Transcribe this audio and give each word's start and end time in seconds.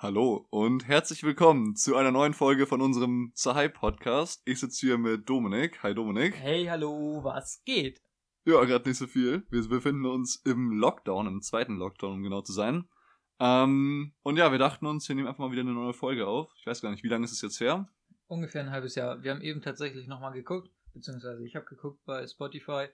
Hallo 0.00 0.46
und 0.50 0.86
herzlich 0.86 1.24
willkommen 1.24 1.74
zu 1.74 1.96
einer 1.96 2.12
neuen 2.12 2.32
Folge 2.32 2.68
von 2.68 2.80
unserem 2.80 3.32
Zahai 3.34 3.66
Podcast. 3.66 4.40
Ich 4.44 4.60
sitze 4.60 4.86
hier 4.86 4.96
mit 4.96 5.28
Dominik. 5.28 5.82
Hi 5.82 5.92
Dominik. 5.92 6.36
Hey, 6.36 6.66
hallo, 6.66 7.24
was 7.24 7.64
geht? 7.64 8.00
Ja, 8.44 8.62
gerade 8.62 8.88
nicht 8.88 8.98
so 8.98 9.08
viel. 9.08 9.44
Wir 9.50 9.68
befinden 9.68 10.06
uns 10.06 10.36
im 10.36 10.70
Lockdown, 10.70 11.26
im 11.26 11.42
zweiten 11.42 11.78
Lockdown, 11.78 12.12
um 12.12 12.22
genau 12.22 12.42
zu 12.42 12.52
sein. 12.52 12.88
Ähm, 13.40 14.14
und 14.22 14.36
ja, 14.36 14.52
wir 14.52 14.60
dachten 14.60 14.86
uns, 14.86 15.08
wir 15.08 15.16
nehmen 15.16 15.26
einfach 15.26 15.40
mal 15.40 15.50
wieder 15.50 15.62
eine 15.62 15.72
neue 15.72 15.94
Folge 15.94 16.28
auf. 16.28 16.48
Ich 16.60 16.66
weiß 16.68 16.80
gar 16.80 16.92
nicht, 16.92 17.02
wie 17.02 17.08
lange 17.08 17.24
ist 17.24 17.32
es 17.32 17.42
jetzt 17.42 17.58
her? 17.58 17.88
Ungefähr 18.28 18.62
ein 18.62 18.70
halbes 18.70 18.94
Jahr. 18.94 19.24
Wir 19.24 19.32
haben 19.32 19.42
eben 19.42 19.62
tatsächlich 19.62 20.06
nochmal 20.06 20.32
geguckt, 20.32 20.70
beziehungsweise 20.94 21.44
ich 21.44 21.56
habe 21.56 21.66
geguckt 21.66 22.04
bei 22.04 22.24
Spotify, 22.24 22.86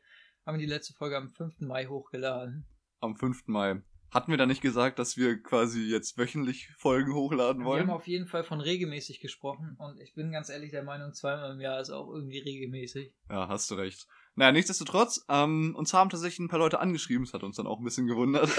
haben 0.47 0.59
die 0.59 0.65
letzte 0.65 0.95
Folge 0.95 1.19
am 1.19 1.33
5. 1.33 1.61
Mai 1.61 1.85
hochgeladen. 1.85 2.67
Am 3.01 3.15
5. 3.15 3.47
Mai. 3.49 3.83
Hatten 4.15 4.31
wir 4.31 4.39
da 4.39 4.47
nicht 4.47 4.63
gesagt, 4.63 5.01
dass 5.01 5.17
wir 5.17 5.43
quasi 5.43 5.91
jetzt 5.91 6.17
wöchentlich 6.17 6.69
Folgen 6.77 7.15
hochladen 7.15 7.65
wollen? 7.65 7.89
Wir 7.89 7.93
haben 7.93 7.99
auf 7.99 8.07
jeden 8.07 8.29
Fall 8.29 8.45
von 8.45 8.61
regelmäßig 8.61 9.19
gesprochen 9.19 9.75
und 9.77 9.99
ich 9.99 10.15
bin 10.15 10.31
ganz 10.31 10.51
ehrlich 10.51 10.71
der 10.71 10.85
Meinung, 10.85 11.13
zweimal 11.13 11.51
im 11.53 11.61
Jahr 11.61 11.81
ist 11.81 11.91
auch 11.91 12.09
irgendwie 12.09 12.39
regelmäßig. 12.39 13.13
Ja, 13.29 13.49
hast 13.49 13.73
du 13.73 13.75
recht. 13.75 14.07
Naja, 14.37 14.53
nichtsdestotrotz, 14.53 15.25
ähm, 15.29 15.75
uns 15.77 15.93
haben 15.93 16.11
tatsächlich 16.11 16.39
ein 16.39 16.49
paar 16.49 16.61
Leute 16.61 16.79
angeschrieben, 16.79 17.25
das 17.25 17.35
hat 17.35 17.43
uns 17.43 17.57
dann 17.57 17.67
auch 17.67 17.81
ein 17.81 17.85
bisschen 17.85 18.07
gewundert, 18.07 18.51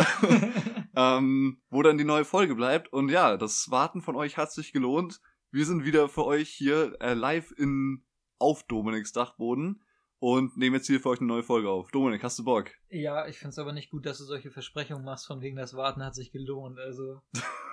ähm, 0.97 1.61
wo 1.69 1.81
dann 1.83 1.97
die 1.97 2.03
neue 2.03 2.25
Folge 2.25 2.53
bleibt. 2.53 2.91
Und 2.91 3.07
ja, 3.07 3.37
das 3.37 3.71
Warten 3.71 4.01
von 4.01 4.17
euch 4.17 4.35
hat 4.35 4.51
sich 4.51 4.73
gelohnt. 4.73 5.21
Wir 5.51 5.65
sind 5.65 5.85
wieder 5.85 6.09
für 6.09 6.25
euch 6.25 6.49
hier 6.49 6.97
äh, 6.99 7.13
live 7.13 7.53
in 7.57 8.03
auf 8.39 8.63
Dominiks 8.63 9.13
Dachboden 9.13 9.84
und 10.25 10.57
nehmen 10.57 10.77
jetzt 10.77 10.87
hier 10.87 10.99
für 10.99 11.09
euch 11.09 11.19
eine 11.19 11.27
neue 11.27 11.43
Folge 11.43 11.69
auf. 11.69 11.91
Dominik, 11.91 12.23
hast 12.23 12.39
du 12.39 12.43
Bock? 12.43 12.71
Ja, 12.89 13.27
ich 13.27 13.37
finde 13.37 13.51
es 13.51 13.59
aber 13.59 13.73
nicht 13.73 13.91
gut, 13.91 14.07
dass 14.07 14.17
du 14.17 14.23
solche 14.23 14.49
Versprechungen 14.49 15.05
machst, 15.05 15.27
von 15.27 15.39
wegen 15.41 15.55
das 15.55 15.75
Warten 15.75 16.03
hat 16.03 16.15
sich 16.15 16.31
gelohnt. 16.31 16.79
Also 16.79 17.21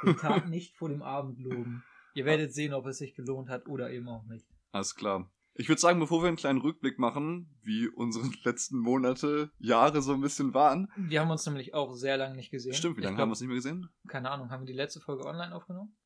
den 0.05 0.19
Tag 0.19 0.49
nicht 0.51 0.77
vor 0.77 0.91
dem 0.91 1.01
Abend 1.01 1.39
loben. 1.41 1.83
Ihr 2.13 2.27
werdet 2.27 2.53
sehen, 2.53 2.75
ob 2.75 2.85
es 2.85 2.99
sich 2.99 3.15
gelohnt 3.15 3.49
hat 3.49 3.69
oder 3.69 3.91
eben 3.91 4.07
auch 4.07 4.27
nicht. 4.27 4.47
Alles 4.71 4.95
klar. 4.95 5.31
Ich 5.55 5.71
würde 5.71 5.81
sagen, 5.81 5.99
bevor 5.99 6.21
wir 6.23 6.29
einen 6.29 6.37
kleinen 6.37 6.61
Rückblick 6.61 6.99
machen, 6.99 7.49
wie 7.63 7.89
unsere 7.89 8.27
letzten 8.45 8.77
Monate, 8.77 9.51
Jahre 9.59 10.03
so 10.03 10.13
ein 10.13 10.21
bisschen 10.21 10.53
waren. 10.53 10.93
Wir 10.99 11.23
haben 11.23 11.31
uns 11.31 11.47
nämlich 11.47 11.73
auch 11.73 11.95
sehr 11.95 12.19
lange 12.19 12.37
nicht 12.37 12.51
gesehen. 12.51 12.75
Stimmt, 12.75 12.99
wie 12.99 13.01
lange 13.03 13.17
haben 13.17 13.29
wir 13.29 13.33
uns 13.33 13.41
nicht 13.41 13.49
mehr 13.49 13.57
gesehen? 13.57 13.89
Keine 14.09 14.31
Ahnung, 14.31 14.51
haben 14.51 14.65
wir 14.65 14.67
die 14.67 14.73
letzte 14.75 15.01
Folge 15.01 15.25
online 15.25 15.55
aufgenommen? 15.55 15.97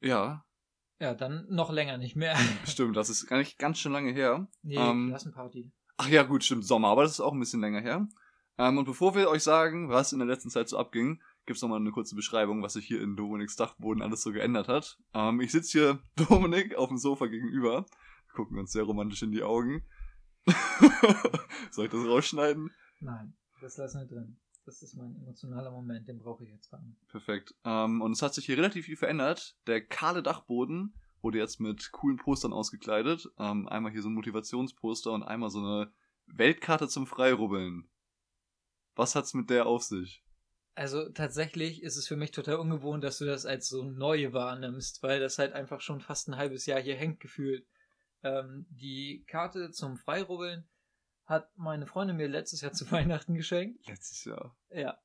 Ja. 0.00 0.44
Ja, 0.98 1.14
dann 1.14 1.46
noch 1.50 1.70
länger 1.70 1.98
nicht 1.98 2.16
mehr. 2.16 2.36
Stimmt, 2.66 2.96
das 2.96 3.10
ist 3.10 3.28
gar 3.28 3.38
nicht 3.38 3.58
ganz 3.58 3.78
schön 3.78 3.92
lange 3.92 4.12
her. 4.12 4.48
Nee, 4.62 4.76
Ähm, 4.76 5.10
Klassenparty. 5.10 5.70
Ach 5.96 6.08
ja, 6.08 6.22
gut, 6.24 6.44
stimmt, 6.44 6.64
Sommer, 6.64 6.88
aber 6.88 7.02
das 7.02 7.12
ist 7.12 7.20
auch 7.20 7.32
ein 7.32 7.40
bisschen 7.40 7.60
länger 7.60 7.80
her. 7.80 8.08
Ähm, 8.58 8.78
und 8.78 8.84
bevor 8.84 9.14
wir 9.14 9.28
euch 9.28 9.42
sagen, 9.42 9.88
was 9.88 10.12
in 10.12 10.18
der 10.18 10.28
letzten 10.28 10.50
Zeit 10.50 10.68
so 10.68 10.78
abging, 10.78 11.20
gibt's 11.46 11.62
noch 11.62 11.68
mal 11.68 11.76
eine 11.76 11.90
kurze 11.90 12.14
Beschreibung, 12.14 12.62
was 12.62 12.74
sich 12.74 12.86
hier 12.86 13.00
in 13.00 13.16
Dominiks 13.16 13.56
Dachboden 13.56 14.02
alles 14.02 14.22
so 14.22 14.32
geändert 14.32 14.68
hat. 14.68 14.98
Ähm, 15.12 15.40
ich 15.40 15.52
sitze 15.52 15.78
hier 15.78 16.02
Dominik 16.28 16.74
auf 16.76 16.88
dem 16.88 16.98
Sofa 16.98 17.26
gegenüber, 17.26 17.86
Wir 18.26 18.34
gucken 18.34 18.58
uns 18.58 18.72
sehr 18.72 18.84
romantisch 18.84 19.22
in 19.22 19.32
die 19.32 19.42
Augen. 19.42 19.84
Soll 21.70 21.86
ich 21.86 21.92
das 21.92 22.06
rausschneiden? 22.06 22.70
Nein, 23.00 23.34
das 23.60 23.76
lassen 23.76 24.00
wir 24.00 24.06
drin. 24.06 24.36
Das 24.66 24.82
ist 24.82 24.94
mein 24.94 25.14
emotionaler 25.16 25.70
Moment, 25.70 26.08
den 26.08 26.18
brauche 26.18 26.44
ich 26.44 26.50
jetzt 26.50 26.70
gar 26.70 26.80
nicht. 26.82 27.06
Perfekt. 27.08 27.54
Ähm, 27.64 28.00
und 28.00 28.12
es 28.12 28.22
hat 28.22 28.34
sich 28.34 28.46
hier 28.46 28.56
relativ 28.56 28.86
viel 28.86 28.96
verändert. 28.96 29.56
Der 29.66 29.84
kahle 29.84 30.22
Dachboden 30.22 30.94
wurde 31.24 31.38
jetzt 31.38 31.58
mit 31.58 31.90
coolen 31.90 32.18
Postern 32.18 32.52
ausgekleidet. 32.52 33.28
Ähm, 33.38 33.66
einmal 33.68 33.90
hier 33.90 34.02
so 34.02 34.08
ein 34.08 34.14
Motivationsposter 34.14 35.10
und 35.10 35.22
einmal 35.22 35.50
so 35.50 35.58
eine 35.58 35.92
Weltkarte 36.26 36.86
zum 36.86 37.06
Freirubbeln. 37.06 37.90
Was 38.94 39.16
hat's 39.16 39.34
mit 39.34 39.50
der 39.50 39.66
auf 39.66 39.82
sich? 39.82 40.22
Also 40.76 41.08
tatsächlich 41.08 41.82
ist 41.82 41.96
es 41.96 42.06
für 42.06 42.16
mich 42.16 42.32
total 42.32 42.56
ungewohnt, 42.56 43.02
dass 43.02 43.18
du 43.18 43.24
das 43.24 43.46
als 43.46 43.68
so 43.68 43.84
neu 43.84 44.32
wahrnimmst, 44.32 45.02
weil 45.02 45.20
das 45.20 45.38
halt 45.38 45.52
einfach 45.52 45.80
schon 45.80 46.00
fast 46.00 46.28
ein 46.28 46.36
halbes 46.36 46.66
Jahr 46.66 46.80
hier 46.80 46.96
hängt 46.96 47.20
gefühlt. 47.20 47.66
Ähm, 48.22 48.66
die 48.70 49.24
Karte 49.26 49.70
zum 49.70 49.96
Freirubbeln 49.96 50.68
hat 51.26 51.56
meine 51.56 51.86
Freundin 51.86 52.16
mir 52.16 52.28
letztes 52.28 52.60
Jahr 52.60 52.72
zu 52.74 52.90
Weihnachten 52.90 53.34
geschenkt. 53.34 53.86
Letztes 53.86 54.24
Jahr. 54.24 54.56
Ja. 54.70 54.98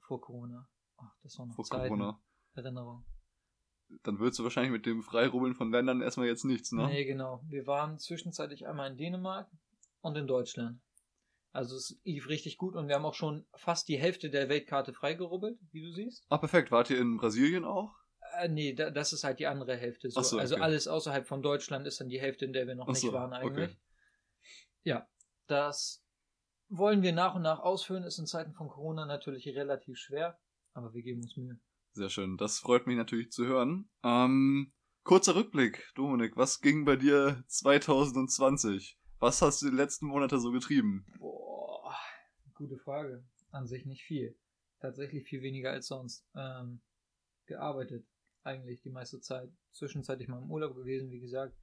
Vor 0.00 0.20
Corona. 0.20 0.68
Ach, 0.96 1.14
das 1.22 1.38
war 1.38 1.46
noch 1.46 1.54
Vor 1.54 1.64
Zeiten. 1.64 1.88
Corona. 1.88 2.20
Erinnerung. 2.54 3.04
Dann 4.02 4.18
würdest 4.18 4.38
du 4.38 4.44
wahrscheinlich 4.44 4.72
mit 4.72 4.86
dem 4.86 5.02
Freirubbeln 5.02 5.54
von 5.54 5.70
Ländern 5.70 6.02
erstmal 6.02 6.26
jetzt 6.26 6.44
nichts, 6.44 6.72
ne? 6.72 6.86
Nee, 6.86 7.04
genau. 7.04 7.42
Wir 7.48 7.66
waren 7.66 7.98
zwischenzeitlich 7.98 8.66
einmal 8.66 8.90
in 8.90 8.96
Dänemark 8.96 9.50
und 10.00 10.16
in 10.16 10.26
Deutschland. 10.26 10.80
Also 11.52 11.76
es 11.76 11.98
lief 12.04 12.28
richtig 12.28 12.58
gut 12.58 12.76
und 12.76 12.88
wir 12.88 12.94
haben 12.94 13.06
auch 13.06 13.14
schon 13.14 13.46
fast 13.54 13.88
die 13.88 13.98
Hälfte 13.98 14.28
der 14.30 14.48
Weltkarte 14.48 14.92
freigerubbelt, 14.92 15.58
wie 15.72 15.82
du 15.82 15.92
siehst. 15.92 16.26
Ah, 16.28 16.38
perfekt. 16.38 16.70
Wart 16.70 16.90
ihr 16.90 17.00
in 17.00 17.16
Brasilien 17.16 17.64
auch? 17.64 17.94
Äh, 18.38 18.48
nee, 18.48 18.74
da, 18.74 18.90
das 18.90 19.12
ist 19.14 19.24
halt 19.24 19.38
die 19.38 19.46
andere 19.46 19.76
Hälfte. 19.76 20.10
So. 20.10 20.20
So, 20.22 20.38
Also 20.38 20.56
okay. 20.56 20.64
alles 20.64 20.86
außerhalb 20.86 21.26
von 21.26 21.42
Deutschland 21.42 21.86
ist 21.86 22.00
dann 22.00 22.10
die 22.10 22.20
Hälfte, 22.20 22.44
in 22.44 22.52
der 22.52 22.66
wir 22.66 22.74
noch 22.74 22.86
Ach 22.86 22.92
nicht 22.92 23.00
so, 23.00 23.12
waren 23.12 23.32
eigentlich. 23.32 23.70
okay. 23.70 23.76
Ja, 24.84 25.08
das 25.46 26.04
wollen 26.68 27.02
wir 27.02 27.12
nach 27.12 27.34
und 27.34 27.42
nach 27.42 27.60
ausführen. 27.60 28.04
Ist 28.04 28.18
in 28.18 28.26
Zeiten 28.26 28.52
von 28.52 28.68
Corona 28.68 29.06
natürlich 29.06 29.48
relativ 29.48 29.96
schwer, 29.98 30.38
aber 30.74 30.92
wir 30.92 31.02
geben 31.02 31.22
uns 31.22 31.36
Mühe. 31.36 31.58
Sehr 31.98 32.10
schön. 32.10 32.36
Das 32.36 32.60
freut 32.60 32.86
mich 32.86 32.96
natürlich 32.96 33.32
zu 33.32 33.44
hören. 33.44 33.90
Ähm, 34.04 34.72
kurzer 35.02 35.34
Rückblick, 35.34 35.90
Dominik. 35.96 36.36
Was 36.36 36.60
ging 36.60 36.84
bei 36.84 36.94
dir 36.94 37.42
2020? 37.48 38.96
Was 39.18 39.42
hast 39.42 39.62
du 39.62 39.68
die 39.68 39.76
letzten 39.76 40.06
Monate 40.06 40.38
so 40.38 40.52
getrieben? 40.52 41.04
Boah, 41.18 41.92
gute 42.54 42.78
Frage. 42.78 43.26
An 43.50 43.66
sich 43.66 43.84
nicht 43.84 44.04
viel. 44.04 44.38
Tatsächlich 44.80 45.26
viel 45.26 45.42
weniger 45.42 45.72
als 45.72 45.88
sonst. 45.88 46.24
Ähm, 46.36 46.82
gearbeitet. 47.46 48.06
Eigentlich 48.44 48.80
die 48.80 48.90
meiste 48.90 49.20
Zeit. 49.20 49.50
Zwischenzeitlich 49.72 50.28
mal 50.28 50.40
im 50.40 50.52
Urlaub 50.52 50.76
gewesen, 50.76 51.10
wie 51.10 51.18
gesagt. 51.18 51.56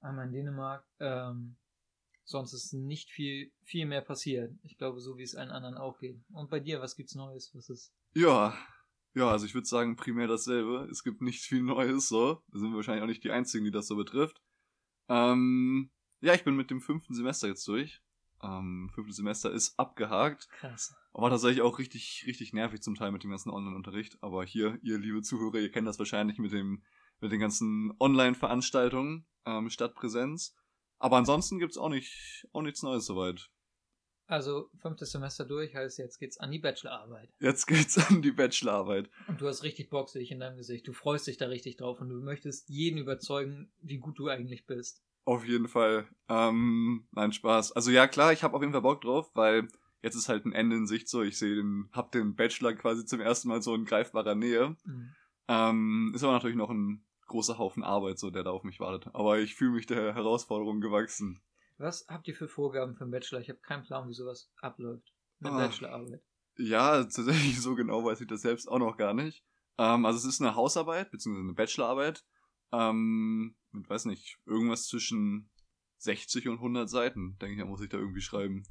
Einmal 0.00 0.26
in 0.26 0.32
Dänemark. 0.32 0.84
Ähm, 0.98 1.56
sonst 2.24 2.52
ist 2.52 2.74
nicht 2.74 3.08
viel, 3.08 3.50
viel 3.62 3.86
mehr 3.86 4.02
passiert. 4.02 4.52
Ich 4.62 4.76
glaube, 4.76 5.00
so 5.00 5.16
wie 5.16 5.22
es 5.22 5.34
allen 5.34 5.50
anderen 5.50 5.78
auch 5.78 5.98
geht. 6.00 6.20
Und 6.34 6.50
bei 6.50 6.60
dir, 6.60 6.82
was 6.82 6.96
gibt's 6.96 7.14
Neues? 7.14 7.54
Was 7.54 7.70
ist? 7.70 7.94
Ja, 8.12 8.54
ja, 9.14 9.28
also 9.28 9.46
ich 9.46 9.54
würde 9.54 9.66
sagen, 9.66 9.96
primär 9.96 10.28
dasselbe. 10.28 10.88
Es 10.90 11.02
gibt 11.02 11.20
nicht 11.20 11.42
viel 11.42 11.62
Neues, 11.62 12.08
so. 12.08 12.42
Da 12.48 12.58
sind 12.58 12.70
wir 12.70 12.76
wahrscheinlich 12.76 13.02
auch 13.02 13.08
nicht 13.08 13.24
die 13.24 13.30
Einzigen, 13.30 13.64
die 13.64 13.70
das 13.70 13.86
so 13.88 13.96
betrifft. 13.96 14.40
Ähm, 15.08 15.90
ja, 16.20 16.34
ich 16.34 16.44
bin 16.44 16.56
mit 16.56 16.70
dem 16.70 16.80
fünften 16.80 17.14
Semester 17.14 17.48
jetzt 17.48 17.66
durch. 17.66 18.00
Ähm, 18.42 18.90
fünftes 18.94 19.16
Semester 19.16 19.50
ist 19.50 19.78
abgehakt. 19.78 20.48
Krass. 20.50 20.94
War 21.12 21.30
tatsächlich 21.30 21.62
auch 21.62 21.78
richtig, 21.78 22.24
richtig 22.26 22.52
nervig 22.52 22.82
zum 22.82 22.94
Teil 22.94 23.10
mit 23.10 23.24
dem 23.24 23.30
ganzen 23.30 23.50
Online-Unterricht. 23.50 24.16
Aber 24.22 24.44
hier, 24.44 24.78
ihr 24.82 24.98
liebe 24.98 25.22
Zuhörer, 25.22 25.58
ihr 25.58 25.70
kennt 25.70 25.88
das 25.88 25.98
wahrscheinlich 25.98 26.38
mit 26.38 26.52
dem, 26.52 26.82
mit 27.20 27.32
den 27.32 27.40
ganzen 27.40 27.92
Online-Veranstaltungen 27.98 29.26
ähm, 29.44 29.70
statt 29.70 29.94
Präsenz. 29.94 30.56
Aber 30.98 31.16
ansonsten 31.16 31.58
gibt's 31.58 31.78
auch 31.78 31.88
nicht, 31.88 32.46
auch 32.52 32.62
nichts 32.62 32.82
Neues 32.82 33.06
soweit. 33.06 33.50
Also, 34.30 34.70
fünftes 34.76 35.10
Semester 35.10 35.44
durch, 35.44 35.74
heißt 35.74 35.98
jetzt 35.98 36.20
geht's 36.20 36.38
an 36.38 36.52
die 36.52 36.60
Bachelorarbeit. 36.60 37.30
Jetzt 37.40 37.66
geht's 37.66 37.98
an 37.98 38.22
die 38.22 38.30
Bachelorarbeit. 38.30 39.10
Und 39.26 39.40
du 39.40 39.48
hast 39.48 39.64
richtig 39.64 39.90
Bock, 39.90 40.08
sehe 40.08 40.22
ich 40.22 40.30
in 40.30 40.38
deinem 40.38 40.56
Gesicht. 40.56 40.86
Du 40.86 40.92
freust 40.92 41.26
dich 41.26 41.36
da 41.36 41.46
richtig 41.46 41.78
drauf 41.78 42.00
und 42.00 42.10
du 42.10 42.14
möchtest 42.14 42.68
jeden 42.68 42.98
überzeugen, 42.98 43.72
wie 43.82 43.98
gut 43.98 44.20
du 44.20 44.28
eigentlich 44.28 44.66
bist. 44.66 45.02
Auf 45.24 45.44
jeden 45.44 45.66
Fall. 45.66 46.06
Ähm, 46.28 47.08
nein, 47.10 47.32
Spaß. 47.32 47.72
Also 47.72 47.90
ja, 47.90 48.06
klar, 48.06 48.32
ich 48.32 48.44
habe 48.44 48.54
auf 48.54 48.62
jeden 48.62 48.72
Fall 48.72 48.82
Bock 48.82 49.00
drauf, 49.00 49.32
weil 49.34 49.66
jetzt 50.00 50.14
ist 50.14 50.28
halt 50.28 50.46
ein 50.46 50.52
Ende 50.52 50.76
in 50.76 50.86
Sicht 50.86 51.08
so. 51.08 51.22
Ich 51.22 51.36
sehe 51.36 51.56
den, 51.56 51.88
hab 51.92 52.12
den 52.12 52.36
Bachelor 52.36 52.74
quasi 52.74 53.04
zum 53.04 53.20
ersten 53.20 53.48
Mal 53.48 53.62
so 53.62 53.74
in 53.74 53.84
greifbarer 53.84 54.36
Nähe. 54.36 54.76
Mhm. 54.84 55.14
Ähm, 55.48 56.12
ist 56.14 56.22
aber 56.22 56.34
natürlich 56.34 56.56
noch 56.56 56.70
ein 56.70 57.04
großer 57.26 57.58
Haufen 57.58 57.82
Arbeit, 57.82 58.20
so 58.20 58.30
der 58.30 58.44
da 58.44 58.50
auf 58.50 58.62
mich 58.62 58.78
wartet. 58.78 59.12
Aber 59.12 59.40
ich 59.40 59.56
fühle 59.56 59.72
mich 59.72 59.86
der 59.86 60.14
Herausforderung 60.14 60.80
gewachsen. 60.80 61.40
Was 61.80 62.04
habt 62.08 62.28
ihr 62.28 62.34
für 62.34 62.46
Vorgaben 62.46 62.94
für 62.94 63.04
den 63.04 63.10
Bachelor? 63.10 63.40
Ich 63.40 63.48
habe 63.48 63.60
keinen 63.60 63.82
Plan, 63.84 64.06
wie 64.08 64.12
sowas 64.14 64.52
abläuft. 64.60 65.12
Mit 65.38 65.50
Ah. 65.52 65.56
Bachelorarbeit. 65.66 66.22
Ja, 66.58 67.02
tatsächlich 67.04 67.58
so 67.60 67.74
genau 67.74 68.04
weiß 68.04 68.20
ich 68.20 68.26
das 68.28 68.42
selbst 68.42 68.68
auch 68.68 68.78
noch 68.78 68.98
gar 68.98 69.14
nicht. 69.14 69.42
Ähm, 69.78 70.04
also 70.04 70.18
es 70.18 70.26
ist 70.26 70.42
eine 70.42 70.54
Hausarbeit, 70.54 71.10
beziehungsweise 71.10 71.44
eine 71.44 71.54
Bachelorarbeit. 71.54 72.22
Ähm, 72.72 73.56
mit, 73.72 73.88
weiß 73.88 74.04
nicht, 74.04 74.38
irgendwas 74.44 74.88
zwischen 74.88 75.48
60 75.98 76.48
und 76.48 76.56
100 76.56 76.88
Seiten, 76.90 77.38
denke 77.38 77.62
ich, 77.62 77.66
muss 77.68 77.80
ich 77.80 77.88
da 77.88 77.96
irgendwie 77.96 78.20
schreiben. 78.20 78.62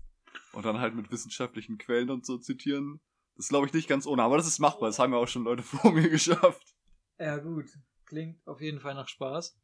Und 0.53 0.65
dann 0.65 0.79
halt 0.79 0.93
mit 0.95 1.11
wissenschaftlichen 1.11 1.79
Quellen 1.79 2.11
und 2.11 2.25
so 2.27 2.37
zitieren. 2.37 3.01
Das 3.35 3.49
glaube 3.49 3.65
ich 3.65 3.73
nicht 3.73 3.87
ganz 3.89 4.05
ohne, 4.05 4.21
aber 4.21 4.37
das 4.37 4.45
ist 4.47 4.59
machbar. 4.59 4.89
Das 4.89 4.99
haben 4.99 5.13
ja 5.13 5.17
auch 5.19 5.27
schon 5.27 5.43
Leute 5.45 5.63
vor 5.63 5.91
mir 5.91 6.09
geschafft. 6.09 6.75
Ja, 7.17 7.37
gut. 7.37 7.65
Klingt 8.05 8.45
auf 8.47 8.61
jeden 8.61 8.79
Fall 8.79 8.93
nach 8.93 9.07
Spaß. 9.07 9.57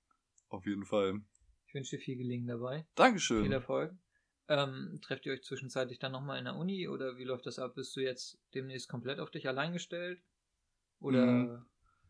Auf 0.50 0.66
jeden 0.66 0.86
Fall. 0.86 1.22
Ich 1.76 1.78
wünsche 1.78 1.98
dir 1.98 2.04
viel 2.04 2.16
Gelingen 2.16 2.48
dabei. 2.48 2.78
Viel 2.78 2.88
Dankeschön. 2.96 3.52
Erfolg. 3.52 3.94
Ähm, 4.48 4.98
trefft 5.02 5.26
ihr 5.26 5.34
euch 5.34 5.44
zwischenzeitlich 5.44 6.00
dann 6.00 6.14
nochmal 6.14 6.40
in 6.40 6.46
der 6.46 6.56
Uni 6.56 6.88
oder 6.88 7.18
wie 7.18 7.26
läuft 7.26 7.46
das 7.48 7.60
ab? 7.60 7.76
Bist 7.76 7.94
du 7.98 8.00
jetzt 8.00 8.40
demnächst 8.54 8.88
komplett 8.88 9.20
auf 9.20 9.30
dich 9.30 9.46
allein 9.50 9.74
gestellt? 9.74 10.24
Oder 11.02 11.26
Mhm. 11.26 11.66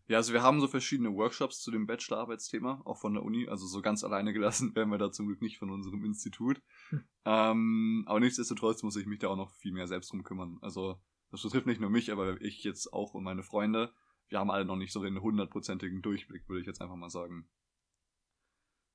Ja, 0.07 0.17
also 0.17 0.33
wir 0.33 0.43
haben 0.43 0.61
so 0.61 0.67
verschiedene 0.67 1.15
Workshops 1.15 1.63
zu 1.63 1.71
dem 1.71 1.87
Bachelorarbeitsthema, 1.87 2.83
auch 2.85 2.99
von 2.99 3.15
der 3.15 3.23
Uni. 3.23 3.47
Also 3.47 3.65
so 3.65 3.81
ganz 3.81 4.03
alleine 4.03 4.33
gelassen 4.33 4.75
werden 4.75 4.91
wir 4.91 4.99
da 4.99 5.11
zum 5.11 5.25
Glück 5.25 5.41
nicht 5.41 5.57
von 5.57 5.71
unserem 5.71 6.05
Institut. 6.05 6.61
Hm. 6.89 7.03
Ähm, 7.25 8.03
aber 8.05 8.19
nichtsdestotrotz 8.19 8.83
muss 8.83 8.97
ich 8.97 9.07
mich 9.07 9.17
da 9.17 9.29
auch 9.29 9.35
noch 9.35 9.49
viel 9.49 9.71
mehr 9.71 9.87
selbst 9.87 10.11
drum 10.11 10.21
kümmern. 10.21 10.59
Also 10.61 11.01
das 11.31 11.41
betrifft 11.41 11.65
nicht 11.65 11.81
nur 11.81 11.89
mich, 11.89 12.11
aber 12.11 12.39
ich 12.39 12.63
jetzt 12.63 12.93
auch 12.93 13.15
und 13.15 13.23
meine 13.23 13.41
Freunde. 13.41 13.95
wir 14.27 14.37
haben 14.37 14.51
alle 14.51 14.65
noch 14.65 14.75
nicht 14.75 14.93
so 14.93 15.01
den 15.01 15.19
hundertprozentigen 15.19 16.03
Durchblick, 16.03 16.47
würde 16.47 16.61
ich 16.61 16.67
jetzt 16.67 16.83
einfach 16.83 16.97
mal 16.97 17.09
sagen. 17.09 17.49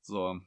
So. 0.03 0.41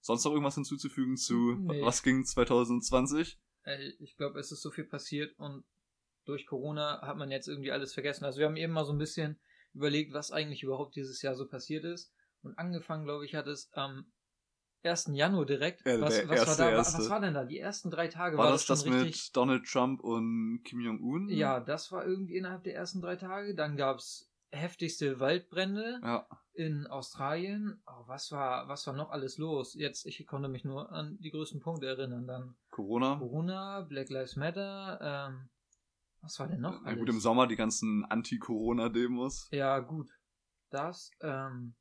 Sonst 0.00 0.24
noch 0.24 0.32
irgendwas 0.32 0.54
hinzuzufügen 0.54 1.16
zu 1.16 1.56
Nee. 1.58 1.82
was 1.82 2.02
ging 2.02 2.24
2020? 2.24 3.38
Ey, 3.64 3.94
Ich 4.00 4.16
glaube, 4.16 4.38
es 4.40 4.50
ist 4.52 4.62
so 4.62 4.70
viel 4.70 4.84
passiert 4.84 5.38
und 5.38 5.64
durch 6.24 6.46
Corona 6.46 7.00
hat 7.02 7.16
man 7.16 7.30
jetzt 7.30 7.48
irgendwie 7.48 7.72
alles 7.72 7.92
vergessen. 7.92 8.24
Also 8.24 8.38
wir 8.38 8.46
haben 8.46 8.56
eben 8.56 8.72
mal 8.72 8.84
so 8.84 8.92
ein 8.92 8.98
bisschen 8.98 9.38
überlegt, 9.74 10.12
was 10.12 10.30
eigentlich 10.30 10.62
überhaupt 10.62 10.96
dieses 10.96 11.22
Jahr 11.22 11.34
so 11.34 11.46
passiert 11.46 11.84
ist. 11.84 12.12
Und 12.42 12.58
angefangen, 12.58 13.04
glaube 13.04 13.24
ich, 13.26 13.34
hat 13.34 13.46
es 13.46 13.70
am 13.72 14.10
1. 14.82 15.10
Januar 15.12 15.44
direkt. 15.44 15.84
Ja, 15.86 16.00
was, 16.00 16.26
was, 16.28 16.38
erste, 16.38 16.62
war 16.62 16.70
da, 16.70 16.78
was 16.78 17.10
war 17.10 17.20
denn 17.20 17.34
da? 17.34 17.44
Die 17.44 17.58
ersten 17.58 17.90
drei 17.90 18.08
Tage 18.08 18.38
War, 18.38 18.46
war, 18.46 18.52
das 18.52 18.66
das 18.66 18.82
schon 18.82 18.94
mit 18.94 19.04
richtig. 19.04 19.32
Donald 19.32 19.64
Trump 19.66 20.00
und 20.00 20.62
Kim 20.64 20.80
Jong-un? 20.80 21.28
Ja, 21.28 21.60
das 21.60 21.92
war 21.92 22.06
irgendwie 22.06 22.36
innerhalb 22.36 22.64
der 22.64 22.74
ersten 22.74 23.00
drei 23.02 23.16
Tage. 23.16 23.54
Dann 23.54 23.76
gab 23.76 23.98
es 23.98 24.29
heftigste 24.52 25.20
Waldbrände 25.20 26.00
Ja, 26.02 26.26
in 26.52 26.86
Australien. 26.86 27.82
Oh, 27.86 28.06
was 28.06 28.32
war, 28.32 28.68
was 28.68 28.86
war 28.86 28.94
noch 28.94 29.10
alles 29.10 29.38
los? 29.38 29.74
Jetzt, 29.74 30.06
ich 30.06 30.26
konnte 30.26 30.48
mich 30.48 30.64
nur 30.64 30.90
an 30.92 31.16
die 31.20 31.30
größten 31.30 31.60
Punkte 31.60 31.86
erinnern. 31.86 32.26
Dann 32.26 32.56
Corona. 32.70 33.16
Corona, 33.16 33.80
Black 33.82 34.10
Lives 34.10 34.36
Matter, 34.36 34.98
ähm, 35.02 35.48
was 36.20 36.38
war 36.38 36.48
denn 36.48 36.60
noch 36.60 36.84
alles? 36.84 36.98
gut, 36.98 37.08
im 37.08 37.20
Sommer 37.20 37.46
die 37.46 37.56
ganzen 37.56 38.04
Anti-Corona-Demos. 38.04 39.48
Ja, 39.52 39.78
gut. 39.78 40.10
Das, 40.70 41.10
ähm, 41.22 41.74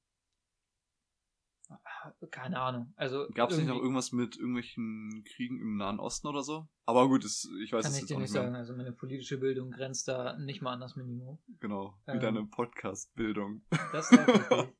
keine 2.31 2.59
Ahnung. 2.59 2.93
Also 2.95 3.27
Gab 3.33 3.51
es 3.51 3.57
nicht 3.57 3.67
noch 3.67 3.77
irgendwas 3.77 4.11
mit 4.11 4.37
irgendwelchen 4.37 5.23
Kriegen 5.25 5.59
im 5.59 5.77
Nahen 5.77 5.99
Osten 5.99 6.27
oder 6.27 6.41
so? 6.43 6.67
Aber 6.85 7.07
gut, 7.07 7.23
das, 7.23 7.47
ich 7.61 7.71
weiß 7.71 7.83
kann 7.83 7.91
es 7.91 7.97
ich 7.97 8.01
jetzt 8.03 8.09
dir 8.09 8.15
auch 8.15 8.19
nicht 8.19 8.31
nicht 8.31 8.41
sagen. 8.41 8.55
Also 8.55 8.75
meine 8.75 8.91
politische 8.91 9.37
Bildung 9.37 9.71
grenzt 9.71 10.07
da 10.07 10.37
nicht 10.37 10.61
mal 10.61 10.73
an 10.73 10.79
das 10.79 10.95
Minimum. 10.95 11.39
Genau, 11.59 11.93
wie 12.05 12.11
Ähm. 12.13 12.19
deine 12.19 12.45
Podcast-Bildung. 12.45 13.61
Das 13.91 14.11
ist 14.11 14.17
richtig. 14.19 14.47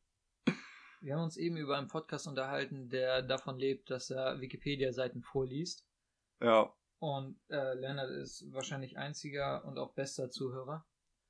Wir 1.02 1.16
haben 1.16 1.24
uns 1.24 1.38
eben 1.38 1.56
über 1.56 1.78
einen 1.78 1.88
Podcast 1.88 2.28
unterhalten, 2.28 2.90
der 2.90 3.22
davon 3.22 3.58
lebt, 3.58 3.90
dass 3.90 4.10
er 4.10 4.42
Wikipedia-Seiten 4.42 5.22
vorliest. 5.24 5.88
Ja, 6.42 6.74
Und 7.00 7.40
äh, 7.50 7.74
Leonard 7.76 8.10
ist 8.10 8.46
wahrscheinlich 8.52 8.98
einziger 8.98 9.64
und 9.64 9.78
auch 9.78 9.94
bester 9.94 10.30
Zuhörer. 10.30 10.86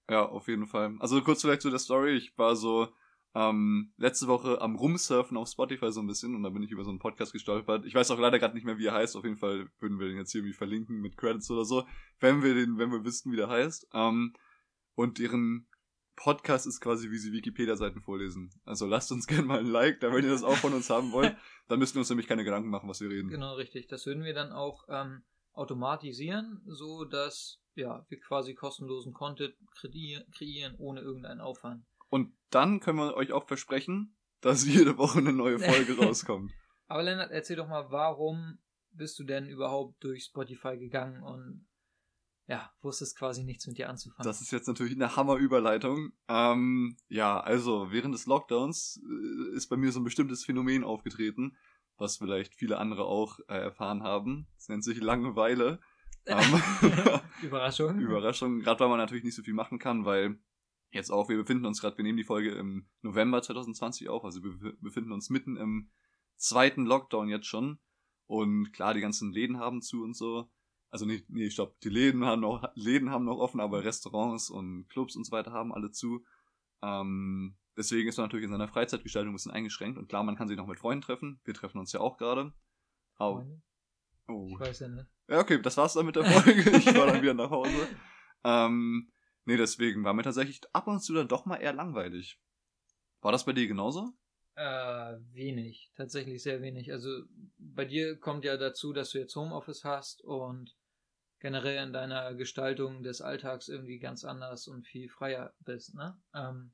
ja, 0.09 0.25
auf 0.25 0.47
jeden 0.47 0.65
Fall. 0.65 0.95
Also 0.99 1.21
kurz 1.21 1.41
vielleicht 1.41 1.61
zu 1.61 1.69
der 1.69 1.77
Story. 1.77 2.15
Ich 2.15 2.35
war 2.35 2.55
so 2.55 2.87
ähm, 3.35 3.93
letzte 3.97 4.27
Woche 4.27 4.59
am 4.61 4.75
Rumsurfen 4.75 5.37
auf 5.37 5.49
Spotify 5.49 5.91
so 5.91 5.99
ein 6.01 6.07
bisschen 6.07 6.35
und 6.35 6.43
da 6.43 6.49
bin 6.49 6.63
ich 6.63 6.71
über 6.71 6.83
so 6.83 6.89
einen 6.89 6.99
Podcast 6.99 7.31
gestolpert. 7.31 7.85
Ich 7.85 7.93
weiß 7.93 8.09
auch 8.11 8.19
leider 8.19 8.39
gerade 8.39 8.55
nicht 8.55 8.65
mehr, 8.65 8.77
wie 8.77 8.87
er 8.87 8.93
heißt. 8.93 9.15
Auf 9.15 9.23
jeden 9.23 9.37
Fall 9.37 9.69
würden 9.79 9.99
wir 9.99 10.07
den 10.07 10.17
jetzt 10.17 10.31
hier 10.31 10.39
irgendwie 10.39 10.57
verlinken 10.57 10.99
mit 10.99 11.17
Credits 11.17 11.49
oder 11.51 11.65
so, 11.65 11.85
wenn 12.19 12.41
wir 12.41 12.53
den, 12.55 12.77
wenn 12.77 12.91
wir 12.91 13.03
wissen, 13.03 13.31
wie 13.31 13.37
der 13.37 13.49
heißt. 13.49 13.87
Ähm, 13.93 14.33
und 14.95 15.19
deren 15.19 15.67
Podcast 16.15 16.67
ist 16.67 16.81
quasi, 16.81 17.11
wie 17.11 17.17
sie 17.17 17.31
Wikipedia-Seiten 17.31 18.01
vorlesen. 18.01 18.51
Also 18.65 18.85
lasst 18.85 19.11
uns 19.11 19.25
gerne 19.27 19.43
mal 19.43 19.59
ein 19.59 19.67
Like, 19.67 19.99
da 20.01 20.11
wenn 20.11 20.23
ihr 20.23 20.31
das 20.31 20.43
auch 20.43 20.57
von 20.57 20.73
uns 20.73 20.89
haben 20.89 21.11
wollt. 21.11 21.35
Dann 21.67 21.79
müssen 21.79 21.95
wir 21.95 21.99
uns 21.99 22.09
nämlich 22.09 22.27
keine 22.27 22.43
Gedanken 22.43 22.69
machen, 22.69 22.89
was 22.89 22.99
wir 22.99 23.09
reden. 23.09 23.29
Genau, 23.29 23.53
richtig. 23.55 23.87
Das 23.87 24.05
würden 24.05 24.23
wir 24.23 24.33
dann 24.33 24.51
auch 24.51 24.83
ähm, 24.89 25.21
automatisieren, 25.53 26.61
so 26.65 27.05
dass 27.05 27.61
ja, 27.75 28.05
wir 28.09 28.19
quasi 28.19 28.55
kostenlosen 28.55 29.13
Content 29.13 29.53
kreier- 29.79 30.25
kreieren 30.35 30.75
ohne 30.77 31.01
irgendeinen 31.01 31.39
Aufwand. 31.41 31.85
Und 32.09 32.33
dann 32.49 32.79
können 32.79 32.97
wir 32.97 33.15
euch 33.15 33.31
auch 33.31 33.47
versprechen, 33.47 34.15
dass 34.41 34.65
jede 34.67 34.97
Woche 34.97 35.19
eine 35.19 35.33
neue 35.33 35.59
Folge 35.59 35.97
rauskommt. 35.97 36.51
Aber 36.87 37.03
Lennart, 37.03 37.31
erzähl 37.31 37.55
doch 37.55 37.67
mal, 37.67 37.91
warum 37.91 38.59
bist 38.91 39.19
du 39.19 39.23
denn 39.23 39.47
überhaupt 39.47 40.03
durch 40.03 40.23
Spotify 40.25 40.77
gegangen 40.77 41.21
und 41.23 41.67
ja, 42.47 42.71
wusstest 42.81 43.15
quasi 43.15 43.43
nichts 43.43 43.67
mit 43.67 43.77
dir 43.77 43.89
anzufangen? 43.89 44.23
Das 44.23 44.41
ist 44.41 44.51
jetzt 44.51 44.67
natürlich 44.67 44.95
eine 44.95 45.15
Hammerüberleitung. 45.15 46.13
Ähm, 46.27 46.97
ja, 47.07 47.39
also 47.39 47.91
während 47.91 48.15
des 48.15 48.25
Lockdowns 48.25 48.99
äh, 49.03 49.55
ist 49.55 49.67
bei 49.67 49.77
mir 49.77 49.91
so 49.91 49.99
ein 49.99 50.03
bestimmtes 50.03 50.43
Phänomen 50.43 50.83
aufgetreten, 50.83 51.55
was 51.97 52.17
vielleicht 52.17 52.55
viele 52.55 52.79
andere 52.79 53.05
auch 53.05 53.37
äh, 53.47 53.53
erfahren 53.53 54.01
haben. 54.01 54.47
Es 54.57 54.67
nennt 54.67 54.83
sich 54.83 54.99
Langeweile. 54.99 55.79
Ähm, 56.25 56.61
Überraschung. 57.41 57.97
Überraschung, 57.97 58.59
gerade 58.59 58.81
weil 58.81 58.89
man 58.89 58.99
natürlich 58.99 59.23
nicht 59.23 59.33
so 59.35 59.41
viel 59.41 59.53
machen 59.53 59.79
kann, 59.79 60.05
weil 60.05 60.37
jetzt 60.91 61.11
auch, 61.11 61.29
wir 61.29 61.37
befinden 61.37 61.65
uns 61.65 61.81
gerade, 61.81 61.97
wir 61.97 62.03
nehmen 62.03 62.17
die 62.17 62.23
Folge 62.23 62.51
im 62.51 62.87
November 63.01 63.41
2020 63.41 64.09
auf, 64.09 64.23
also 64.25 64.43
wir 64.43 64.51
bef- 64.51 64.77
befinden 64.81 65.11
uns 65.11 65.29
mitten 65.29 65.57
im 65.57 65.89
zweiten 66.35 66.85
Lockdown 66.85 67.29
jetzt 67.29 67.47
schon. 67.47 67.79
Und 68.27 68.71
klar, 68.73 68.93
die 68.93 69.01
ganzen 69.01 69.31
Läden 69.31 69.57
haben 69.57 69.81
zu 69.81 70.03
und 70.03 70.15
so. 70.15 70.51
Also 70.91 71.05
nee, 71.05 71.23
nee, 71.27 71.49
stopp, 71.49 71.79
die 71.81 71.89
Läden 71.89 72.25
haben 72.25 72.41
noch, 72.41 72.63
Läden 72.75 73.09
haben 73.09 73.25
noch 73.25 73.37
offen, 73.37 73.59
aber 73.59 73.83
Restaurants 73.83 74.49
und 74.49 74.87
Clubs 74.89 75.15
und 75.15 75.23
so 75.25 75.31
weiter 75.31 75.51
haben 75.51 75.73
alle 75.73 75.91
zu. 75.91 76.23
Ähm, 76.81 77.55
deswegen 77.77 78.07
ist 78.07 78.17
man 78.17 78.25
natürlich 78.25 78.45
in 78.45 78.51
seiner 78.51 78.67
Freizeitgestaltung 78.67 79.31
ein 79.31 79.35
bisschen 79.35 79.51
eingeschränkt. 79.51 79.97
Und 79.97 80.07
klar, 80.09 80.23
man 80.23 80.35
kann 80.35 80.47
sich 80.47 80.57
noch 80.57 80.67
mit 80.67 80.79
Freunden 80.79 81.01
treffen. 81.01 81.39
Wir 81.43 81.53
treffen 81.53 81.79
uns 81.79 81.91
ja 81.91 81.99
auch 81.99 82.17
gerade. 82.17 82.53
Au. 83.17 83.43
Oh. 84.27 84.47
Ich 84.53 84.59
weiß 84.59 84.79
ja 84.79 84.87
nicht. 84.89 85.07
Ja, 85.27 85.39
okay, 85.39 85.61
das 85.61 85.77
war's 85.77 85.93
dann 85.93 86.05
mit 86.05 86.15
der 86.15 86.25
Folge. 86.25 86.69
Ich 86.77 86.85
war 86.95 87.07
dann 87.07 87.21
wieder 87.21 87.33
nach 87.33 87.49
Hause. 87.49 87.87
Ähm, 88.41 89.11
nee, 89.45 89.57
deswegen 89.57 90.03
war 90.03 90.13
mir 90.13 90.23
tatsächlich 90.23 90.61
ab 90.73 90.87
und 90.87 91.01
zu 91.01 91.13
dann 91.13 91.27
doch 91.27 91.45
mal 91.45 91.57
eher 91.57 91.73
langweilig. 91.73 92.39
War 93.21 93.31
das 93.31 93.45
bei 93.45 93.53
dir 93.53 93.67
genauso? 93.67 94.13
Äh, 94.55 95.17
wenig. 95.31 95.91
Tatsächlich 95.95 96.43
sehr 96.43 96.61
wenig. 96.61 96.91
Also 96.91 97.23
bei 97.57 97.85
dir 97.85 98.19
kommt 98.19 98.43
ja 98.43 98.57
dazu, 98.57 98.93
dass 98.93 99.11
du 99.11 99.19
jetzt 99.19 99.35
Homeoffice 99.35 99.85
hast 99.85 100.21
und 100.23 100.75
generell 101.39 101.83
in 101.83 101.93
deiner 101.93 102.33
Gestaltung 102.35 103.03
des 103.03 103.21
Alltags 103.21 103.69
irgendwie 103.69 103.99
ganz 103.99 104.25
anders 104.25 104.67
und 104.67 104.85
viel 104.85 105.09
freier 105.09 105.53
bist, 105.59 105.95
ne? 105.95 106.19
Ähm, 106.33 106.73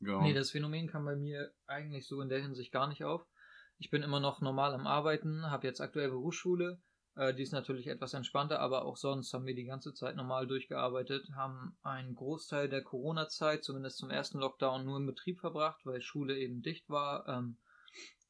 Genau. 0.00 0.22
Nee, 0.22 0.34
das 0.34 0.50
Phänomen 0.50 0.88
kam 0.88 1.04
bei 1.04 1.16
mir 1.16 1.52
eigentlich 1.66 2.06
so 2.06 2.20
in 2.20 2.28
der 2.28 2.40
Hinsicht 2.42 2.72
gar 2.72 2.88
nicht 2.88 3.04
auf. 3.04 3.26
Ich 3.78 3.90
bin 3.90 4.02
immer 4.02 4.20
noch 4.20 4.40
normal 4.40 4.74
am 4.74 4.86
Arbeiten, 4.86 5.50
habe 5.50 5.66
jetzt 5.66 5.80
aktuell 5.80 6.10
Berufsschule. 6.10 6.80
Äh, 7.16 7.34
die 7.34 7.42
ist 7.42 7.52
natürlich 7.52 7.86
etwas 7.88 8.14
entspannter, 8.14 8.60
aber 8.60 8.84
auch 8.84 8.96
sonst 8.96 9.32
haben 9.32 9.46
wir 9.46 9.54
die 9.54 9.64
ganze 9.64 9.92
Zeit 9.94 10.16
normal 10.16 10.46
durchgearbeitet, 10.46 11.30
haben 11.34 11.76
einen 11.82 12.14
Großteil 12.14 12.68
der 12.68 12.82
Corona-Zeit, 12.82 13.64
zumindest 13.64 13.98
zum 13.98 14.10
ersten 14.10 14.38
Lockdown, 14.38 14.84
nur 14.84 14.98
im 14.98 15.06
Betrieb 15.06 15.40
verbracht, 15.40 15.80
weil 15.84 16.00
Schule 16.00 16.38
eben 16.38 16.62
dicht 16.62 16.88
war 16.88 17.26
ähm, 17.28 17.58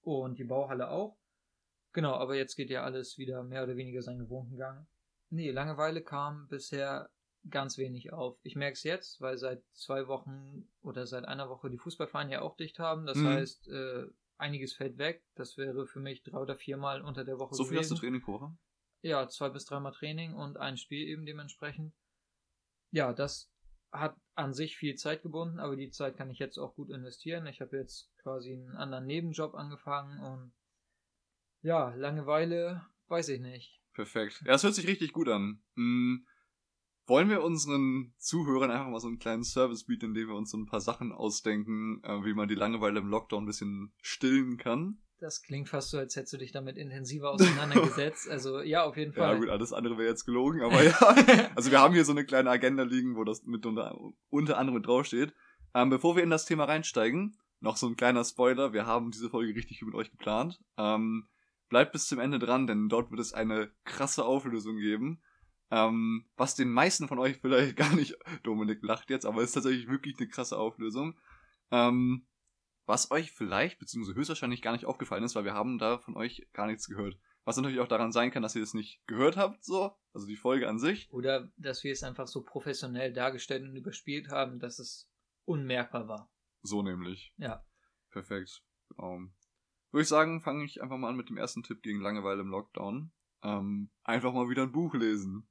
und 0.02 0.38
die 0.38 0.44
Bauhalle 0.44 0.90
auch. 0.90 1.16
Genau, 1.92 2.14
aber 2.14 2.36
jetzt 2.36 2.56
geht 2.56 2.70
ja 2.70 2.84
alles 2.84 3.18
wieder 3.18 3.42
mehr 3.42 3.64
oder 3.64 3.76
weniger 3.76 4.02
seinen 4.02 4.20
gewohnten 4.20 4.56
Gang. 4.56 4.86
Nee, 5.28 5.50
Langeweile 5.50 6.02
kam 6.02 6.46
bisher 6.48 7.10
ganz 7.48 7.78
wenig 7.78 8.12
auf. 8.12 8.38
Ich 8.42 8.54
merke 8.54 8.74
es 8.74 8.82
jetzt, 8.82 9.20
weil 9.20 9.38
seit 9.38 9.62
zwei 9.72 10.06
Wochen 10.08 10.68
oder 10.82 11.06
seit 11.06 11.24
einer 11.24 11.48
Woche 11.48 11.70
die 11.70 11.78
Fußballvereine 11.78 12.32
ja 12.32 12.42
auch 12.42 12.56
dicht 12.56 12.78
haben. 12.78 13.06
Das 13.06 13.18
Mhm. 13.18 13.26
heißt, 13.26 13.68
äh, 13.68 14.06
einiges 14.40 14.72
fällt 14.72 14.98
weg. 14.98 15.24
Das 15.34 15.56
wäre 15.56 15.86
für 15.86 16.00
mich 16.00 16.22
drei 16.22 16.38
oder 16.38 16.56
viermal 16.56 17.02
unter 17.02 17.24
der 17.24 17.38
Woche 17.38 17.54
so 17.54 17.64
viel 17.64 17.78
hast 17.78 17.88
gewesen. 17.88 17.94
du 17.96 18.00
Training 18.00 18.20
pro 18.22 18.32
Woche? 18.32 18.56
Ja, 19.02 19.28
zwei 19.28 19.48
bis 19.48 19.64
dreimal 19.64 19.92
Training 19.92 20.34
und 20.34 20.56
ein 20.58 20.76
Spiel 20.76 21.06
eben 21.06 21.24
dementsprechend. 21.24 21.94
Ja, 22.90 23.12
das 23.12 23.50
hat 23.92 24.16
an 24.34 24.52
sich 24.52 24.76
viel 24.76 24.94
Zeit 24.96 25.22
gebunden, 25.22 25.58
aber 25.58 25.76
die 25.76 25.90
Zeit 25.90 26.16
kann 26.16 26.30
ich 26.30 26.38
jetzt 26.38 26.58
auch 26.58 26.74
gut 26.74 26.90
investieren. 26.90 27.46
Ich 27.46 27.60
habe 27.60 27.76
jetzt 27.76 28.10
quasi 28.18 28.52
einen 28.52 28.76
anderen 28.76 29.06
Nebenjob 29.06 29.54
angefangen 29.54 30.20
und 30.20 30.52
ja, 31.62 31.94
Langeweile, 31.94 32.86
weiß 33.08 33.28
ich 33.30 33.40
nicht. 33.40 33.80
Perfekt. 33.92 34.40
Ja, 34.44 34.52
das 34.52 34.62
hört 34.62 34.74
sich 34.74 34.86
richtig 34.86 35.12
gut 35.12 35.28
an. 35.28 35.62
Hm, 35.74 36.26
wollen 37.10 37.28
wir 37.28 37.42
unseren 37.42 38.14
Zuhörern 38.18 38.70
einfach 38.70 38.88
mal 38.88 39.00
so 39.00 39.08
einen 39.08 39.18
kleinen 39.18 39.42
Service 39.42 39.84
bieten, 39.84 40.06
indem 40.06 40.28
wir 40.28 40.36
uns 40.36 40.52
so 40.52 40.56
ein 40.56 40.66
paar 40.66 40.80
Sachen 40.80 41.10
ausdenken, 41.12 42.00
äh, 42.04 42.24
wie 42.24 42.34
man 42.34 42.48
die 42.48 42.54
Langeweile 42.54 43.00
im 43.00 43.08
Lockdown 43.08 43.42
ein 43.42 43.46
bisschen 43.46 43.92
stillen 44.00 44.56
kann? 44.56 44.98
Das 45.18 45.42
klingt 45.42 45.68
fast 45.68 45.90
so, 45.90 45.98
als 45.98 46.14
hättest 46.14 46.32
du 46.32 46.38
dich 46.38 46.52
damit 46.52 46.78
intensiver 46.78 47.32
auseinandergesetzt. 47.32 48.26
Also 48.30 48.60
ja, 48.62 48.84
auf 48.84 48.96
jeden 48.96 49.12
Ja, 49.12 49.24
Fall. 49.24 49.40
gut, 49.40 49.48
alles 49.50 49.72
andere 49.72 49.98
wäre 49.98 50.08
jetzt 50.08 50.24
gelogen, 50.24 50.62
aber 50.62 50.82
ja. 50.84 51.50
Also 51.56 51.70
wir 51.72 51.80
haben 51.80 51.92
hier 51.92 52.04
so 52.04 52.12
eine 52.12 52.24
kleine 52.24 52.48
Agenda 52.48 52.84
liegen, 52.84 53.16
wo 53.16 53.24
das 53.24 53.44
mit 53.44 53.66
unter, 53.66 53.98
unter 54.30 54.56
anderem 54.56 54.82
draufsteht. 54.82 55.34
Ähm, 55.74 55.90
bevor 55.90 56.14
wir 56.16 56.22
in 56.22 56.30
das 56.30 56.46
Thema 56.46 56.64
reinsteigen, 56.64 57.36
noch 57.58 57.76
so 57.76 57.88
ein 57.88 57.96
kleiner 57.96 58.24
Spoiler. 58.24 58.72
Wir 58.72 58.86
haben 58.86 59.10
diese 59.10 59.28
Folge 59.28 59.54
richtig 59.54 59.82
mit 59.82 59.94
euch 59.94 60.10
geplant. 60.12 60.60
Ähm, 60.78 61.28
bleibt 61.68 61.92
bis 61.92 62.06
zum 62.06 62.20
Ende 62.20 62.38
dran, 62.38 62.68
denn 62.68 62.88
dort 62.88 63.10
wird 63.10 63.20
es 63.20 63.34
eine 63.34 63.70
krasse 63.84 64.24
Auflösung 64.24 64.76
geben. 64.76 65.20
Ähm, 65.70 66.26
was 66.36 66.56
den 66.56 66.70
meisten 66.70 67.08
von 67.08 67.18
euch 67.18 67.38
vielleicht 67.38 67.76
gar 67.76 67.94
nicht, 67.94 68.16
Dominik 68.42 68.82
lacht 68.82 69.10
jetzt, 69.10 69.26
aber 69.26 69.42
ist 69.42 69.52
tatsächlich 69.52 69.88
wirklich 69.88 70.18
eine 70.18 70.28
krasse 70.28 70.58
Auflösung. 70.58 71.18
Ähm, 71.70 72.26
was 72.86 73.10
euch 73.12 73.30
vielleicht, 73.30 73.78
beziehungsweise 73.78 74.18
höchstwahrscheinlich 74.18 74.62
gar 74.62 74.72
nicht 74.72 74.86
aufgefallen 74.86 75.22
ist, 75.22 75.36
weil 75.36 75.44
wir 75.44 75.54
haben 75.54 75.78
da 75.78 75.98
von 75.98 76.16
euch 76.16 76.48
gar 76.52 76.66
nichts 76.66 76.88
gehört. 76.88 77.16
Was 77.44 77.56
natürlich 77.56 77.80
auch 77.80 77.88
daran 77.88 78.12
sein 78.12 78.30
kann, 78.32 78.42
dass 78.42 78.56
ihr 78.56 78.62
es 78.62 78.74
nicht 78.74 79.00
gehört 79.06 79.36
habt, 79.36 79.64
so, 79.64 79.96
also 80.12 80.26
die 80.26 80.36
Folge 80.36 80.68
an 80.68 80.78
sich. 80.78 81.10
Oder 81.12 81.50
dass 81.56 81.84
wir 81.84 81.92
es 81.92 82.02
einfach 82.02 82.26
so 82.26 82.42
professionell 82.42 83.12
dargestellt 83.12 83.62
und 83.62 83.76
überspielt 83.76 84.28
haben, 84.30 84.58
dass 84.58 84.78
es 84.78 85.08
unmerkbar 85.44 86.08
war. 86.08 86.30
So 86.62 86.82
nämlich. 86.82 87.32
Ja. 87.36 87.64
Perfekt. 88.10 88.62
Ähm, 88.98 89.34
würde 89.90 90.02
ich 90.02 90.08
sagen, 90.08 90.40
fange 90.40 90.64
ich 90.64 90.82
einfach 90.82 90.98
mal 90.98 91.08
an 91.08 91.16
mit 91.16 91.28
dem 91.28 91.36
ersten 91.36 91.62
Tipp 91.62 91.82
gegen 91.82 92.00
Langeweile 92.00 92.42
im 92.42 92.48
Lockdown. 92.48 93.12
Ähm, 93.42 93.90
einfach 94.02 94.32
mal 94.32 94.48
wieder 94.48 94.62
ein 94.64 94.72
Buch 94.72 94.94
lesen. 94.94 95.48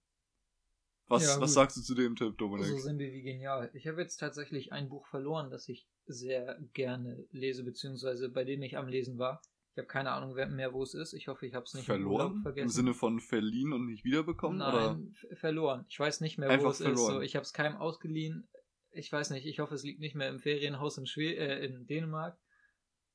Was, 1.10 1.24
Ja, 1.26 1.42
was 1.42 1.54
sagst 1.54 1.76
du 1.76 1.82
zu 1.82 1.96
dem 1.96 2.16
Tipp, 2.16 2.38
Dominik? 2.38 2.68
So 2.68 2.78
sind 2.78 3.00
wir 3.00 3.12
wie 3.12 3.24
genial. 3.24 3.72
Ich 3.74 3.88
habe 3.88 4.00
jetzt 4.02 4.18
tatsächlich 4.18 4.72
ein 4.72 4.90
Buch 4.90 5.08
verloren, 5.08 5.50
das 5.50 5.68
ich 5.68 5.88
sehr 6.06 6.60
gerne 6.74 7.26
lese, 7.32 7.64
beziehungsweise 7.64 8.30
bei 8.30 8.44
dem 8.44 8.62
ich 8.62 8.78
am 8.78 8.88
Lesen 8.88 9.18
war. 9.18 9.42
Ich 9.74 9.78
habe 9.80 9.88
keine 9.88 10.12
Ahnung 10.12 10.34
mehr, 10.56 10.74
wo 10.74 10.84
es 10.84 10.94
ist. 10.94 11.14
Ich 11.14 11.28
hoffe, 11.28 11.48
ich 11.48 11.54
habe 11.56 11.64
es 11.64 11.74
nicht 11.74 11.84
im 11.90 11.96
verloren? 11.96 12.42
vergessen. 12.44 12.66
Im 12.66 12.70
Sinne 12.70 12.94
von 12.94 13.20
verliehen 13.20 13.74
und 13.74 13.88
nicht 13.88 14.04
wiederbekommen? 14.04 14.62
oder? 14.62 14.94
Nein, 14.96 15.14
f- 15.14 15.40
verloren. 15.40 15.86
Ich 15.90 16.00
weiß 16.00 16.22
nicht 16.22 16.38
mehr, 16.38 16.50
Einfach 16.50 16.68
wo 16.68 16.72
es 16.72 16.80
ist. 16.80 16.86
verloren. 16.86 17.14
So, 17.16 17.22
ich 17.22 17.36
habe 17.36 17.44
es 17.44 17.54
keinem 17.54 17.78
ausgeliehen. 17.78 18.48
Ich 18.92 19.12
weiß 19.12 19.32
nicht. 19.32 19.46
Ich 19.48 19.60
hoffe, 19.60 19.74
es 19.76 19.84
liegt 19.84 20.00
nicht 20.00 20.16
mehr 20.16 20.30
im 20.30 20.40
Ferienhaus 20.40 20.98
in, 20.98 21.06
Schwe 21.08 21.36
äh, 21.36 21.66
in 21.66 21.88
Dänemark. 21.88 22.38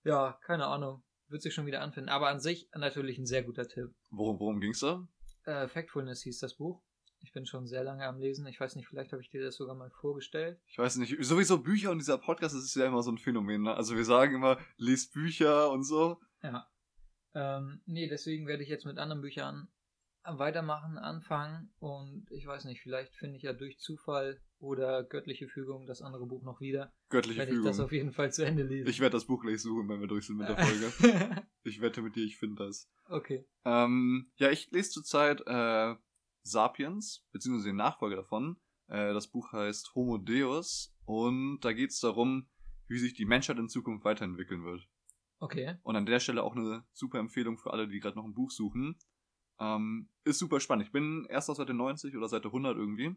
Ja, 0.05 0.39
keine 0.45 0.67
Ahnung. 0.67 1.03
Wird 1.29 1.43
sich 1.43 1.55
schon 1.55 1.67
wieder 1.67 1.81
anfinden. 1.81 2.09
Aber 2.09 2.29
an 2.29 2.41
sich 2.41 2.69
natürlich 2.75 3.19
ein 3.19 3.27
sehr 3.27 3.43
guter 3.43 3.69
Tipp. 3.69 3.91
Worum, 4.11 4.39
worum 4.41 4.61
ging's 4.61 4.81
da? 4.81 5.07
Äh, 5.45 5.69
Factfulness 5.69 6.23
hieß 6.23 6.39
das 6.39 6.57
Buch. 6.57 6.83
Ich 7.25 7.33
bin 7.33 7.47
schon 7.47 7.67
sehr 7.67 7.85
lange 7.85 8.05
am 8.05 8.19
Lesen. 8.19 8.47
Ich 8.47 8.61
weiß 8.61 8.77
nicht, 8.77 8.87
vielleicht 8.87 9.13
habe 9.13 9.23
ich 9.23 9.31
dir 9.31 9.43
das 9.43 9.57
sogar 9.57 9.75
mal 9.75 9.91
vorgestellt. 9.91 10.61
Ich 10.67 10.77
weiß 10.77 10.97
nicht. 10.97 11.17
Sowieso 11.25 11.59
Bücher 11.59 11.91
und 11.91 11.99
dieser 11.99 12.19
Podcast, 12.19 12.55
das 12.55 12.65
ist 12.65 12.77
ja 12.77 12.87
immer 12.87 13.03
so 13.03 13.11
ein 13.11 13.19
Phänomen. 13.19 13.63
Ne? 13.63 13.75
Also 13.75 13.97
wir 13.97 14.05
sagen 14.05 14.35
immer, 14.35 14.59
lest 14.77 15.15
Bücher 15.15 15.71
und 15.71 15.85
so. 15.85 16.21
Ja. 16.43 16.69
Ähm, 17.35 17.81
nee, 17.87 18.09
deswegen 18.09 18.47
werde 18.47 18.63
ich 18.63 18.69
jetzt 18.69 18.85
mit 18.85 18.99
anderen 18.99 19.23
Büchern 19.23 19.69
weitermachen, 20.23 20.97
anfangen 20.97 21.73
und 21.81 22.27
ich 22.31 22.47
weiß 22.47 22.65
nicht, 22.65 22.81
vielleicht 22.81 23.15
finde 23.15 23.37
ich 23.37 23.43
ja 23.43 23.53
durch 23.53 23.79
Zufall 23.79 24.41
oder 24.59 25.05
göttliche 25.05 25.49
Fügung 25.49 25.87
das 25.87 26.01
andere 26.01 26.27
Buch 26.27 26.43
noch 26.43 26.61
wieder. 26.61 26.95
Göttliche 27.11 27.41
Werde 27.41 27.53
ich 27.53 27.63
das 27.63 27.77
Fügung. 27.77 27.85
auf 27.85 27.93
jeden 27.93 28.13
Fall 28.13 28.33
zu 28.33 28.45
Ende 28.45 28.63
lesen. 28.63 28.89
Ich 28.89 29.01
werde 29.01 29.15
das 29.15 29.27
Buch 29.27 29.43
gleich 29.43 29.61
suchen, 29.61 29.89
wenn 29.89 30.01
wir 30.01 30.07
durch 30.07 30.27
sind 30.27 30.37
mit 30.37 30.49
der 30.49 30.57
Folge. 30.57 31.47
ich 31.65 31.81
wette 31.83 32.01
mit 32.01 32.17
dir, 32.17 32.25
ich 32.25 32.39
finde 32.39 32.65
das. 32.65 32.91
okay. 33.07 33.47
Ähm, 33.67 34.31
ja, 34.37 34.51
ich 34.51 34.71
lese 34.71 34.91
zurzeit 34.91 35.43
äh, 35.47 35.95
Sapiens, 36.45 37.27
beziehungsweise 37.33 37.71
den 37.71 37.77
Nachfolger 37.77 38.17
davon. 38.17 38.57
Äh, 38.87 39.13
das 39.13 39.29
Buch 39.29 39.53
heißt 39.53 39.95
Homo 39.95 40.19
Deus 40.19 40.95
und 41.05 41.61
da 41.61 41.73
geht 41.73 41.91
es 41.91 42.01
darum, 42.01 42.49
wie 42.87 42.99
sich 42.99 43.15
die 43.15 43.25
Menschheit 43.25 43.59
in 43.59 43.69
Zukunft 43.69 44.05
weiterentwickeln 44.05 44.65
wird. 44.65 44.87
Okay. 45.41 45.77
Und 45.83 45.97
an 45.97 46.07
der 46.07 46.21
Stelle 46.21 46.43
auch 46.43 46.55
eine 46.55 46.85
super 46.93 47.19
Empfehlung 47.19 47.59
für 47.59 47.73
alle, 47.73 47.89
die 47.89 48.01
gerade 48.01 48.17
noch 48.17 48.25
ein 48.25 48.35
Buch 48.35 48.51
suchen. 48.51 48.97
Ähm, 49.59 50.09
ist 50.25 50.39
super 50.39 50.61
spannend. 50.61 50.87
Ich 50.87 50.93
bin 50.93 51.27
erst 51.29 51.51
auf 51.51 51.57
Seite 51.57 51.75
90 51.75 52.17
oder 52.17 52.29
Seite 52.29 52.49
100 52.49 52.77
irgendwie. 52.77 53.17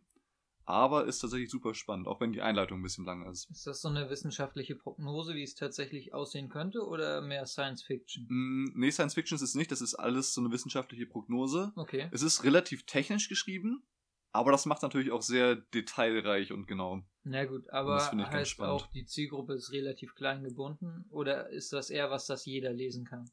Aber 0.68 1.06
ist 1.06 1.20
tatsächlich 1.20 1.50
super 1.50 1.74
spannend, 1.74 2.08
auch 2.08 2.20
wenn 2.20 2.34
die 2.34 2.42
Einleitung 2.42 2.80
ein 2.80 2.84
bisschen 2.84 3.06
lang 3.06 3.26
ist. 3.26 3.50
Ist 3.50 3.66
das 3.66 3.82
so 3.82 3.88
eine 3.88 4.10
wissenschaftliche 4.10 4.76
Prognose, 4.76 5.34
wie 5.34 5.44
es 5.44 5.56
tatsächlich 5.56 6.14
aussehen 6.14 6.50
könnte 6.50 6.86
oder 6.86 7.22
mehr 7.22 7.46
Science 7.46 7.84
Fiction? 7.84 8.26
Mm, 8.28 8.74
nee, 8.76 8.92
Science 8.92 9.14
Fiction 9.14 9.38
ist 9.38 9.42
es 9.42 9.56
nicht. 9.56 9.72
Das 9.72 9.80
ist 9.80 9.96
alles 9.96 10.34
so 10.34 10.42
eine 10.42 10.52
wissenschaftliche 10.52 11.06
Prognose. 11.06 11.72
Okay. 11.78 12.10
Es 12.12 12.22
ist 12.22 12.44
relativ 12.44 12.86
technisch 12.86 13.30
geschrieben, 13.30 13.88
aber 14.34 14.52
das 14.52 14.66
macht 14.66 14.82
natürlich 14.82 15.12
auch 15.12 15.22
sehr 15.22 15.56
detailreich 15.56 16.52
und 16.52 16.68
genau. 16.68 17.02
Na 17.24 17.46
gut, 17.46 17.70
aber 17.70 17.98
heißt 17.98 18.60
auch, 18.60 18.88
die 18.88 19.06
Zielgruppe 19.06 19.54
ist 19.54 19.72
relativ 19.72 20.16
klein 20.16 20.44
gebunden 20.44 21.06
oder 21.10 21.50
ist 21.50 21.72
das 21.72 21.90
eher 21.90 22.12
was, 22.12 22.28
das 22.28 22.46
jeder 22.46 22.74
lesen 22.74 23.06
kann? 23.06 23.32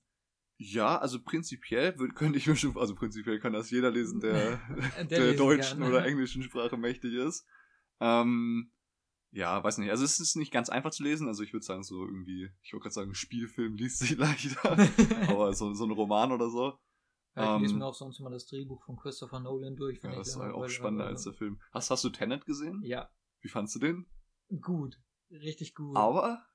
Ja, 0.73 0.99
also 0.99 1.23
prinzipiell 1.23 1.92
könnte 2.14 2.38
ich 2.38 2.47
mir 2.47 2.56
schon, 2.56 2.76
also 2.78 2.94
prinzipiell 2.94 3.38
kann 3.38 3.52
das 3.52 3.71
jeder 3.71 3.90
lesen, 3.90 4.21
der, 4.21 4.59
der, 5.04 5.18
lesen 5.33 5.37
deutschen 5.37 5.78
kann. 5.80 5.88
oder 5.88 6.06
englischen 6.06 6.42
Sprache 6.42 6.78
mächtig 6.78 7.12
ist. 7.12 7.47
Ähm, 8.00 8.73
ja, 9.30 9.62
weiß 9.62 9.78
nicht. 9.78 9.90
Also 9.90 10.04
es 10.04 10.21
ist 10.21 10.37
nicht 10.37 10.52
ganz 10.52 10.71
einfach 10.71 10.90
zu 10.90 11.02
lesen. 11.02 11.28
Also 11.28 11.42
ich 11.42 11.52
würde 11.52 11.66
sagen, 11.66 11.83
so 11.83 12.06
irgendwie, 12.06 12.50
ich 12.62 12.73
wollte 12.73 12.85
gerade 12.85 12.94
sagen, 12.94 13.11
ein 13.11 13.14
Spielfilm 13.14 13.75
liest 13.75 13.99
sich 13.99 14.16
leichter. 14.16 14.73
aber 15.28 15.52
so, 15.52 15.75
so 15.75 15.85
ein 15.85 15.90
Roman 15.90 16.33
oder 16.33 16.49
so. 16.49 16.78
Ja, 17.37 17.56
ich 17.56 17.62
lese 17.62 17.75
Ähm, 17.75 17.80
mir 17.80 17.87
auch 17.87 17.94
sonst 17.94 18.21
immer 18.21 18.30
das 18.30 18.47
Drehbuch 18.47 18.83
von 18.85 18.97
Christopher 18.97 19.40
Nolan 19.40 19.76
durch. 19.76 20.02
Ja, 20.02 20.14
das 20.14 20.35
halt 20.38 20.54
auch 20.54 20.68
spannender 20.68 21.06
als 21.06 21.25
der 21.25 21.35
Film. 21.35 21.61
Hast, 21.73 21.90
hast 21.90 22.04
du 22.04 22.11
Tenet 22.11 22.47
gesehen? 22.47 22.80
Ja, 22.85 23.11
Wie 23.42 23.49
fandst 23.49 23.75
du 23.75 23.80
den? 23.80 24.06
gut. 24.61 24.99
Richtig 25.30 25.75
gut. 25.75 25.97
Aber? 25.97 26.47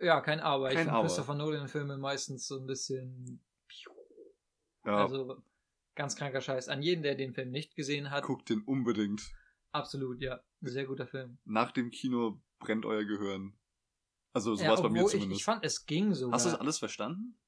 Ja, 0.00 0.20
kein 0.20 0.40
Aber. 0.40 0.68
ich 0.68 0.74
Kein 0.74 0.84
finde 0.84 0.98
Aber. 0.98 1.06
Christopher 1.06 1.34
Nolan-Filme 1.34 1.98
meistens 1.98 2.46
so 2.46 2.58
ein 2.58 2.66
bisschen. 2.66 3.40
Ja, 4.84 5.02
Also, 5.04 5.42
ganz 5.94 6.16
kranker 6.16 6.40
Scheiß. 6.40 6.68
An 6.68 6.82
jeden, 6.82 7.02
der 7.02 7.14
den 7.14 7.34
Film 7.34 7.50
nicht 7.50 7.74
gesehen 7.74 8.10
hat, 8.10 8.24
guckt 8.24 8.48
den 8.48 8.62
unbedingt. 8.62 9.22
absolut, 9.72 10.20
ja. 10.20 10.40
Sehr 10.60 10.86
guter 10.86 11.06
Film. 11.06 11.38
Nach 11.44 11.70
dem 11.72 11.90
Kino 11.90 12.40
brennt 12.58 12.84
euer 12.84 13.04
Gehirn. 13.04 13.58
Also 14.32 14.54
so 14.54 14.62
ja, 14.62 14.68
war 14.70 14.76
es 14.76 14.82
bei 14.82 14.88
mir 14.88 15.00
obwohl 15.00 15.06
ich, 15.06 15.12
zumindest. 15.12 15.40
ich 15.40 15.44
fand, 15.44 15.64
es 15.64 15.86
ging 15.86 16.14
sogar. 16.14 16.34
Hast 16.34 16.46
du 16.46 16.50
das 16.50 16.60
alles 16.60 16.78
verstanden? 16.78 17.38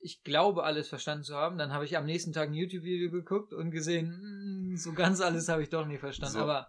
ich 0.00 0.22
glaube, 0.22 0.62
alles 0.62 0.88
verstanden 0.88 1.24
zu 1.24 1.34
haben. 1.34 1.58
Dann 1.58 1.72
habe 1.72 1.84
ich 1.84 1.96
am 1.96 2.06
nächsten 2.06 2.32
Tag 2.32 2.48
ein 2.48 2.54
YouTube-Video 2.54 3.10
geguckt 3.10 3.52
und 3.52 3.70
gesehen, 3.72 4.70
mm, 4.72 4.76
so 4.76 4.92
ganz 4.92 5.20
alles 5.20 5.48
habe 5.48 5.62
ich 5.62 5.70
doch 5.70 5.86
nicht 5.86 6.00
verstanden. 6.00 6.34
So. 6.34 6.40
Aber 6.40 6.68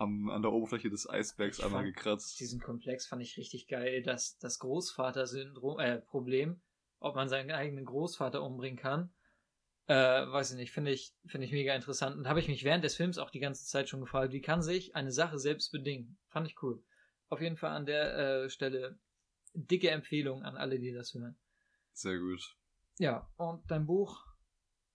Am, 0.00 0.30
an 0.30 0.40
der 0.40 0.50
Oberfläche 0.50 0.88
des 0.88 1.08
Eisbergs 1.08 1.58
Ich 1.58 1.64
einmal 1.64 1.84
gekratzt. 1.84 2.40
diesen 2.40 2.58
Komplex 2.58 3.06
fand 3.06 3.20
ich 3.22 3.36
richtig 3.36 3.68
geil. 3.68 4.02
Das, 4.02 4.38
das 4.38 4.58
Großvater-Syndrom, 4.58 5.78
äh, 5.78 6.00
Problem, 6.00 6.62
ob 7.00 7.16
man 7.16 7.28
seinen 7.28 7.50
eigenen 7.50 7.84
Großvater 7.84 8.42
umbringen 8.42 8.78
kann, 8.78 9.12
äh, 9.88 9.94
weiß 9.94 10.52
ich 10.52 10.56
nicht, 10.56 10.72
finde 10.72 10.90
ich, 10.90 11.12
finde 11.26 11.46
ich 11.46 11.52
mega 11.52 11.74
interessant. 11.74 12.16
Und 12.16 12.28
habe 12.28 12.40
ich 12.40 12.48
mich 12.48 12.64
während 12.64 12.82
des 12.82 12.96
Films 12.96 13.18
auch 13.18 13.28
die 13.28 13.40
ganze 13.40 13.66
Zeit 13.66 13.88
schon 13.90 14.00
gefragt, 14.00 14.32
wie 14.32 14.40
kann 14.40 14.62
sich 14.62 14.96
eine 14.96 15.12
Sache 15.12 15.38
selbst 15.38 15.70
bedingen? 15.70 16.18
Fand 16.28 16.46
ich 16.48 16.62
cool. 16.62 16.82
Auf 17.28 17.40
jeden 17.40 17.56
Fall 17.56 17.72
an 17.72 17.86
der 17.86 18.16
äh, 18.16 18.48
Stelle 18.50 18.98
dicke 19.52 19.90
Empfehlung 19.90 20.44
an 20.44 20.56
alle, 20.56 20.78
die 20.78 20.92
das 20.92 21.12
hören. 21.12 21.36
Sehr 21.92 22.18
gut. 22.18 22.56
Ja, 22.98 23.28
und 23.36 23.70
dein 23.70 23.84
Buch 23.84 24.24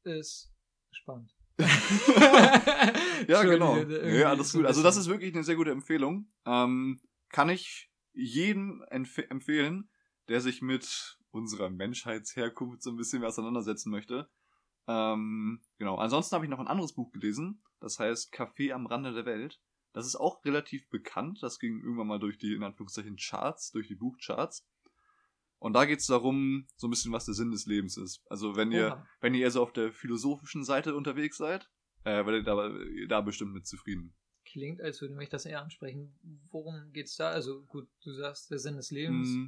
ist 0.04 0.52
spannend. 0.92 1.36
Ja, 3.28 3.44
genau. 3.44 3.78
Ja, 3.78 4.30
alles 4.30 4.54
gut. 4.54 4.66
Also 4.66 4.84
das 4.84 4.98
ist 4.98 5.08
wirklich 5.08 5.34
eine 5.34 5.44
sehr 5.44 5.56
gute 5.56 5.72
Empfehlung. 5.72 6.28
Ähm, 6.46 7.00
kann 7.30 7.50
ich 7.50 7.90
jedem 8.14 8.84
empf 8.90 9.18
empfehlen, 9.18 9.90
der 10.28 10.42
sich 10.42 10.62
mit 10.62 11.18
unserer 11.32 11.70
Menschheitsherkunft 11.70 12.84
so 12.84 12.92
ein 12.92 12.98
bisschen 12.98 13.20
mehr 13.20 13.30
auseinandersetzen 13.30 13.90
möchte. 13.92 14.30
Ähm, 14.88 15.62
genau. 15.78 15.96
Ansonsten 15.96 16.36
habe 16.36 16.46
ich 16.46 16.52
noch 16.52 16.60
ein 16.60 16.68
anderes 16.68 16.94
Buch 16.94 17.12
gelesen. 17.12 17.62
Das 17.80 18.00
heißt 18.00 18.34
Café 18.34 18.72
am 18.72 18.86
Rande 18.86 19.14
der 19.14 19.26
Welt. 19.26 19.60
Das 19.94 20.06
ist 20.06 20.16
auch 20.16 20.44
relativ 20.44 20.90
bekannt. 20.90 21.40
Das 21.42 21.60
ging 21.60 21.80
irgendwann 21.80 22.08
mal 22.08 22.20
durch 22.20 22.38
die, 22.38 22.54
in 22.54 22.64
Anführungszeichen, 22.64 23.18
Charts, 23.18 23.72
durch 23.72 23.88
die 23.88 23.96
Buchcharts. 23.96 24.66
Und 25.66 25.74
da 25.74 25.86
geht 25.86 25.98
es 25.98 26.06
darum, 26.06 26.68
so 26.76 26.86
ein 26.86 26.92
bisschen, 26.92 27.12
was 27.12 27.26
der 27.26 27.34
Sinn 27.34 27.50
des 27.50 27.66
Lebens 27.66 27.98
ist. 27.98 28.22
Also 28.30 28.56
wenn 28.56 28.72
ihr, 28.72 28.90
Oha. 28.90 29.08
wenn 29.20 29.34
ihr 29.34 29.42
eher 29.42 29.50
so 29.50 29.64
auf 29.64 29.74
der 29.74 29.92
philosophischen 29.92 30.64
Seite 30.64 30.96
unterwegs 30.96 31.38
seid, 31.38 31.72
äh, 32.04 32.24
werdet 32.24 32.46
ihr 32.46 33.08
da, 33.08 33.08
da 33.08 33.22
bestimmt 33.22 33.52
mit 33.52 33.66
zufrieden. 33.66 34.14
Klingt, 34.46 34.80
als 34.80 35.02
würde 35.02 35.16
mich 35.16 35.30
das 35.30 35.48
eher 35.48 35.64
ansprechen. 35.64 36.14
Worum 36.52 36.92
geht's 36.94 37.16
da? 37.16 37.30
Also 37.32 37.64
gut, 37.64 37.88
du 38.04 38.14
sagst 38.14 38.52
der 38.52 38.60
Sinn 38.60 38.76
des 38.76 38.92
Lebens. 38.92 39.28
Mm, 39.28 39.46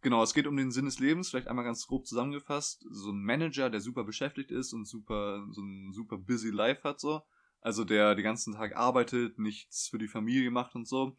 Genau, 0.00 0.22
es 0.22 0.32
geht 0.32 0.46
um 0.46 0.56
den 0.56 0.70
Sinn 0.70 0.86
des 0.86 1.00
Lebens, 1.00 1.28
vielleicht 1.28 1.48
einmal 1.48 1.66
ganz 1.66 1.86
grob 1.86 2.06
zusammengefasst. 2.06 2.86
So 2.90 3.10
ein 3.10 3.22
Manager, 3.22 3.68
der 3.68 3.82
super 3.82 4.04
beschäftigt 4.04 4.50
ist 4.50 4.72
und 4.72 4.88
super, 4.88 5.46
so 5.50 5.60
ein 5.60 5.92
super 5.92 6.16
busy 6.16 6.48
life 6.48 6.82
hat, 6.82 6.98
so. 6.98 7.20
Also 7.60 7.84
der 7.84 8.14
den 8.14 8.24
ganzen 8.24 8.54
Tag 8.54 8.74
arbeitet, 8.74 9.38
nichts 9.38 9.88
für 9.88 9.98
die 9.98 10.08
Familie 10.08 10.50
macht 10.50 10.74
und 10.74 10.88
so. 10.88 11.14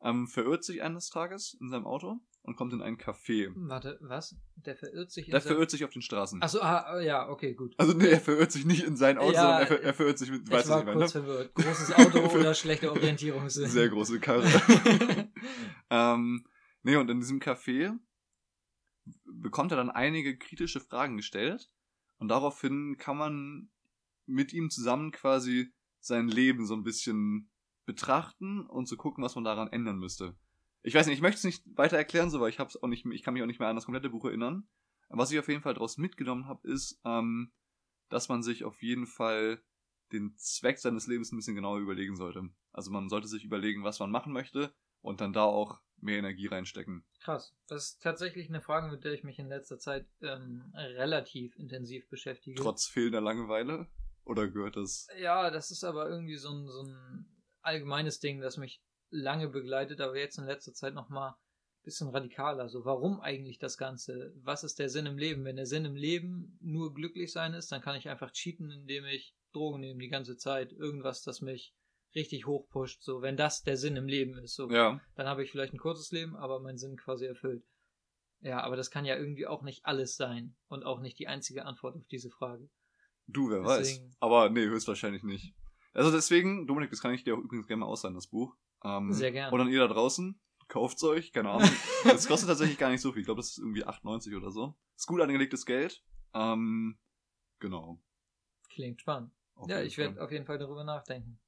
Ähm, 0.00 0.26
verirrt 0.26 0.64
sich 0.64 0.82
eines 0.82 1.10
Tages 1.10 1.54
in 1.60 1.68
seinem 1.68 1.86
Auto 1.86 2.18
und 2.44 2.56
kommt 2.56 2.74
in 2.74 2.82
ein 2.82 2.98
Café. 2.98 3.50
Warte, 3.56 3.98
was? 4.02 4.36
Der 4.56 4.76
verirrt 4.76 5.10
sich 5.10 5.26
in 5.26 5.32
Der 5.32 5.40
verirrt 5.40 5.70
sich 5.70 5.82
auf 5.82 5.90
den 5.90 6.02
Straßen. 6.02 6.42
Achso, 6.42 6.60
ah, 6.60 7.00
ja, 7.00 7.28
okay, 7.28 7.54
gut. 7.54 7.74
Also 7.78 7.94
nee, 7.94 8.08
er 8.08 8.20
verirrt 8.20 8.52
sich 8.52 8.66
nicht 8.66 8.84
in 8.84 8.96
sein 8.96 9.16
Auto, 9.16 9.32
Ja, 9.32 9.40
sondern 9.42 9.60
er, 9.60 9.66
ver 9.66 9.82
er 9.82 9.94
verirrt 9.94 10.18
sich 10.18 10.30
mit, 10.30 10.50
war 10.50 10.60
ich 10.60 10.66
meine? 10.66 10.92
kurz 10.92 11.12
verwirrt. 11.12 11.54
Großes 11.54 11.92
Auto 11.94 12.18
oder 12.38 12.54
schlechte 12.54 12.90
Orientierungssinn? 12.92 13.66
Sehr 13.66 13.88
große 13.88 14.20
Karre. 14.20 14.46
ähm, 15.90 16.46
nee, 16.82 16.96
und 16.96 17.10
in 17.10 17.20
diesem 17.20 17.40
Café 17.40 17.98
bekommt 19.24 19.72
er 19.72 19.76
dann 19.76 19.90
einige 19.90 20.36
kritische 20.36 20.80
Fragen 20.80 21.16
gestellt 21.16 21.70
und 22.18 22.28
daraufhin 22.28 22.96
kann 22.98 23.16
man 23.16 23.70
mit 24.26 24.52
ihm 24.52 24.68
zusammen 24.68 25.12
quasi 25.12 25.72
sein 26.00 26.28
Leben 26.28 26.66
so 26.66 26.74
ein 26.74 26.84
bisschen 26.84 27.50
betrachten 27.86 28.66
und 28.66 28.86
zu 28.86 28.98
gucken, 28.98 29.24
was 29.24 29.34
man 29.34 29.44
daran 29.44 29.68
ändern 29.68 29.98
müsste. 29.98 30.36
Ich 30.84 30.94
weiß 30.94 31.06
nicht, 31.06 31.16
ich 31.16 31.22
möchte 31.22 31.38
es 31.38 31.44
nicht 31.44 31.64
weiter 31.76 31.96
erklären, 31.96 32.28
so, 32.30 32.40
weil 32.40 32.50
ich 32.50 32.58
hab's 32.58 32.76
auch 32.76 32.88
nicht, 32.88 33.06
ich 33.06 33.22
kann 33.22 33.32
mich 33.32 33.42
auch 33.42 33.46
nicht 33.46 33.58
mehr 33.58 33.68
an 33.68 33.76
das 33.76 33.86
komplette 33.86 34.10
Buch 34.10 34.26
erinnern. 34.26 34.68
Was 35.08 35.32
ich 35.32 35.38
auf 35.38 35.48
jeden 35.48 35.62
Fall 35.62 35.74
daraus 35.74 35.96
mitgenommen 35.96 36.46
habe, 36.46 36.68
ist, 36.68 37.00
ähm, 37.04 37.52
dass 38.10 38.28
man 38.28 38.42
sich 38.42 38.64
auf 38.64 38.82
jeden 38.82 39.06
Fall 39.06 39.62
den 40.12 40.36
Zweck 40.36 40.78
seines 40.78 41.06
Lebens 41.06 41.32
ein 41.32 41.36
bisschen 41.36 41.56
genauer 41.56 41.78
überlegen 41.78 42.16
sollte. 42.16 42.50
Also 42.72 42.90
man 42.90 43.08
sollte 43.08 43.28
sich 43.28 43.44
überlegen, 43.44 43.82
was 43.82 43.98
man 43.98 44.10
machen 44.10 44.32
möchte 44.32 44.74
und 45.00 45.22
dann 45.22 45.32
da 45.32 45.44
auch 45.44 45.80
mehr 46.00 46.18
Energie 46.18 46.48
reinstecken. 46.48 47.06
Krass. 47.20 47.56
Das 47.66 47.84
ist 47.84 48.02
tatsächlich 48.02 48.50
eine 48.50 48.60
Frage, 48.60 48.90
mit 48.90 49.04
der 49.04 49.14
ich 49.14 49.24
mich 49.24 49.38
in 49.38 49.48
letzter 49.48 49.78
Zeit 49.78 50.06
ähm, 50.20 50.70
relativ 50.74 51.56
intensiv 51.56 52.08
beschäftige. 52.10 52.60
Trotz 52.60 52.86
fehlender 52.86 53.22
Langeweile? 53.22 53.88
Oder 54.24 54.48
gehört 54.48 54.76
das? 54.76 55.08
Ja, 55.18 55.50
das 55.50 55.70
ist 55.70 55.84
aber 55.84 56.08
irgendwie 56.08 56.36
so 56.36 56.50
ein, 56.50 56.68
so 56.68 56.82
ein 56.82 57.26
allgemeines 57.62 58.20
Ding, 58.20 58.40
das 58.40 58.58
mich 58.58 58.82
lange 59.14 59.48
begleitet, 59.48 60.00
aber 60.00 60.16
jetzt 60.18 60.38
in 60.38 60.44
letzter 60.44 60.72
Zeit 60.72 60.94
nochmal 60.94 61.30
ein 61.30 61.84
bisschen 61.84 62.08
radikaler. 62.08 62.68
So, 62.68 62.84
warum 62.84 63.20
eigentlich 63.20 63.58
das 63.58 63.78
Ganze? 63.78 64.32
Was 64.42 64.64
ist 64.64 64.78
der 64.78 64.88
Sinn 64.88 65.06
im 65.06 65.18
Leben? 65.18 65.44
Wenn 65.44 65.56
der 65.56 65.66
Sinn 65.66 65.84
im 65.84 65.96
Leben 65.96 66.58
nur 66.60 66.92
glücklich 66.94 67.32
sein 67.32 67.54
ist, 67.54 67.70
dann 67.72 67.80
kann 67.82 67.96
ich 67.96 68.08
einfach 68.08 68.32
cheaten, 68.32 68.70
indem 68.70 69.04
ich 69.06 69.34
Drogen 69.52 69.80
nehme 69.80 70.00
die 70.00 70.08
ganze 70.08 70.36
Zeit. 70.36 70.72
Irgendwas, 70.72 71.22
das 71.22 71.40
mich 71.40 71.74
richtig 72.14 72.46
hochpusht, 72.46 73.02
so 73.02 73.22
wenn 73.22 73.36
das 73.36 73.62
der 73.62 73.76
Sinn 73.76 73.96
im 73.96 74.06
Leben 74.06 74.38
ist, 74.38 74.54
so 74.54 74.70
Ja. 74.70 75.00
dann 75.16 75.26
habe 75.26 75.42
ich 75.42 75.50
vielleicht 75.50 75.72
ein 75.74 75.78
kurzes 75.78 76.12
Leben, 76.12 76.36
aber 76.36 76.60
meinen 76.60 76.78
Sinn 76.78 76.96
quasi 76.96 77.26
erfüllt. 77.26 77.64
Ja, 78.40 78.60
aber 78.62 78.76
das 78.76 78.90
kann 78.90 79.04
ja 79.04 79.16
irgendwie 79.16 79.46
auch 79.48 79.62
nicht 79.62 79.84
alles 79.84 80.16
sein 80.16 80.54
und 80.68 80.84
auch 80.84 81.00
nicht 81.00 81.18
die 81.18 81.26
einzige 81.28 81.64
Antwort 81.64 81.96
auf 81.96 82.06
diese 82.06 82.30
Frage. 82.30 82.68
Du, 83.26 83.50
wer 83.50 83.62
Deswegen- 83.62 84.06
weiß. 84.10 84.16
Aber 84.20 84.48
nee, 84.50 84.64
höchstwahrscheinlich 84.66 85.22
nicht. 85.24 85.54
Also 85.92 86.10
deswegen, 86.12 86.66
Dominik, 86.66 86.90
das 86.90 87.00
kann 87.00 87.14
ich 87.14 87.24
dir 87.24 87.34
auch 87.34 87.40
übrigens 87.40 87.66
gerne 87.66 87.80
mal 87.80 87.86
ausleihen, 87.86 88.14
das 88.14 88.26
Buch. 88.28 88.54
Ähm, 88.84 89.12
Sehr 89.12 89.32
gern. 89.32 89.52
Und 89.52 89.58
dann 89.58 89.68
ihr 89.68 89.80
da 89.80 89.92
draußen, 89.92 90.38
kauft's 90.68 91.02
euch, 91.04 91.32
keine 91.32 91.50
Ahnung. 91.50 91.68
Das 92.04 92.28
kostet 92.28 92.48
tatsächlich 92.48 92.78
gar 92.78 92.90
nicht 92.90 93.00
so 93.00 93.12
viel. 93.12 93.20
Ich 93.20 93.26
glaube, 93.26 93.40
das 93.40 93.50
ist 93.50 93.58
irgendwie 93.58 93.84
8,90 93.84 94.36
oder 94.36 94.50
so. 94.50 94.74
Ist 94.96 95.06
gut 95.06 95.20
angelegtes 95.20 95.64
Geld. 95.64 96.04
Ähm, 96.34 96.98
genau. 97.58 97.98
Klingt 98.68 99.00
spannend. 99.00 99.32
Auf 99.54 99.70
ja, 99.70 99.80
ich 99.80 99.96
werde 99.96 100.22
auf 100.22 100.30
jeden 100.30 100.44
Fall 100.44 100.58
darüber 100.58 100.84
nachdenken. 100.84 101.40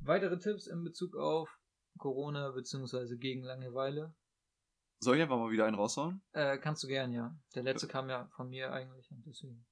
Weitere 0.00 0.38
Tipps 0.38 0.66
in 0.66 0.84
Bezug 0.84 1.16
auf 1.16 1.58
Corona 1.98 2.50
bzw. 2.50 3.16
gegen 3.16 3.42
Langeweile? 3.42 4.14
Soll 4.98 5.16
ich 5.16 5.22
einfach 5.22 5.38
mal 5.38 5.50
wieder 5.50 5.66
einen 5.66 5.76
raushauen? 5.76 6.22
Äh, 6.32 6.58
kannst 6.58 6.82
du 6.84 6.88
gern, 6.88 7.12
ja. 7.12 7.36
Der 7.54 7.62
letzte 7.62 7.88
kam 7.88 8.08
ja 8.08 8.28
von 8.36 8.48
mir 8.48 8.72
eigentlich 8.72 9.10
und 9.10 9.24
deswegen. 9.26 9.64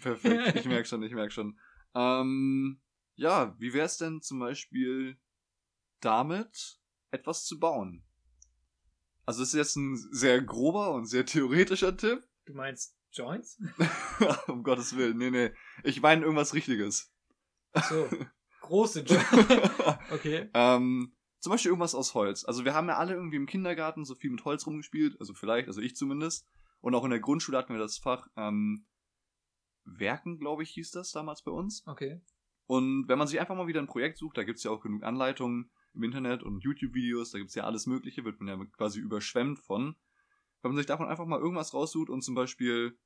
Perfekt, 0.00 0.56
ich 0.56 0.64
merke 0.66 0.86
schon, 0.86 1.02
ich 1.02 1.12
merke 1.12 1.32
schon. 1.32 1.58
Ähm, 1.94 2.80
ja, 3.14 3.54
wie 3.58 3.72
wär's 3.72 3.98
denn 3.98 4.20
zum 4.22 4.38
Beispiel 4.38 5.16
damit, 6.04 6.78
etwas 7.10 7.44
zu 7.44 7.58
bauen? 7.58 8.04
Also 9.26 9.40
das 9.40 9.48
ist 9.48 9.54
jetzt 9.54 9.76
ein 9.76 9.96
sehr 9.96 10.42
grober 10.42 10.92
und 10.94 11.06
sehr 11.06 11.24
theoretischer 11.24 11.96
Tipp. 11.96 12.22
Du 12.46 12.52
meinst 12.52 12.94
Joints? 13.10 13.58
um 14.48 14.62
Gottes 14.64 14.94
Willen, 14.98 15.16
nee, 15.16 15.30
nee. 15.30 15.50
Ich 15.82 16.02
meine 16.02 16.20
irgendwas 16.20 16.52
Richtiges. 16.52 17.10
So. 17.88 18.06
Große 18.60 19.00
Joints. 19.00 19.32
okay. 20.10 20.50
ähm, 20.52 21.16
zum 21.40 21.52
Beispiel 21.52 21.70
irgendwas 21.70 21.94
aus 21.94 22.12
Holz. 22.12 22.44
Also 22.44 22.66
wir 22.66 22.74
haben 22.74 22.88
ja 22.88 22.98
alle 22.98 23.14
irgendwie 23.14 23.36
im 23.36 23.46
Kindergarten 23.46 24.04
so 24.04 24.14
viel 24.14 24.30
mit 24.30 24.44
Holz 24.44 24.66
rumgespielt, 24.66 25.18
also 25.20 25.32
vielleicht, 25.32 25.68
also 25.68 25.80
ich 25.80 25.96
zumindest. 25.96 26.46
Und 26.80 26.94
auch 26.94 27.04
in 27.04 27.10
der 27.10 27.20
Grundschule 27.20 27.56
hatten 27.56 27.72
wir 27.72 27.80
das 27.80 27.96
Fach 27.96 28.28
ähm, 28.36 28.86
Werken, 29.84 30.38
glaube 30.38 30.62
ich, 30.62 30.70
hieß 30.70 30.90
das 30.90 31.12
damals 31.12 31.42
bei 31.42 31.50
uns. 31.50 31.82
Okay. 31.86 32.20
Und 32.66 33.08
wenn 33.08 33.18
man 33.18 33.28
sich 33.28 33.40
einfach 33.40 33.56
mal 33.56 33.66
wieder 33.66 33.80
ein 33.80 33.86
Projekt 33.86 34.18
sucht, 34.18 34.36
da 34.36 34.44
gibt's 34.44 34.64
ja 34.64 34.70
auch 34.70 34.80
genug 34.80 35.02
Anleitungen 35.02 35.70
im 35.94 36.02
Internet 36.02 36.42
und 36.42 36.62
YouTube-Videos, 36.62 37.30
da 37.30 37.38
gibt's 37.38 37.54
ja 37.54 37.64
alles 37.64 37.86
Mögliche, 37.86 38.24
wird 38.24 38.40
man 38.40 38.48
ja 38.48 38.64
quasi 38.76 39.00
überschwemmt 39.00 39.58
von. 39.58 39.96
Wenn 40.62 40.70
man 40.70 40.76
sich 40.76 40.86
davon 40.86 41.08
einfach 41.08 41.26
mal 41.26 41.40
irgendwas 41.40 41.74
raussucht 41.74 42.10
und 42.10 42.22
zum 42.22 42.34
Beispiel 42.34 42.98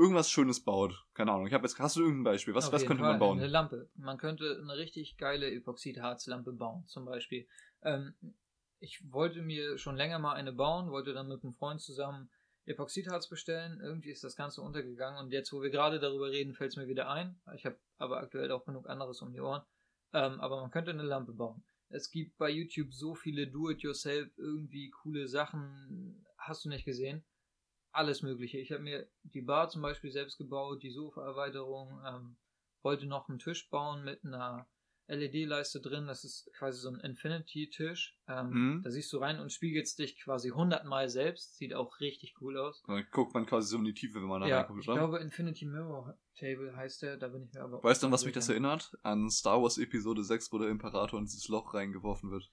irgendwas 0.00 0.30
Schönes 0.30 0.64
baut. 0.64 1.06
Keine 1.14 1.32
Ahnung, 1.32 1.46
ich 1.46 1.52
habe 1.52 1.64
jetzt, 1.64 1.78
hast 1.78 1.96
du 1.96 2.00
irgendein 2.00 2.24
Beispiel? 2.24 2.54
Was, 2.54 2.72
was 2.72 2.86
könnte 2.86 3.02
Fall 3.02 3.12
man 3.12 3.20
bauen? 3.20 3.38
Eine 3.38 3.48
Lampe. 3.48 3.90
Man 3.94 4.16
könnte 4.16 4.58
eine 4.62 4.76
richtig 4.76 5.18
geile 5.18 5.50
Epoxidharzlampe 5.52 6.52
bauen, 6.52 6.86
zum 6.86 7.04
Beispiel. 7.04 7.46
Ähm, 7.82 8.14
ich 8.78 9.00
wollte 9.12 9.42
mir 9.42 9.76
schon 9.76 9.96
länger 9.96 10.18
mal 10.18 10.32
eine 10.32 10.52
bauen, 10.52 10.90
wollte 10.90 11.12
dann 11.12 11.28
mit 11.28 11.44
einem 11.44 11.52
Freund 11.52 11.82
zusammen 11.82 12.30
Epoxidharz 12.64 13.28
bestellen. 13.28 13.78
Irgendwie 13.82 14.10
ist 14.10 14.24
das 14.24 14.36
Ganze 14.36 14.62
untergegangen 14.62 15.18
und 15.18 15.32
jetzt, 15.32 15.52
wo 15.52 15.60
wir 15.60 15.70
gerade 15.70 16.00
darüber 16.00 16.30
reden, 16.30 16.54
fällt 16.54 16.70
es 16.70 16.76
mir 16.76 16.88
wieder 16.88 17.10
ein. 17.10 17.38
Ich 17.54 17.66
habe 17.66 17.78
aber 17.98 18.18
aktuell 18.18 18.50
auch 18.52 18.64
genug 18.64 18.88
anderes 18.88 19.20
um 19.20 19.32
die 19.32 19.40
Ohren. 19.40 19.62
Ähm, 20.12 20.40
aber 20.40 20.60
man 20.60 20.70
könnte 20.70 20.90
eine 20.90 21.02
Lampe 21.02 21.32
bauen. 21.32 21.62
Es 21.90 22.10
gibt 22.10 22.38
bei 22.38 22.48
YouTube 22.50 22.94
so 22.94 23.14
viele 23.14 23.48
Do-it-yourself 23.48 24.30
irgendwie 24.38 24.90
coole 24.90 25.26
Sachen. 25.26 26.24
Hast 26.38 26.64
du 26.64 26.68
nicht 26.68 26.84
gesehen? 26.84 27.24
Alles 27.90 28.22
Mögliche. 28.22 28.58
Ich 28.58 28.70
habe 28.70 28.82
mir 28.82 29.08
die 29.24 29.42
Bar 29.42 29.68
zum 29.68 29.82
Beispiel 29.82 30.12
selbst 30.12 30.38
gebaut, 30.38 30.84
die 30.84 30.92
Sofa-Erweiterung, 30.92 32.00
ähm, 32.06 32.36
wollte 32.82 33.06
noch 33.06 33.28
einen 33.28 33.40
Tisch 33.40 33.68
bauen 33.70 34.04
mit 34.04 34.24
einer 34.24 34.68
LED-Leiste 35.14 35.80
drin. 35.80 36.06
Das 36.06 36.24
ist 36.24 36.50
quasi 36.56 36.80
so 36.80 36.90
ein 36.90 37.00
Infinity-Tisch. 37.00 38.16
Ähm, 38.28 38.50
Mhm. 38.50 38.82
Da 38.82 38.90
siehst 38.90 39.12
du 39.12 39.18
rein 39.18 39.40
und 39.40 39.52
spiegelst 39.52 39.98
dich 39.98 40.20
quasi 40.20 40.50
hundertmal 40.50 41.08
selbst. 41.08 41.56
Sieht 41.56 41.74
auch 41.74 42.00
richtig 42.00 42.34
cool 42.40 42.58
aus. 42.58 42.82
Dann 42.86 43.04
guckt 43.10 43.34
man 43.34 43.46
quasi 43.46 43.68
so 43.68 43.78
in 43.78 43.84
die 43.84 43.94
Tiefe, 43.94 44.20
wenn 44.20 44.28
man 44.28 44.40
da 44.40 44.46
ja, 44.46 44.58
reinguckt, 44.60 44.80
ich 44.80 44.86
glaube 44.86 45.18
Infinity 45.18 45.66
Mirror 45.66 46.16
Table 46.38 46.74
heißt 46.74 47.02
der. 47.02 47.16
Da 47.16 47.28
bin 47.28 47.44
ich 47.44 47.52
mir 47.52 47.62
aber. 47.62 47.82
Weißt 47.82 48.02
du, 48.02 48.06
an 48.06 48.12
was 48.12 48.24
mich 48.24 48.34
das 48.34 48.48
erinnert? 48.48 48.96
An 49.02 49.30
Star 49.30 49.62
Wars 49.62 49.78
Episode 49.78 50.24
6, 50.24 50.52
wo 50.52 50.58
der 50.58 50.68
Imperator 50.68 51.18
in 51.18 51.26
dieses 51.26 51.48
Loch 51.48 51.74
reingeworfen 51.74 52.30
wird. 52.30 52.50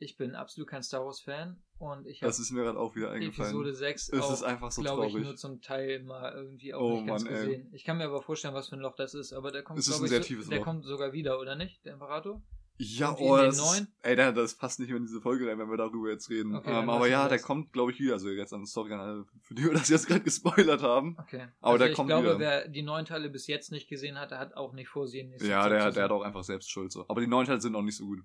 Ich 0.00 0.16
bin 0.16 0.34
absolut 0.36 0.68
kein 0.68 0.82
Star 0.82 1.04
Wars-Fan 1.04 1.60
und 1.78 2.06
ich 2.06 2.22
habe 2.22 2.28
Das 2.28 2.38
ist 2.38 2.52
mir 2.52 2.62
gerade 2.62 2.78
auch 2.78 2.94
wieder 2.94 3.10
eingefallen. 3.10 3.50
Episode 3.50 3.74
6 3.74 4.08
es 4.10 4.20
auch, 4.20 4.32
ist 4.32 4.42
einfach 4.44 4.70
so 4.70 4.82
glaube 4.82 5.06
ich, 5.08 5.14
nur 5.14 5.34
zum 5.36 5.60
Teil 5.60 6.02
mal 6.04 6.32
irgendwie 6.32 6.72
auch 6.72 6.80
Oh 6.80 6.96
nicht 6.98 7.06
ganz 7.08 7.24
Mann, 7.24 7.32
ey. 7.34 7.44
gesehen. 7.46 7.68
Ich 7.72 7.84
kann 7.84 7.98
mir 7.98 8.04
aber 8.04 8.22
vorstellen, 8.22 8.54
was 8.54 8.68
für 8.68 8.76
ein 8.76 8.80
Loch 8.80 8.94
das 8.94 9.14
ist, 9.14 9.32
aber 9.32 9.50
der 9.50 9.62
kommt, 9.64 9.80
glaube 9.84 10.06
ich, 10.06 10.26
so, 10.26 10.50
der 10.50 10.58
Loch. 10.58 10.64
kommt 10.64 10.84
sogar 10.84 11.12
wieder, 11.12 11.40
oder 11.40 11.56
nicht? 11.56 11.84
Der 11.84 11.94
Imperator? 11.94 12.40
Ja, 12.80 13.08
Irgendwie 13.08 13.24
oh, 13.24 13.36
das 13.38 13.58
ist, 13.58 13.86
ey, 14.02 14.14
da- 14.14 14.30
das 14.30 14.54
passt 14.54 14.78
nicht 14.78 14.88
mehr 14.90 14.98
in 14.98 15.02
diese 15.04 15.20
Folge 15.20 15.48
rein, 15.48 15.58
wenn 15.58 15.68
wir 15.68 15.76
darüber 15.76 16.10
jetzt 16.10 16.30
reden. 16.30 16.54
Okay, 16.54 16.70
dann 16.70 16.84
ähm, 16.84 16.90
aber 16.90 17.08
ja, 17.08 17.28
der 17.28 17.40
kommt, 17.40 17.72
glaube 17.72 17.90
ich, 17.90 17.98
wieder. 17.98 18.12
Also 18.12 18.28
jetzt 18.30 18.52
an 18.52 18.64
Sorry 18.66 18.92
an 18.92 19.26
für 19.42 19.54
die 19.56 19.64
wir 19.64 19.72
das 19.72 19.88
jetzt 19.88 20.06
gerade 20.06 20.20
gespoilert 20.20 20.80
haben. 20.80 21.16
Okay. 21.18 21.48
Aber 21.60 21.72
also 21.72 21.78
der 21.78 21.90
ich 21.90 21.96
kommt 21.96 22.06
glaube, 22.06 22.26
wieder. 22.28 22.38
wer 22.38 22.68
die 22.68 22.82
neun 22.82 23.04
Teile 23.04 23.30
bis 23.30 23.48
jetzt 23.48 23.72
nicht 23.72 23.88
gesehen 23.88 24.16
hat, 24.16 24.30
der 24.30 24.38
hat 24.38 24.54
auch 24.54 24.74
nicht 24.74 24.86
vorsehen. 24.88 25.34
Ja, 25.40 25.68
der, 25.68 25.90
der 25.90 26.04
hat 26.04 26.12
auch 26.12 26.22
einfach 26.22 26.44
selbst 26.44 26.70
Schuld 26.70 26.92
so. 26.92 27.04
Aber 27.08 27.20
die 27.20 27.26
neuen 27.26 27.48
Teile 27.48 27.60
sind 27.60 27.74
auch 27.74 27.82
nicht 27.82 27.96
so 27.96 28.06
gut. 28.06 28.20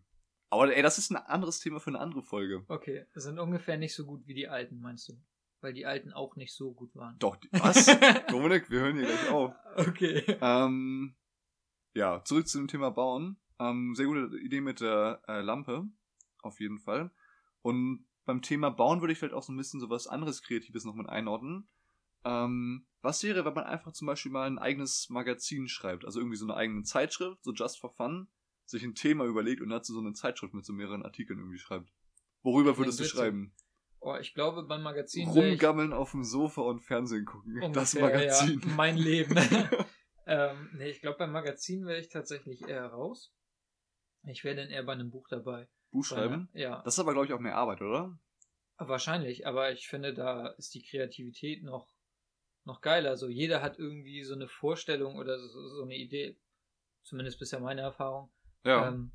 Aber 0.54 0.76
ey, 0.76 0.84
das 0.84 0.98
ist 1.00 1.10
ein 1.12 1.18
anderes 1.18 1.60
Thema 1.60 1.80
für 1.80 1.90
eine 1.90 2.00
andere 2.00 2.22
Folge. 2.22 2.64
Okay, 2.68 3.06
sind 3.16 3.40
ungefähr 3.40 3.78
nicht 3.78 3.96
so 3.96 4.06
gut 4.06 4.28
wie 4.28 4.36
die 4.36 4.48
alten, 4.48 4.80
meinst 4.80 5.10
du? 5.10 5.14
Weil 5.62 5.74
die 5.74 5.86
alten 5.86 6.14
auch 6.14 6.36
nicht 6.36 6.54
so 6.54 6.74
gut 6.74 6.94
waren. 6.96 7.18
Doch, 7.20 7.38
die- 7.38 7.50
was? 7.54 7.86
Dominik, 8.30 8.70
wir 8.70 8.82
hören 8.82 8.98
hier 8.98 9.08
gleich 9.08 9.30
auf. 9.30 9.54
Okay. 9.78 10.24
Ähm, 10.42 11.16
ja, 11.96 12.24
zurück 12.24 12.48
zu 12.48 12.60
dem 12.60 12.68
Thema 12.68 12.92
Bauen. 12.92 13.38
Ähm, 13.60 13.94
sehr 13.96 14.06
gute 14.06 14.38
Idee 14.40 14.62
mit 14.62 14.80
der 14.82 15.22
äh, 15.28 15.42
Lampe. 15.42 15.88
Auf 16.42 16.60
jeden 16.60 16.80
Fall. 16.80 17.10
Und 17.62 18.06
beim 18.26 18.42
Thema 18.42 18.70
Bauen 18.70 19.02
würde 19.02 19.14
ich 19.14 19.20
vielleicht 19.20 19.34
auch 19.34 19.44
so 19.44 19.52
ein 19.54 19.58
bisschen 19.58 19.80
so 19.80 19.90
was 19.90 20.06
anderes 20.08 20.44
Kreatives 20.44 20.86
noch 20.86 20.96
mit 20.96 21.10
einordnen. 21.10 21.68
Ähm, 22.26 22.86
was 23.02 23.24
wäre, 23.24 23.44
wenn 23.44 23.54
man 23.54 23.64
einfach 23.66 23.92
zum 23.94 24.06
Beispiel 24.06 24.32
mal 24.32 24.46
ein 24.48 24.60
eigenes 24.60 25.10
Magazin 25.10 25.68
schreibt? 25.68 26.06
Also 26.06 26.20
irgendwie 26.20 26.38
so 26.38 26.46
eine 26.46 26.56
eigene 26.56 26.84
Zeitschrift, 26.84 27.44
so 27.44 27.52
just 27.54 27.80
for 27.80 27.92
fun, 27.94 28.28
sich 28.66 28.84
ein 28.84 28.96
Thema 28.96 29.26
überlegt 29.26 29.62
und 29.62 29.70
dazu 29.70 29.94
so 29.94 30.00
eine 30.00 30.14
Zeitschrift 30.14 30.54
mit 30.54 30.66
so 30.66 30.74
mehreren 30.74 31.04
Artikeln 31.04 31.40
irgendwie 31.40 31.58
schreibt. 31.60 31.92
Worüber 32.42 32.78
würdest 32.78 33.00
du 33.00 33.06
schreiben? 33.06 33.54
Oh, 34.00 34.16
ich 34.20 34.34
glaube, 34.34 34.64
beim 34.64 34.84
Magazin 34.84 35.30
Rumgammeln 35.30 35.94
auf 35.94 36.12
dem 36.12 36.24
Sofa 36.26 36.62
und 36.62 36.82
Fernsehen 36.82 37.24
gucken. 37.26 37.72
das 37.72 37.96
ungefähr, 37.96 38.18
Magazin. 38.18 38.60
Ja, 38.60 38.68
mein 38.76 38.98
Leben. 38.98 39.38
ähm, 40.28 40.70
nee, 40.74 40.90
ich 40.90 41.00
glaube, 41.00 41.18
beim 41.20 41.32
Magazin 41.32 41.86
wäre 41.86 42.00
ich 42.00 42.10
tatsächlich 42.10 42.68
eher 42.68 42.86
raus. 42.88 43.34
Ich 44.26 44.44
wäre 44.44 44.58
dann 44.58 44.70
eher 44.70 44.84
bei 44.84 44.92
einem 44.94 45.10
Buch 45.10 45.28
dabei. 45.30 45.70
Buch 45.92 46.04
schreiben? 46.04 46.50
Einer- 46.54 46.60
Ja, 46.62 46.82
Das 46.84 46.96
ist 46.96 47.00
aber, 47.00 47.14
glaube 47.14 47.28
ich, 47.28 47.34
auch 47.34 47.40
mehr 47.40 47.56
Arbeit, 47.56 47.82
oder? 47.82 48.18
wahrscheinlich. 48.78 49.48
Aber 49.48 49.72
ich 49.72 49.88
finde, 49.88 50.14
da 50.14 50.48
ist 50.58 50.74
die 50.74 50.84
Kreativität 50.84 51.64
noch, 51.64 51.96
noch 52.66 52.82
geiler. 52.82 53.12
Also 53.12 53.30
jeder 53.30 53.62
hat 53.62 53.80
irgendwie 53.80 54.24
so 54.24 54.34
eine 54.34 54.50
Vorstellung 54.50 55.16
oder 55.16 55.40
so, 55.40 55.70
so 55.70 55.84
eine 55.84 55.96
Idee. 55.96 56.38
Zumindest 57.04 57.40
bisher 57.40 57.62
meine 57.62 57.82
Erfahrung. 57.82 58.34
Ja. 58.64 58.90
Ähm, 58.90 59.12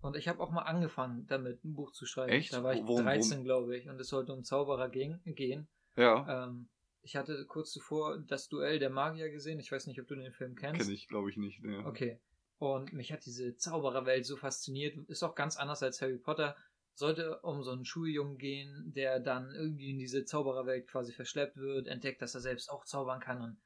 und 0.00 0.16
ich 0.16 0.28
habe 0.28 0.40
auch 0.40 0.50
mal 0.50 0.62
angefangen, 0.62 1.26
damit 1.26 1.64
ein 1.64 1.74
Buch 1.74 1.90
zu 1.92 2.06
schreiben. 2.06 2.30
Echt? 2.32 2.52
Da 2.52 2.62
war 2.62 2.74
ich 2.74 2.82
Worum- 2.86 3.02
13, 3.04 3.42
glaube 3.44 3.76
ich. 3.76 3.88
Und 3.88 4.00
es 4.00 4.08
sollte 4.08 4.32
um 4.32 4.44
Zauberer 4.44 4.88
ging, 4.88 5.20
gehen. 5.24 5.68
ja. 5.96 6.44
Ähm, 6.46 6.68
ich 7.02 7.16
hatte 7.16 7.46
kurz 7.46 7.70
zuvor 7.72 8.18
das 8.26 8.48
Duell 8.48 8.78
der 8.78 8.90
Magier 8.90 9.30
gesehen. 9.30 9.60
Ich 9.60 9.72
weiß 9.72 9.86
nicht, 9.86 10.00
ob 10.00 10.06
du 10.08 10.14
den 10.16 10.32
Film 10.32 10.56
kennst. 10.56 10.80
Kenne 10.80 10.92
ich, 10.92 11.08
glaube 11.08 11.30
ich, 11.30 11.36
nicht. 11.36 11.62
Ne. 11.62 11.84
Okay. 11.86 12.20
Und 12.58 12.92
mich 12.92 13.12
hat 13.12 13.24
diese 13.24 13.56
Zaubererwelt 13.56 14.26
so 14.26 14.36
fasziniert. 14.36 14.96
Ist 15.08 15.22
auch 15.22 15.34
ganz 15.34 15.56
anders 15.56 15.82
als 15.82 16.02
Harry 16.02 16.18
Potter. 16.18 16.56
Sollte 16.94 17.38
um 17.42 17.62
so 17.62 17.70
einen 17.70 17.84
Schuljungen 17.84 18.36
gehen, 18.36 18.92
der 18.94 19.20
dann 19.20 19.52
irgendwie 19.52 19.90
in 19.90 19.98
diese 19.98 20.24
Zaubererwelt 20.24 20.88
quasi 20.88 21.12
verschleppt 21.12 21.56
wird, 21.56 21.86
entdeckt, 21.86 22.20
dass 22.20 22.34
er 22.34 22.40
selbst 22.40 22.68
auch 22.68 22.84
zaubern 22.84 23.20
kann 23.20 23.40
und 23.40 23.58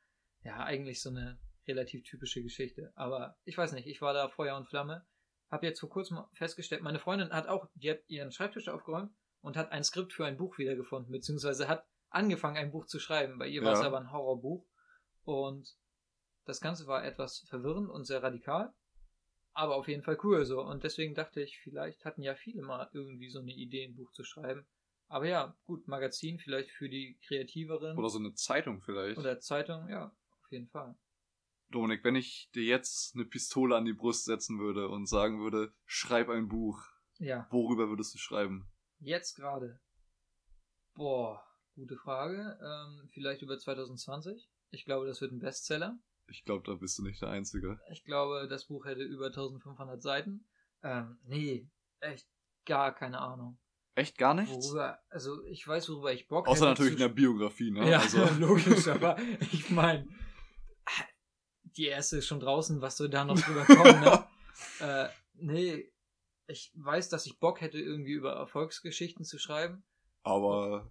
ja, 0.45 0.63
eigentlich 0.63 1.01
so 1.01 1.09
eine 1.11 1.39
relativ 1.67 2.05
typische 2.05 2.43
Geschichte. 2.43 2.93
Aber 2.95 3.37
ich 3.45 3.57
weiß 3.57 3.73
nicht, 3.73 3.87
ich 3.89 4.03
war 4.03 4.13
da 4.13 4.29
Feuer 4.29 4.57
und 4.57 4.69
Flamme. 4.69 5.05
Hab 5.53 5.63
jetzt 5.63 5.81
vor 5.81 5.91
kurzem 5.91 6.19
festgestellt, 6.33 6.83
meine 6.83 6.99
Freundin 6.99 7.31
hat 7.31 7.47
auch, 7.47 7.69
die 7.75 7.91
hat 7.91 8.01
ihren 8.09 8.33
Schreibtisch 8.33 8.69
aufgeräumt 8.69 9.13
und 9.43 9.57
hat 9.59 9.71
ein 9.71 9.85
Skript 9.85 10.15
für 10.15 10.25
ein 10.25 10.39
Buch 10.39 10.57
wiedergefunden, 10.57 11.13
beziehungsweise 11.13 11.69
hat 11.69 11.85
angefangen, 12.09 12.57
ein 12.57 12.73
Buch 12.73 12.87
zu 12.87 12.99
schreiben. 12.99 13.39
Bei 13.39 13.47
ihr 13.47 13.63
war 13.63 13.75
es 13.75 13.81
Ja. 13.81 13.87
aber 13.87 13.99
ein 13.99 14.11
Horrorbuch. 14.11 14.67
Und 15.25 15.77
das 16.47 16.61
Ganze 16.63 16.87
war 16.87 17.05
etwas 17.05 17.41
verwirrend 17.51 17.91
und 17.91 18.07
sehr 18.07 18.23
radikal. 18.23 18.73
Aber 19.53 19.77
auf 19.77 19.89
jeden 19.89 20.03
Fall 20.03 20.19
cool 20.23 20.47
so. 20.47 20.63
Und 20.63 20.85
deswegen 20.85 21.15
dachte 21.15 21.43
ich, 21.43 21.59
vielleicht 21.61 22.07
hatten 22.07 22.23
ja 22.23 22.35
viele 22.35 22.63
mal 22.63 22.89
irgendwie 22.95 23.29
so 23.29 23.41
eine 23.41 23.53
Idee, 23.53 23.85
ein 23.85 23.95
Buch 23.95 24.11
zu 24.13 24.25
schreiben. 24.25 24.67
Aber 25.09 25.27
ja, 25.27 25.55
gut, 25.67 25.87
Magazin 25.87 26.39
vielleicht 26.39 26.71
für 26.71 26.89
die 26.89 27.19
Kreativeren. 27.27 27.99
Oder 27.99 28.09
so 28.09 28.19
eine 28.19 28.33
Zeitung 28.33 28.81
vielleicht. 28.81 29.19
Oder 29.19 29.39
Zeitung, 29.41 29.91
ja, 29.91 30.07
auf 30.07 30.51
jeden 30.51 30.69
Fall. 30.69 30.95
Dominik, 31.73 32.05
wenn 32.05 32.15
ich 32.17 32.51
dir 32.55 32.63
jetzt 32.65 33.15
eine 33.15 33.25
Pistole 33.25 33.77
an 33.77 33.85
die 33.85 33.93
Brust 33.93 34.25
setzen 34.27 34.59
würde 34.61 34.89
und 34.89 35.07
sagen 35.09 35.41
würde, 35.41 35.73
schreib 35.87 36.29
ein 36.29 36.49
Buch, 36.49 36.81
Ja, 37.19 37.47
worüber 37.51 37.89
würdest 37.89 38.15
du 38.15 38.19
schreiben? 38.19 38.69
jetzt 39.01 39.35
gerade. 39.35 39.81
Boah, 40.95 41.43
gute 41.75 41.97
Frage. 41.97 42.59
Ähm, 42.63 43.09
vielleicht 43.13 43.43
über 43.43 43.59
2020. 43.59 44.49
Ich 44.71 44.85
glaube, 44.85 45.07
das 45.07 45.21
wird 45.21 45.33
ein 45.33 45.41
Bestseller. 45.41 45.99
Ich 46.29 46.45
glaube, 46.45 46.63
da 46.67 46.75
bist 46.75 46.99
du 46.99 47.03
nicht 47.03 47.21
der 47.21 47.31
Einzige. 47.31 47.81
Ich 47.91 48.05
glaube, 48.05 48.47
das 48.49 48.67
Buch 48.67 48.85
hätte 48.87 49.03
über 49.03 49.27
1500 49.27 50.01
Seiten. 50.01 50.47
Ähm, 50.83 51.19
nee, 51.25 51.69
echt 52.01 52.29
gar 52.67 52.95
keine 52.95 53.21
Ahnung. 53.21 53.59
Echt 53.95 54.17
gar 54.17 54.33
nichts? 54.35 54.69
Worüber, 54.69 54.99
also 55.11 55.43
ich 55.45 55.67
weiß, 55.67 55.89
worüber 55.91 56.13
ich 56.13 56.27
Bock 56.29 56.49
Außer 56.49 56.61
hätte 56.71 56.71
natürlich 56.71 56.97
zu 56.99 57.03
in 57.05 57.09
der 57.09 57.15
Biografie, 57.15 57.71
ne? 57.71 57.91
Ja, 57.91 57.99
Also, 58.01 58.25
logisch, 58.39 58.89
aber 58.89 59.19
ich 59.53 59.69
meine, 59.71 60.09
die 61.77 61.87
erste 61.87 62.19
ist 62.19 62.27
schon 62.27 62.41
draußen, 62.41 62.81
was 62.81 62.97
soll 62.97 63.09
da 63.09 63.25
noch 63.25 63.41
drüber 63.41 63.65
kommen, 63.65 64.01
ne? 64.01 64.27
äh, 64.81 65.09
nee, 65.35 65.93
ich 66.47 66.73
weiß, 66.75 67.09
dass 67.09 67.27
ich 67.27 67.39
Bock 67.39 67.61
hätte, 67.61 67.79
irgendwie 67.79 68.13
über 68.13 68.33
Erfolgsgeschichten 68.33 69.25
zu 69.25 69.39
schreiben. 69.39 69.85
aber 70.23 70.91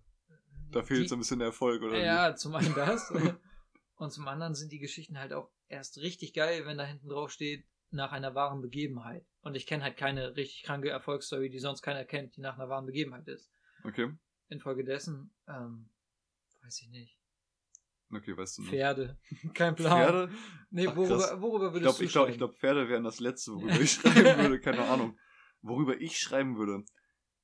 da 0.71 0.83
fehlt 0.83 1.09
so 1.09 1.15
ein 1.15 1.19
bisschen 1.19 1.39
der 1.39 1.49
Erfolg, 1.49 1.81
oder? 1.81 1.97
wie? 1.97 2.01
Ja, 2.01 2.35
zum 2.35 2.55
einen 2.55 2.73
das. 2.73 3.11
und 3.95 4.11
zum 4.11 4.27
anderen 4.27 4.55
sind 4.55 4.71
die 4.71 4.79
Geschichten 4.79 5.19
halt 5.19 5.33
auch 5.33 5.51
erst 5.67 5.97
richtig 5.97 6.33
geil, 6.33 6.65
wenn 6.65 6.77
da 6.77 6.85
hinten 6.85 7.09
drauf 7.09 7.31
steht, 7.31 7.65
nach 7.91 8.11
einer 8.11 8.35
wahren 8.35 8.61
Begebenheit. 8.61 9.25
Und 9.41 9.55
ich 9.55 9.67
kenne 9.67 9.83
halt 9.83 9.97
keine 9.97 10.35
richtig 10.35 10.63
kranke 10.63 10.89
Erfolgsstory, 10.89 11.49
die 11.49 11.59
sonst 11.59 11.81
keiner 11.81 12.05
kennt, 12.05 12.35
die 12.37 12.41
nach 12.41 12.55
einer 12.57 12.69
wahren 12.69 12.85
Begebenheit 12.85 13.27
ist. 13.27 13.51
Okay. 13.83 14.11
Infolgedessen, 14.47 15.33
ähm, 15.47 15.89
weiß 16.63 16.81
ich 16.81 16.89
nicht. 16.89 17.20
Okay, 18.13 18.35
weißt 18.35 18.57
du 18.57 18.61
nicht. 18.63 18.71
Pferde. 18.71 19.17
Kein 19.53 19.75
Plan. 19.75 19.97
Pferde? 19.97 20.33
Nee, 20.69 20.87
Ach, 20.87 20.95
worüber, 20.95 21.41
worüber 21.41 21.67
Ich 21.67 21.73
würdest 21.73 21.81
glaube, 21.83 21.97
du 21.99 22.03
ich 22.05 22.11
glaub, 22.11 22.27
ich 22.27 22.35
schreiben? 22.35 22.37
glaub, 22.37 22.59
Pferde 22.59 22.89
wären 22.89 23.03
das 23.03 23.19
Letzte, 23.19 23.51
worüber 23.53 23.71
ich 23.81 23.91
schreiben 23.91 24.41
würde. 24.41 24.59
Keine 24.59 24.83
Ahnung. 24.83 25.17
Worüber 25.61 25.99
ich 25.99 26.17
schreiben 26.17 26.57
würde. 26.57 26.83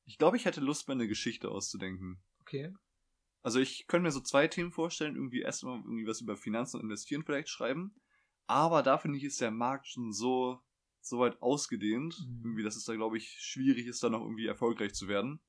Ich 0.06 0.18
glaube, 0.18 0.38
ich 0.38 0.46
hätte 0.46 0.62
Lust, 0.62 0.88
mir 0.88 0.94
eine 0.94 1.08
Geschichte 1.08 1.50
auszudenken. 1.50 2.22
Okay. 2.42 2.74
Also 3.44 3.60
ich 3.60 3.86
könnte 3.88 4.04
mir 4.04 4.12
so 4.12 4.22
zwei 4.22 4.48
Themen 4.48 4.72
vorstellen. 4.72 5.16
Irgendwie 5.16 5.42
erstmal 5.42 5.78
irgendwie 5.78 6.08
was 6.08 6.22
über 6.22 6.36
Finanzen 6.36 6.78
und 6.78 6.84
Investieren 6.84 7.24
vielleicht 7.24 7.50
schreiben. 7.50 7.96
Aber 8.48 8.84
da 8.84 8.98
finde 8.98 9.18
ich, 9.18 9.24
ist 9.26 9.42
der 9.42 9.52
Markt 9.52 9.88
schon 9.88 10.12
so, 10.12 10.60
so 11.02 11.20
weit 11.20 11.42
ausgedehnt. 11.42 12.16
Mhm. 12.26 12.42
Irgendwie, 12.44 12.64
dass 12.64 12.76
es 12.76 12.86
da, 12.86 12.96
glaube 12.96 13.18
ich, 13.18 13.38
schwierig 13.40 13.86
ist, 13.88 14.04
da 14.04 14.10
noch 14.10 14.22
irgendwie 14.22 14.48
erfolgreich 14.48 14.94
zu 14.94 15.08
werden. 15.08 15.42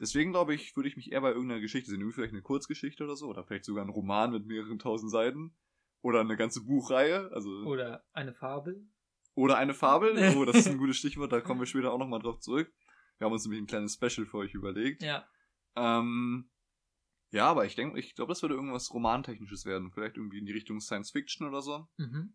Deswegen 0.00 0.32
glaube 0.32 0.54
ich, 0.54 0.74
würde 0.76 0.88
ich 0.88 0.96
mich 0.96 1.12
eher 1.12 1.20
bei 1.20 1.30
irgendeiner 1.30 1.60
Geschichte 1.60 1.90
sehen. 1.90 2.00
Irgendwie 2.00 2.14
vielleicht 2.14 2.32
eine 2.32 2.42
Kurzgeschichte 2.42 3.04
oder 3.04 3.16
so. 3.16 3.26
Oder 3.26 3.44
vielleicht 3.44 3.66
sogar 3.66 3.84
ein 3.84 3.90
Roman 3.90 4.32
mit 4.32 4.46
mehreren 4.46 4.78
tausend 4.78 5.10
Seiten. 5.12 5.54
Oder 6.00 6.20
eine 6.20 6.36
ganze 6.36 6.64
Buchreihe. 6.64 7.30
Also 7.32 7.50
Oder 7.66 8.02
eine 8.12 8.32
Fabel. 8.32 8.88
oder 9.34 9.58
eine 9.58 9.74
Fabel. 9.74 10.14
Oh, 10.38 10.44
das 10.46 10.56
ist 10.56 10.68
ein 10.68 10.78
gutes 10.78 10.96
Stichwort, 10.96 11.32
da 11.32 11.40
kommen 11.42 11.60
wir 11.60 11.66
später 11.66 11.92
auch 11.92 11.98
nochmal 11.98 12.20
drauf 12.20 12.40
zurück. 12.40 12.72
Wir 13.18 13.26
haben 13.26 13.32
uns 13.32 13.44
nämlich 13.44 13.60
ein 13.60 13.66
kleines 13.66 13.94
Special 13.94 14.26
für 14.26 14.38
euch 14.38 14.54
überlegt. 14.54 15.02
Ja. 15.02 15.28
Ähm, 15.76 16.50
ja, 17.32 17.46
aber 17.46 17.66
ich 17.66 17.74
denke, 17.74 17.98
ich 17.98 18.14
glaube, 18.14 18.30
das 18.30 18.40
würde 18.40 18.54
irgendwas 18.54 18.92
Romantechnisches 18.92 19.66
werden. 19.66 19.92
Vielleicht 19.92 20.16
irgendwie 20.16 20.38
in 20.38 20.46
die 20.46 20.52
Richtung 20.52 20.80
Science 20.80 21.10
Fiction 21.10 21.46
oder 21.46 21.60
so. 21.60 21.86
Mhm. 21.98 22.34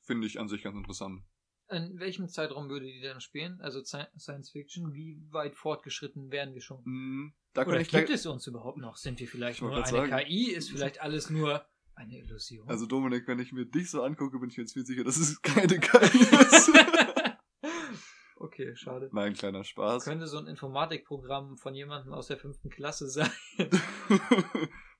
Finde 0.00 0.26
ich 0.26 0.40
an 0.40 0.48
sich 0.48 0.62
ganz 0.62 0.76
interessant. 0.76 1.22
In 1.70 1.98
welchem 1.98 2.28
Zeitraum 2.28 2.68
würde 2.68 2.84
die 2.86 3.00
denn 3.00 3.20
spielen? 3.20 3.58
Also 3.60 3.80
Sci- 3.80 4.06
Science 4.18 4.50
Fiction, 4.50 4.92
wie 4.92 5.18
weit 5.30 5.56
fortgeschritten 5.56 6.30
wären 6.30 6.52
wir 6.54 6.60
schon? 6.60 7.32
Da 7.54 7.62
Oder 7.66 7.82
gibt 7.82 8.10
es 8.10 8.26
uns 8.26 8.46
überhaupt 8.46 8.78
noch? 8.78 8.96
Sind 8.96 9.18
wir 9.18 9.26
vielleicht 9.28 9.58
Ich 9.58 9.62
nur 9.62 9.74
eine 9.74 9.86
sagen. 9.86 10.10
KI? 10.10 10.50
Ist 10.52 10.70
vielleicht 10.70 11.00
alles 11.00 11.30
nur 11.30 11.64
eine 11.94 12.18
Illusion? 12.18 12.68
Also 12.68 12.86
Dominik, 12.86 13.26
wenn 13.26 13.38
ich 13.38 13.52
mir 13.52 13.64
dich 13.64 13.90
so 13.90 14.02
angucke, 14.02 14.38
bin 14.38 14.50
ich 14.50 14.56
mir 14.58 14.64
jetzt 14.64 14.74
viel 14.74 14.84
sicher, 14.84 15.04
dass 15.04 15.16
es 15.16 15.40
keine 15.40 15.78
KI 15.78 16.18
ist. 16.18 16.70
okay, 18.36 18.74
schade. 18.76 19.08
Nein, 19.12 19.32
kleiner 19.34 19.64
Spaß. 19.64 20.04
Könnte 20.04 20.26
so 20.26 20.38
ein 20.38 20.46
Informatikprogramm 20.46 21.56
von 21.56 21.74
jemandem 21.74 22.12
aus 22.12 22.26
der 22.26 22.36
fünften 22.36 22.68
Klasse 22.68 23.08
sein. 23.08 23.30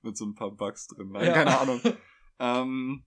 Mit 0.01 0.17
so 0.17 0.25
ein 0.25 0.35
paar 0.35 0.51
Bugs 0.51 0.87
drin. 0.87 1.09
Nein, 1.11 1.25
Ja. 1.27 1.33
keine 1.33 1.59
Ahnung. 1.59 1.81
Ähm, 2.37 3.05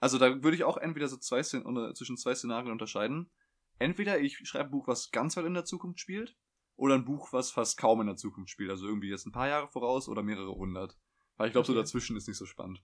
also 0.00 0.18
da 0.18 0.42
würde 0.42 0.56
ich 0.56 0.64
auch 0.64 0.76
entweder 0.76 1.08
so 1.08 1.16
zwei 1.16 1.42
zwischen 1.42 2.16
zwei 2.16 2.34
Szenarien 2.34 2.72
unterscheiden. 2.72 3.30
Entweder 3.78 4.18
ich 4.18 4.38
schreibe 4.44 4.66
ein 4.66 4.70
Buch, 4.70 4.88
was 4.88 5.10
ganz 5.10 5.36
weit 5.36 5.44
in 5.44 5.54
der 5.54 5.64
Zukunft 5.64 6.00
spielt, 6.00 6.36
oder 6.76 6.94
ein 6.94 7.04
Buch, 7.04 7.32
was 7.32 7.50
fast 7.50 7.78
kaum 7.78 8.00
in 8.00 8.06
der 8.06 8.16
Zukunft 8.16 8.50
spielt. 8.50 8.70
Also 8.70 8.86
irgendwie 8.86 9.08
jetzt 9.08 9.26
ein 9.26 9.32
paar 9.32 9.48
Jahre 9.48 9.68
voraus 9.68 10.08
oder 10.08 10.22
mehrere 10.22 10.54
hundert. 10.54 10.96
Weil 11.36 11.48
ich 11.48 11.52
glaube, 11.52 11.66
so 11.66 11.74
dazwischen 11.74 12.16
ist 12.16 12.28
nicht 12.28 12.36
so 12.38 12.46
spannend. 12.46 12.82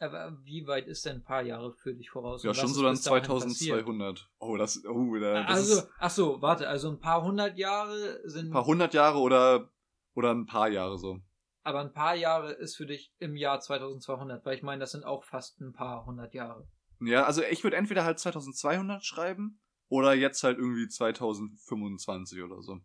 Aber 0.00 0.36
wie 0.42 0.66
weit 0.66 0.86
ist 0.86 1.06
denn 1.06 1.16
ein 1.16 1.24
paar 1.24 1.42
Jahre 1.42 1.72
für 1.72 1.94
dich 1.94 2.10
voraus? 2.10 2.42
Ja, 2.42 2.52
schon 2.52 2.72
so 2.72 2.82
dann 2.82 2.92
bis 2.92 3.02
dahin 3.02 3.22
passiert? 3.22 3.76
2200. 3.76 4.30
Oh, 4.38 4.56
das, 4.56 4.84
oh, 4.84 5.14
da, 5.16 5.44
das 5.44 5.56
Also, 5.56 5.74
ist 5.80 5.88
ach 5.98 6.10
so, 6.10 6.42
warte, 6.42 6.68
also 6.68 6.90
ein 6.90 6.98
paar 6.98 7.22
hundert 7.22 7.56
Jahre 7.56 8.20
sind, 8.24 8.48
ein 8.48 8.52
paar 8.52 8.66
hundert 8.66 8.92
Jahre 8.92 9.18
oder, 9.18 9.70
oder 10.14 10.32
ein 10.32 10.46
paar 10.46 10.68
Jahre 10.68 10.98
so. 10.98 11.20
Aber 11.64 11.80
ein 11.80 11.92
paar 11.92 12.14
Jahre 12.14 12.52
ist 12.52 12.76
für 12.76 12.86
dich 12.86 13.12
im 13.18 13.36
Jahr 13.36 13.58
2200, 13.58 14.44
weil 14.44 14.54
ich 14.54 14.62
meine, 14.62 14.80
das 14.80 14.92
sind 14.92 15.04
auch 15.04 15.24
fast 15.24 15.60
ein 15.60 15.72
paar 15.72 16.06
hundert 16.06 16.34
Jahre. 16.34 16.68
Ja, 17.00 17.24
also 17.24 17.42
ich 17.42 17.64
würde 17.64 17.76
entweder 17.76 18.04
halt 18.04 18.18
2200 18.18 19.04
schreiben 19.04 19.60
oder 19.88 20.14
jetzt 20.14 20.42
halt 20.44 20.58
irgendwie 20.58 20.86
2025 20.88 22.42
oder 22.42 22.62
so. 22.62 22.80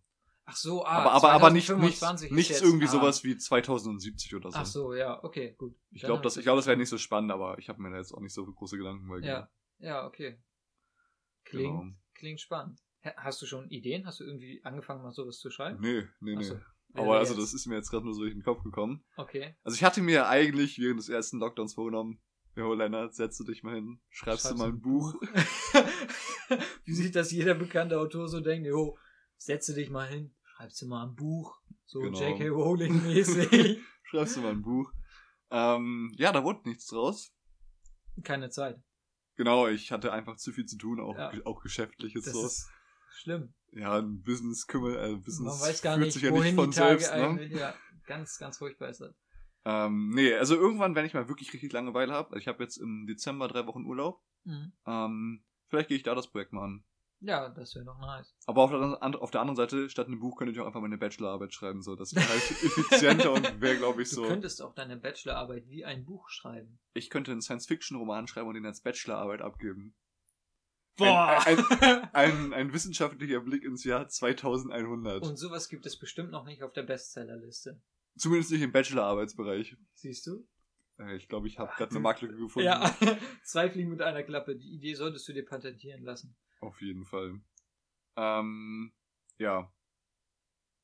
Ach 0.46 0.56
so, 0.56 0.84
ah, 0.84 1.04
aber 1.04 1.12
aber, 1.12 1.32
aber 1.32 1.50
nicht, 1.52 1.70
nicht 1.70 2.00
2025 2.00 2.32
ist 2.32 2.36
nichts 2.36 2.50
jetzt- 2.54 2.64
irgendwie 2.64 2.86
ah. 2.86 2.90
sowas 2.90 3.24
wie 3.24 3.38
2070 3.38 4.36
oder 4.36 4.50
so. 4.52 4.58
Ach 4.58 4.66
so, 4.66 4.94
ja, 4.96 5.24
okay, 5.24 5.54
gut. 5.58 5.76
Ich 5.92 6.02
glaube, 6.02 6.24
das, 6.24 6.38
ich 6.38 6.44
glaube, 6.44 6.58
das 6.58 6.66
wäre 6.66 6.76
nicht 6.78 6.90
so 6.90 6.98
spannend, 6.98 7.32
aber 7.32 7.60
ich 7.60 7.70
habe 7.70 7.82
mir 7.82 7.92
da 7.92 7.98
jetzt 7.98 8.14
auch 8.14 8.22
nicht 8.22 8.34
so 8.34 8.46
große 8.46 8.78
Gedanken 8.78 9.08
bei 9.08 9.20
Ja, 9.20 9.48
ja, 9.78 10.08
okay. 10.08 10.42
Klingt, 11.44 11.80
Genau. 11.80 11.94
klingt 12.16 12.42
spannend. 12.42 12.80
Hast 13.18 13.42
du 13.42 13.46
schon 13.46 13.70
Ideen? 13.70 14.06
Hast 14.08 14.20
du 14.20 14.24
irgendwie 14.24 14.62
angefangen, 14.64 15.04
mal 15.04 15.12
sowas 15.12 15.38
zu 15.40 15.52
schreiben? 15.52 15.80
Nee, 15.82 16.08
nee, 16.20 16.36
Ach 16.36 16.42
nee. 16.42 16.60
Aber 16.94 17.18
also 17.20 17.36
das 17.36 17.54
ist 17.54 17.68
mir 17.68 17.76
jetzt 17.76 17.92
gerade 17.92 18.06
nur 18.06 18.14
so 18.16 18.24
in 18.24 18.32
den 18.40 18.44
Kopf 18.44 18.64
gekommen. 18.64 19.04
Okay. 19.16 19.56
Also 19.64 19.76
ich 19.76 19.84
hatte 19.84 20.02
mir 20.02 20.28
eigentlich 20.28 20.80
während 20.80 21.00
des 21.00 21.10
ersten 21.10 21.40
Lockdowns 21.40 21.74
vorgenommen, 21.76 22.20
Jo, 22.56 22.74
Lennart, 22.74 23.14
setz 23.16 23.38
du 23.38 23.44
dich 23.46 23.64
mal 23.64 23.76
hin, 23.76 24.02
schreibst 24.10 24.44
du 24.46 24.50
Schreibst 24.50 24.60
mal 24.60 24.72
du 24.72 24.78
ein 24.78 24.82
Buch. 24.82 25.14
Wie 26.84 26.94
sich 26.94 27.12
das 27.12 27.32
jeder 27.32 27.54
bekannte 27.54 28.00
Autor 28.00 28.28
so 28.28 28.40
denkt, 28.42 28.68
jo, 28.68 28.98
setze 29.38 29.74
dich 29.74 29.90
mal 29.90 30.08
hin, 30.08 30.36
schreibst 30.44 30.82
du 30.82 30.88
mal 30.88 31.06
ein 31.08 31.16
Buch. 31.16 31.56
So 31.86 32.00
Genau. 32.02 32.20
J.K. 32.20 32.50
Rowling-mäßig. 32.50 33.80
schreibst 34.04 34.36
du 34.36 34.42
mal 34.42 34.52
ein 34.52 34.62
Buch. 34.62 34.92
Ähm, 35.52 36.12
ja, 36.18 36.32
da 36.32 36.44
wurde 36.44 36.68
nichts 36.68 36.88
draus. 36.88 37.32
Keine 38.24 38.50
Zeit. 38.50 38.82
Genau, 39.36 39.68
ich 39.68 39.92
hatte 39.92 40.12
einfach 40.12 40.36
zu 40.36 40.52
viel 40.52 40.66
zu 40.66 40.78
tun, 40.78 41.00
auch, 41.00 41.16
Ja. 41.16 41.32
auch 41.46 41.62
geschäftliches 41.62 42.26
Das 42.26 42.34
so. 42.34 42.46
ist 42.46 42.70
schlimm. 43.20 43.54
Ja, 43.72 43.98
ein 44.00 44.22
Business 44.24 44.66
kümmert, 44.68 44.96
äh, 44.98 45.16
Business 45.16 45.60
Man 45.60 45.70
weiß 45.70 45.82
gar 45.82 45.98
nicht, 45.98 46.14
sich 46.14 46.24
ja 46.24 46.32
wohin 46.32 46.44
nicht 46.44 46.56
von 46.56 46.72
die 46.72 46.78
Tage 46.78 47.00
selbst, 47.00 47.14
ne? 47.14 47.46
Ja, 47.48 47.74
ganz, 48.08 48.38
ganz 48.40 48.58
furchtbar 48.58 48.90
ist 48.90 49.02
das. 49.02 49.14
Ähm, 49.66 50.10
nee, 50.16 50.34
also 50.34 50.56
irgendwann, 50.56 50.96
wenn 50.96 51.06
ich 51.06 51.14
mal 51.14 51.28
wirklich 51.28 51.54
richtig 51.54 51.72
Langeweile 51.74 52.14
habe, 52.14 52.38
ich 52.40 52.48
habe 52.48 52.64
jetzt 52.64 52.78
im 52.78 53.06
Dezember 53.08 53.48
drei 53.48 53.68
Wochen 53.68 53.86
Urlaub, 53.86 54.22
Mhm. 54.46 54.72
ähm, 54.88 55.44
vielleicht 55.68 55.90
gehe 55.90 55.98
ich 55.98 56.04
da 56.04 56.16
das 56.16 56.32
Projekt 56.32 56.54
mal 56.54 56.64
an. 56.64 56.84
Ja, 57.22 57.50
das 57.50 57.76
wäre 57.76 57.84
doch 57.84 58.00
nice. 58.00 58.34
Aber 58.46 58.64
auf 58.64 58.72
der, 58.72 59.22
auf 59.22 59.32
der 59.32 59.42
anderen 59.42 59.58
Seite, 59.58 59.90
statt 59.90 60.08
einem 60.08 60.20
Buch 60.22 60.38
könnte 60.38 60.54
ich 60.54 60.60
auch 60.62 60.66
einfach 60.66 60.80
meine 60.80 60.98
Bachelorarbeit 60.98 61.54
schreiben, 61.54 61.82
so. 61.82 61.98
Das 61.98 62.16
wäre 62.16 62.28
halt 62.30 62.42
effizienter 62.64 63.34
und 63.34 63.60
wäre, 63.60 63.76
glaube 63.76 64.02
ich, 64.02 64.10
Du 64.10 64.16
so. 64.16 64.24
könntest 64.28 64.62
auch 64.62 64.74
deine 64.74 64.96
Bachelorarbeit 64.96 65.68
wie 65.68 65.84
ein 65.84 66.06
Buch 66.06 66.30
schreiben. 66.30 66.80
Ich 66.94 67.10
könnte 67.10 67.32
einen 67.34 67.42
Science-Fiction-Roman 67.42 68.28
schreiben 68.30 68.48
und 68.48 68.54
den 68.54 68.66
als 68.66 68.80
Bachelorarbeit 68.82 69.42
abgeben. 69.42 69.94
Boah! 71.00 71.42
Ein, 71.46 71.58
ein, 72.14 72.54
ein 72.54 72.74
wissenschaftlicher 72.74 73.40
Blick 73.42 73.64
ins 73.64 73.84
Jahr 73.84 74.08
2100. 74.08 75.24
Und 75.24 75.38
sowas 75.38 75.70
gibt 75.70 75.86
es 75.86 75.98
bestimmt 75.98 76.32
noch 76.32 76.46
nicht 76.46 76.62
auf 76.64 76.74
der 76.74 76.84
Bestsellerliste. 76.84 77.82
Zumindest 78.18 78.52
nicht 78.52 78.62
im 78.62 78.72
Bachelorarbeitsbereich. 78.72 79.76
Siehst 79.96 80.28
du? 80.28 80.48
Äh, 81.00 81.16
Ich 81.16 81.28
glaube, 81.28 81.48
ich 81.48 81.58
habe 81.58 81.70
gerade 81.76 81.90
eine 81.92 82.00
du- 82.00 82.04
Marktlücke 82.04 82.36
gefunden. 82.38 82.68
Ja, 82.68 82.96
zwei 83.44 83.70
Fliegen 83.70 83.90
mit 83.90 84.02
einer 84.02 84.24
Klappe. 84.24 84.56
Die 84.56 84.74
Idee 84.76 84.94
solltest 84.96 85.28
du 85.28 85.34
dir 85.34 85.46
patentieren 85.46 86.04
lassen. 86.04 86.36
Auf 86.62 86.82
jeden 86.82 87.06
Fall. 87.06 87.40
Ähm, 88.18 88.92
ja. 89.38 89.72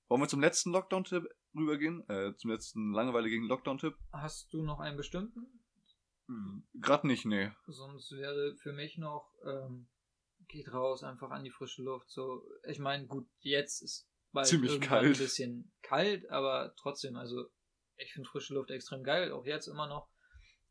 Wollen 0.08 0.21
wir 0.21 0.28
zum 0.28 0.39
letzten 0.39 0.71
Lockdown-Tipp 0.71 1.25
rübergehen? 1.56 2.08
Äh, 2.10 2.36
zum 2.38 2.51
letzten 2.51 2.93
Langeweile 2.93 3.30
gegen 3.30 3.45
Lockdown-Tipp? 3.47 3.95
Hast 4.13 4.54
du 4.54 4.62
noch 4.63 4.80
einen 4.80 4.97
bestimmten? 4.97 5.47
Gerade 6.73 7.06
nicht, 7.06 7.25
nee. 7.25 7.51
Sonst 7.67 8.12
wäre 8.13 8.56
für 8.56 8.73
mich 8.73 8.97
noch, 8.97 9.32
ähm, 9.45 9.88
geht 10.48 10.72
raus, 10.72 11.04
einfach 11.04 11.30
an 11.32 11.44
die 11.44 11.52
frische 11.52 11.82
Luft. 11.84 12.10
So, 12.10 12.44
ich 12.68 12.80
meine, 12.80 13.06
gut, 13.08 13.28
jetzt 13.40 13.82
ist 13.82 14.08
bald 14.32 14.48
Ziemlich 14.48 14.80
kalt. 14.82 15.06
ein 15.06 15.12
bisschen 15.18 15.72
kalt, 15.82 16.30
aber 16.30 16.74
trotzdem, 16.78 17.16
also 17.16 17.46
ich 17.98 18.12
finde 18.14 18.28
frische 18.30 18.54
Luft 18.54 18.70
extrem 18.72 19.04
geil, 19.04 19.32
auch 19.32 19.46
jetzt 19.46 19.68
immer 19.68 19.88
noch. 19.88 20.10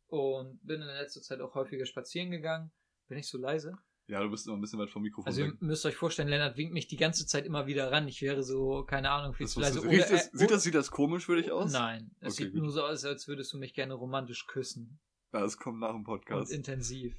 Und 0.07 0.61
bin 0.63 0.81
in 0.81 0.87
letzter 0.87 1.23
Zeit 1.23 1.41
auch 1.41 1.55
häufiger 1.55 1.87
spazieren 1.87 2.31
gegangen. 2.31 2.73
Bin 3.09 3.19
ich 3.19 3.29
so 3.29 3.39
leise? 3.39 3.73
Ja, 4.07 4.23
du 4.23 4.31
bist 4.31 4.47
immer 4.47 4.57
ein 4.57 4.61
bisschen 4.61 4.79
weit 4.79 4.91
vom 4.91 5.03
Mikrofon 5.03 5.27
Also 5.27 5.41
ihr 5.41 5.53
weg. 5.53 5.63
müsst 5.63 5.87
euch 5.87 5.97
vorstellen, 5.97 6.29
Lennart 6.29 6.59
winkt 6.59 6.75
mich 6.75 6.87
die 6.89 6.99
ganze 6.99 7.27
Zeit 7.27 7.47
immer 7.47 7.67
wieder 7.67 7.91
ran. 7.91 8.07
Ich 8.07 8.21
wäre 8.21 8.43
so, 8.43 8.85
keine 8.85 9.11
Ahnung, 9.11 9.33
viel 9.33 9.47
Das 9.47 9.55
zu 9.55 9.61
leise. 9.61 9.83
riecht 9.83 10.11
das, 10.11 10.31
sieht, 10.31 10.51
das, 10.51 10.63
sieht 10.63 10.75
das 10.75 10.91
komisch 10.91 11.25
für 11.25 11.37
dich 11.37 11.51
aus? 11.51 11.73
Nein, 11.73 12.15
es 12.21 12.35
Okay, 12.35 12.45
sieht 12.45 12.53
gut. 12.53 12.63
nur 12.63 12.71
so 12.71 12.83
aus, 12.85 13.03
als 13.07 13.27
würdest 13.29 13.53
du 13.55 13.59
mich 13.59 13.73
gerne 13.73 13.95
romantisch 13.95 14.47
küssen. 14.47 15.01
Ja, 15.33 15.41
das 15.41 15.57
kommt 15.57 15.81
nach 15.81 15.89
dem 15.89 15.97
Und 15.99 16.05
Podcast. 16.05 16.53
intensiv. 16.53 17.17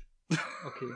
Okay, 0.65 0.91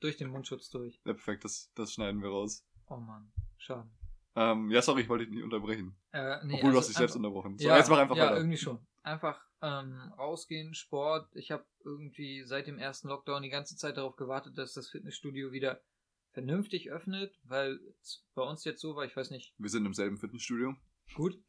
durch 0.00 0.16
den 0.16 0.28
Mundschutz 0.28 0.68
durch. 0.70 1.00
ja, 1.04 1.12
perfekt, 1.14 1.44
das, 1.44 1.70
das 1.74 1.92
schneiden 1.92 2.22
wir 2.22 2.28
raus. 2.28 2.64
Oh 2.88 2.96
Mann, 2.96 3.32
schade. 3.56 3.88
Ähm, 4.34 4.70
ja, 4.70 4.82
sorry, 4.82 5.02
ich 5.02 5.08
wollte 5.08 5.24
dich 5.24 5.34
nicht 5.34 5.44
unterbrechen. 5.44 5.96
Äh, 6.12 6.44
nee, 6.44 6.54
Obwohl 6.54 6.60
du 6.60 6.66
also 6.76 6.78
hast 6.80 6.88
dich 6.88 6.96
selbst 6.98 7.16
unterbrochen. 7.16 7.56
So, 7.58 7.68
ja, 7.68 7.78
jetzt 7.78 7.88
mach 7.88 7.98
einfach 7.98 8.16
ja, 8.16 8.24
weiter. 8.26 8.36
irgendwie 8.36 8.58
schon. 8.58 8.86
Einfach 9.02 9.40
ähm, 9.62 10.12
rausgehen, 10.18 10.74
Sport. 10.74 11.34
Ich 11.34 11.50
habe 11.50 11.64
irgendwie 11.84 12.44
seit 12.44 12.66
dem 12.66 12.78
ersten 12.78 13.08
Lockdown 13.08 13.42
die 13.42 13.48
ganze 13.48 13.76
Zeit 13.76 13.96
darauf 13.96 14.16
gewartet, 14.16 14.58
dass 14.58 14.74
das 14.74 14.90
Fitnessstudio 14.90 15.52
wieder 15.52 15.80
vernünftig 16.32 16.90
öffnet, 16.90 17.34
weil 17.44 17.80
es 18.02 18.26
bei 18.34 18.42
uns 18.42 18.64
jetzt 18.64 18.82
so 18.82 18.94
war, 18.94 19.06
ich 19.06 19.16
weiß 19.16 19.30
nicht, 19.30 19.54
Wir 19.56 19.70
sind 19.70 19.86
im 19.86 19.94
selben 19.94 20.18
Fitnessstudio. 20.18 20.74
gut, 21.14 21.42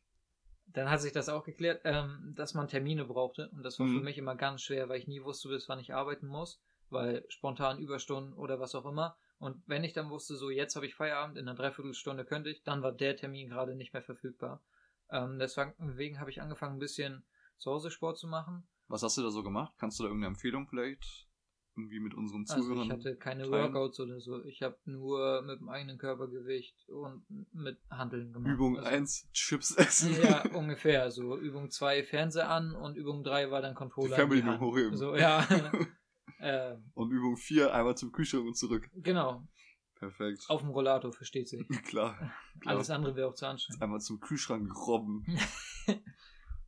dann 0.67 0.89
hat 0.89 1.01
sich 1.01 1.11
das 1.11 1.27
auch 1.27 1.43
geklärt, 1.43 1.81
ähm, 1.83 2.33
dass 2.37 2.53
man 2.53 2.69
Termine 2.69 3.03
brauchte 3.03 3.49
und 3.49 3.63
das 3.63 3.79
war 3.79 3.87
für 3.87 3.93
Mhm. 3.93 4.03
mich 4.03 4.17
immer 4.17 4.35
ganz 4.37 4.61
schwer, 4.61 4.87
weil 4.87 4.99
ich 4.99 5.07
nie 5.07 5.21
wusste, 5.23 5.49
bis 5.49 5.67
wann 5.67 5.79
ich 5.79 5.93
arbeiten 5.93 6.27
muss, 6.27 6.61
weil 6.89 7.25
spontan 7.29 7.79
Überstunden 7.79 8.33
oder 8.33 8.59
was 8.59 8.75
auch 8.75 8.85
immer. 8.85 9.17
Und 9.39 9.61
wenn 9.67 9.83
ich 9.83 9.93
dann 9.93 10.09
wusste, 10.09 10.35
so 10.35 10.49
jetzt 10.49 10.75
habe 10.75 10.85
ich 10.87 10.95
Feierabend, 10.95 11.37
in 11.37 11.47
einer 11.47 11.57
Dreiviertelstunde 11.57 12.25
könnte 12.25 12.49
ich, 12.49 12.63
dann 12.63 12.81
war 12.81 12.91
der 12.91 13.15
Termin 13.15 13.49
gerade 13.49 13.75
nicht 13.75 13.93
mehr 13.93 14.01
verfügbar. 14.01 14.61
Ähm, 15.09 15.37
deswegen 15.39 16.19
habe 16.19 16.31
ich 16.31 16.41
angefangen, 16.41 16.77
ein 16.77 16.79
bisschen 16.79 17.23
zu 17.57 17.71
Hause 17.71 17.91
Sport 17.91 18.17
zu 18.17 18.27
machen. 18.27 18.67
Was 18.87 19.03
hast 19.03 19.17
du 19.17 19.21
da 19.21 19.29
so 19.29 19.43
gemacht? 19.43 19.73
Kannst 19.77 19.99
du 19.99 20.03
da 20.03 20.07
irgendeine 20.09 20.33
Empfehlung 20.33 20.67
vielleicht 20.67 21.27
irgendwie 21.75 21.99
mit 21.99 22.15
unseren 22.15 22.45
Also 22.49 22.63
Zuhörern? 22.63 22.85
ich 22.87 22.91
hatte 22.91 23.15
keine 23.17 23.43
teilen? 23.43 23.73
Workouts 23.73 23.99
oder 23.99 24.19
so. 24.19 24.43
Ich 24.45 24.63
habe 24.63 24.77
nur 24.85 25.43
mit 25.43 25.59
dem 25.59 25.69
eigenen 25.69 25.99
Körpergewicht 25.99 26.89
und 26.89 27.23
mit 27.53 27.77
Handeln 27.91 28.33
gemacht. 28.33 28.51
Übung 28.51 28.77
also, 28.77 28.89
1, 28.89 29.29
Chips 29.31 29.75
essen. 29.75 30.19
Ja, 30.23 30.43
ungefähr. 30.55 31.11
So 31.11 31.37
Übung 31.37 31.69
2 31.69 32.03
Fernseher 32.03 32.49
an 32.49 32.73
und 32.75 32.95
Übung 32.95 33.23
3 33.23 33.51
war 33.51 33.61
dann 33.61 33.73
Die 33.73 33.77
Controller. 33.77 34.09
in 34.09 34.15
Fernbedienung 34.15 34.59
hochheben. 34.59 34.97
So, 34.97 35.15
ja. 35.15 35.47
äh, 36.39 36.75
Und 36.93 37.11
Übung 37.11 37.37
4, 37.37 37.73
einmal 37.73 37.95
zum 37.97 38.11
Kühlschrank 38.11 38.45
und 38.45 38.55
zurück. 38.57 38.89
genau. 38.93 39.47
Perfekt. 39.95 40.45
Auf 40.47 40.61
dem 40.61 40.69
Rollator, 40.69 41.11
versteht 41.11 41.47
sich. 41.49 41.67
Klar. 41.85 42.15
klar. 42.59 42.75
Alles 42.75 42.91
andere 42.91 43.15
wäre 43.15 43.27
auch 43.29 43.33
zu 43.33 43.47
anstrengend. 43.47 43.81
Einmal 43.81 43.99
zum 43.99 44.19
Kühlschrank 44.19 44.71
robben. 44.85 45.25
oh 45.87 45.93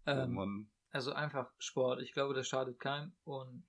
Ähm, 0.07 0.33
Mann. 0.33 0.69
also 0.89 1.13
einfach 1.13 1.51
Sport. 1.59 2.01
Ich 2.01 2.13
glaube, 2.13 2.33
das 2.33 2.47
schadet 2.47 2.79
keinem. 2.79 3.13
Und 3.25 3.67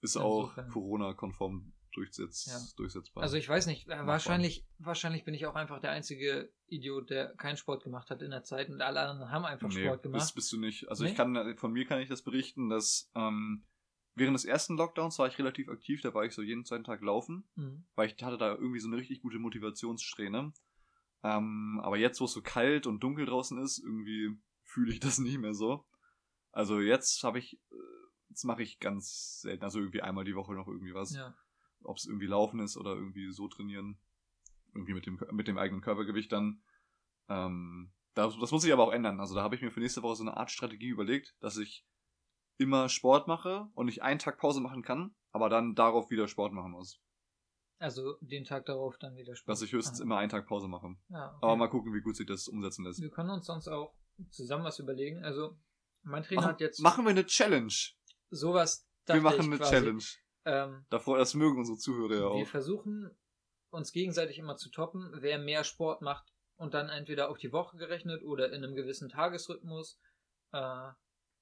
Ist 0.00 0.16
auch 0.16 0.52
Corona-konform 0.72 1.72
durchsetz 1.92 2.46
Ja. 2.46 2.58
durchsetzbar. 2.76 3.22
also 3.22 3.36
ich 3.36 3.48
weiß 3.48 3.66
nicht, 3.68 3.88
äh, 3.88 4.04
wahrscheinlich, 4.06 4.66
wahrscheinlich 4.78 5.24
bin 5.24 5.34
ich 5.34 5.46
auch 5.46 5.54
einfach 5.54 5.80
der 5.80 5.90
einzige 5.92 6.52
Idiot, 6.66 7.08
der 7.10 7.34
keinen 7.36 7.56
Sport 7.56 7.82
gemacht 7.84 8.10
hat 8.10 8.20
in 8.22 8.30
der 8.30 8.42
Zeit 8.42 8.68
und 8.68 8.80
alle 8.82 9.00
anderen 9.00 9.30
haben 9.30 9.44
einfach 9.44 9.68
nee, 9.68 9.84
Sport 9.84 10.02
gemacht. 10.02 10.20
Bist, 10.20 10.34
bist 10.34 10.52
du 10.52 10.58
nicht. 10.60 10.88
Also 10.90 11.04
Nee? 11.04 11.10
ich 11.10 11.16
kann, 11.16 11.56
von 11.56 11.72
mir 11.72 11.86
kann 11.86 12.00
ich 12.00 12.08
das 12.08 12.22
berichten, 12.22 12.68
dass 12.68 13.10
ähm, 13.14 13.64
während 14.18 14.34
des 14.34 14.44
ersten 14.44 14.76
Lockdowns 14.76 15.18
war 15.18 15.26
ich 15.26 15.38
relativ 15.38 15.68
aktiv, 15.68 16.00
da 16.02 16.14
war 16.14 16.24
ich 16.24 16.34
so 16.34 16.42
jeden 16.42 16.64
zweiten 16.64 16.84
Tag 16.84 17.02
laufen. 17.02 17.48
Mhm. 17.56 17.84
weil 17.94 18.08
ich 18.08 18.22
hatte 18.22 18.38
da 18.38 18.54
irgendwie 18.54 18.80
so 18.80 18.88
eine 18.88 18.96
richtig 18.96 19.20
gute 19.22 19.38
Motivationssträhne. 19.38 20.52
Ähm, 21.22 21.80
aber 21.82 21.98
jetzt, 21.98 22.20
wo 22.20 22.26
es 22.26 22.32
so 22.32 22.42
kalt 22.42 22.86
und 22.86 23.02
dunkel 23.02 23.26
draußen 23.26 23.58
ist, 23.58 23.78
irgendwie 23.78 24.38
fühle 24.62 24.92
ich 24.92 25.00
das 25.00 25.18
nicht 25.18 25.38
mehr 25.38 25.54
so. 25.54 25.84
Also 26.52 26.80
jetzt 26.80 27.22
habe 27.24 27.38
ich, 27.38 27.60
äh, 27.70 27.76
jetzt 28.30 28.44
mache 28.44 28.62
ich 28.62 28.78
ganz 28.78 29.40
selten, 29.40 29.64
also 29.64 29.78
irgendwie 29.80 30.02
einmal 30.02 30.24
die 30.24 30.34
Woche 30.34 30.54
noch 30.54 30.68
irgendwie 30.68 30.94
was. 30.94 31.14
Ja. 31.14 31.34
Ob 31.82 31.96
es 31.96 32.06
irgendwie 32.06 32.26
laufen 32.26 32.60
ist 32.60 32.76
oder 32.76 32.94
irgendwie 32.94 33.30
so 33.30 33.48
trainieren. 33.48 33.98
Irgendwie 34.74 34.94
mit 34.94 35.06
dem, 35.06 35.20
mit 35.32 35.48
dem 35.48 35.58
eigenen 35.58 35.80
Körpergewicht 35.80 36.30
dann. 36.30 36.62
Ähm, 37.28 37.92
das, 38.14 38.38
das 38.38 38.50
muss 38.50 38.62
sich 38.62 38.72
aber 38.72 38.84
auch 38.84 38.92
ändern. 38.92 39.20
Also 39.20 39.34
da 39.34 39.42
habe 39.42 39.54
ich 39.54 39.62
mir 39.62 39.70
für 39.70 39.80
nächste 39.80 40.02
Woche 40.02 40.16
so 40.16 40.24
eine 40.24 40.36
Art 40.36 40.50
Strategie 40.50 40.88
überlegt, 40.88 41.36
dass 41.40 41.56
ich 41.56 41.86
immer 42.58 42.88
Sport 42.88 43.26
mache 43.28 43.68
und 43.74 43.88
ich 43.88 44.02
einen 44.02 44.18
Tag 44.18 44.38
Pause 44.38 44.60
machen 44.60 44.82
kann, 44.82 45.14
aber 45.32 45.48
dann 45.48 45.74
darauf 45.74 46.10
wieder 46.10 46.28
Sport 46.28 46.52
machen 46.52 46.72
muss. 46.72 47.00
Also 47.80 48.16
den 48.20 48.44
Tag 48.44 48.66
darauf 48.66 48.98
dann 48.98 49.16
wieder 49.16 49.36
Sport. 49.36 49.48
Dass 49.52 49.62
ich 49.62 49.72
höchstens 49.72 50.00
Ah. 50.00 50.04
immer 50.04 50.18
einen 50.18 50.30
Tag 50.30 50.46
Pause 50.46 50.66
mache. 50.68 50.96
Ja, 51.08 51.28
okay. 51.28 51.38
Aber 51.42 51.56
mal 51.56 51.68
gucken, 51.68 51.94
wie 51.94 52.00
gut 52.00 52.16
sich 52.16 52.26
das 52.26 52.48
umsetzen 52.48 52.84
lässt. 52.84 53.00
Wir 53.00 53.10
können 53.10 53.30
uns 53.30 53.46
sonst 53.46 53.68
auch 53.68 53.94
zusammen 54.30 54.64
was 54.64 54.78
überlegen. 54.80 55.22
Also 55.24 55.56
mein 56.02 56.24
Trainer 56.24 56.40
Machen, 56.42 56.50
hat 56.52 56.60
jetzt 56.60 56.80
machen 56.80 57.04
wir 57.04 57.10
eine 57.10 57.24
Challenge. 57.26 57.72
sowas. 58.30 58.84
Wir 59.06 59.20
machen 59.22 59.40
eine 59.46 59.56
quasi. 59.58 59.70
Challenge. 59.70 60.04
Ähm, 60.44 60.86
Davor, 60.90 61.18
das 61.18 61.34
mögen 61.34 61.58
unsere 61.58 61.78
Zuhörer 61.78 62.14
ja 62.14 62.20
Wir 62.20 62.26
auch. 62.30 62.46
versuchen 62.48 63.10
uns 63.70 63.92
gegenseitig 63.92 64.38
immer 64.38 64.56
zu 64.56 64.70
toppen, 64.70 65.10
wer 65.20 65.38
mehr 65.38 65.62
Sport 65.62 66.02
macht 66.02 66.32
und 66.56 66.74
dann 66.74 66.88
entweder 66.88 67.30
auf 67.30 67.38
die 67.38 67.52
Woche 67.52 67.76
gerechnet 67.76 68.22
oder 68.24 68.48
in 68.52 68.64
einem 68.64 68.74
gewissen 68.74 69.08
Tagesrhythmus. 69.08 70.00
Äh, 70.52 70.88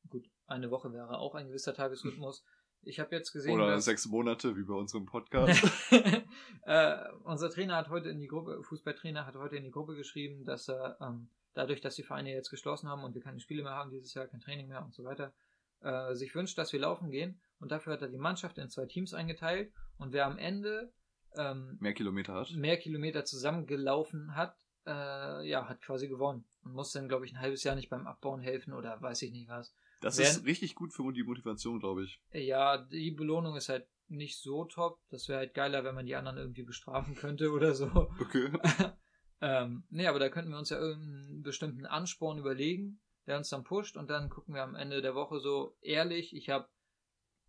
gut, 0.09 0.29
eine 0.47 0.71
Woche 0.71 0.93
wäre 0.93 1.19
auch 1.19 1.35
ein 1.35 1.49
gewisser 1.49 1.75
Tagesrhythmus. 1.75 2.45
Ich 2.83 3.01
habe 3.01 3.17
jetzt 3.17 3.33
gesehen, 3.33 3.55
Oder 3.55 3.73
dass 3.73 3.85
sechs 3.85 4.07
Monate, 4.07 4.57
wie 4.57 4.63
bei 4.63 4.75
unserem 4.75 5.07
Podcast. 5.07 5.61
äh, 6.63 6.97
unser 7.25 7.51
Trainer 7.51 7.77
hat 7.77 7.89
heute 7.89 8.11
in 8.11 8.21
die 8.21 8.29
Gruppe, 8.29 8.63
Fußballtrainer 8.63 9.27
hat 9.27 9.35
heute 9.35 9.57
in 9.57 9.65
die 9.65 9.73
Gruppe 9.73 9.97
geschrieben, 9.97 10.45
dass 10.45 10.69
er 10.69 10.97
ähm, 11.01 11.29
dadurch, 11.55 11.81
dass 11.81 11.97
die 11.97 12.05
Vereine 12.05 12.33
jetzt 12.33 12.51
geschlossen 12.51 12.89
haben 12.89 13.03
und 13.03 13.15
wir 13.15 13.23
keine 13.23 13.41
Spiele 13.41 13.63
mehr 13.65 13.73
haben 13.73 13.91
dieses 13.91 14.15
Jahr, 14.15 14.29
kein 14.29 14.41
Training 14.41 14.69
mehr 14.69 14.85
und 14.85 14.95
so 14.95 15.05
weiter, 15.05 15.35
äh, 15.81 16.15
sich 16.15 16.35
wünscht, 16.35 16.59
dass 16.59 16.73
wir 16.73 16.81
laufen 16.81 17.11
gehen. 17.11 17.41
Und 17.59 17.73
dafür 17.73 17.95
hat 17.95 18.03
er 18.03 18.09
die 18.09 18.19
Mannschaft 18.19 18.59
in 18.59 18.69
zwei 18.71 18.87
Teams 18.87 19.15
eingeteilt. 19.15 19.73
Und 19.99 20.13
wer 20.13 20.27
am 20.27 20.39
Ende 20.39 20.93
ähm, 21.37 21.79
Mehr 21.81 21.95
Kilometer 21.95 22.35
hat. 22.35 22.53
mehr 22.53 22.79
Kilometer 22.79 23.25
zusammengelaufen 23.25 24.37
hat, 24.37 24.57
äh, 24.87 25.49
ja, 25.49 25.69
hat 25.69 25.81
quasi 25.81 26.09
gewonnen. 26.09 26.45
Und 26.63 26.75
muss 26.75 26.93
dann, 26.93 27.09
glaube 27.09 27.27
ich, 27.27 27.33
ein 27.33 27.41
halbes 27.41 27.65
Jahr 27.65 27.75
nicht 27.75 27.89
beim 27.89 28.07
Abbauen 28.07 28.41
helfen 28.41 28.75
oder 28.75 29.01
weiß 29.01 29.23
ich 29.23 29.33
nicht 29.33 29.49
was. 29.49 29.75
Das 30.01 30.19
Werden- 30.19 30.29
ist 30.31 30.45
richtig 30.47 30.75
gut 30.75 30.93
für 30.93 31.13
die 31.13 31.23
Motivation, 31.25 31.79
glaube 31.81 32.05
ich. 32.05 32.21
Ja, 32.33 32.77
die 32.79 33.11
Belohnung 33.11 33.57
ist 33.57 33.69
halt 33.69 33.87
nicht 34.09 34.39
so 34.39 34.65
top. 34.67 35.01
Das 35.11 35.29
wäre 35.29 35.39
halt 35.41 35.55
geiler, 35.55 35.85
wenn 35.85 35.95
man 35.95 36.07
die 36.07 36.15
anderen 36.17 36.39
irgendwie 36.39 36.63
bestrafen 36.63 37.15
könnte 37.15 37.51
oder 37.53 37.75
so. 37.75 37.87
Okay. 38.21 38.51
ähm, 39.41 39.85
nee, 39.91 40.07
aber 40.07 40.19
da 40.19 40.29
könnten 40.29 40.51
wir 40.51 40.59
uns 40.59 40.71
ja 40.71 40.79
irgendeinen 40.79 41.43
bestimmten 41.43 41.87
Ansporn 41.87 42.39
überlegen, 42.39 43.01
der 43.27 43.39
uns 43.39 43.49
dann 43.49 43.65
pusht 43.65 43.97
und 43.97 44.09
dann 44.11 44.29
gucken 44.31 44.55
wir 44.55 44.63
am 44.63 44.75
Ende 44.75 45.03
der 45.03 45.15
Woche 45.15 45.41
so 45.41 45.77
ehrlich, 45.81 46.35
ich 46.37 46.49
habe 46.51 46.69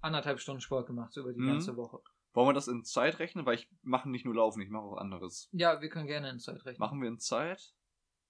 anderthalb 0.01 0.39
Stunden 0.39 0.61
Sport 0.61 0.87
gemacht, 0.87 1.13
so 1.13 1.21
über 1.21 1.33
die 1.33 1.41
Mhm. 1.41 1.47
ganze 1.47 1.75
Woche. 1.75 1.99
Wollen 2.33 2.49
wir 2.49 2.53
das 2.53 2.67
in 2.67 2.83
Zeit 2.83 3.17
rechnen? 3.19 3.45
Weil 3.45 3.55
ich 3.55 3.69
mache 3.81 4.09
nicht 4.09 4.25
nur 4.25 4.35
Laufen, 4.35 4.61
ich 4.61 4.69
mache 4.69 4.83
auch 4.83 4.97
anderes. 4.97 5.49
Ja, 5.51 5.81
wir 5.81 5.89
können 5.89 6.05
gerne 6.07 6.29
in 6.29 6.39
Zeit 6.39 6.63
rechnen. 6.65 6.79
Machen 6.79 7.01
wir 7.01 7.07
in 7.09 7.17
Zeit? 7.19 7.73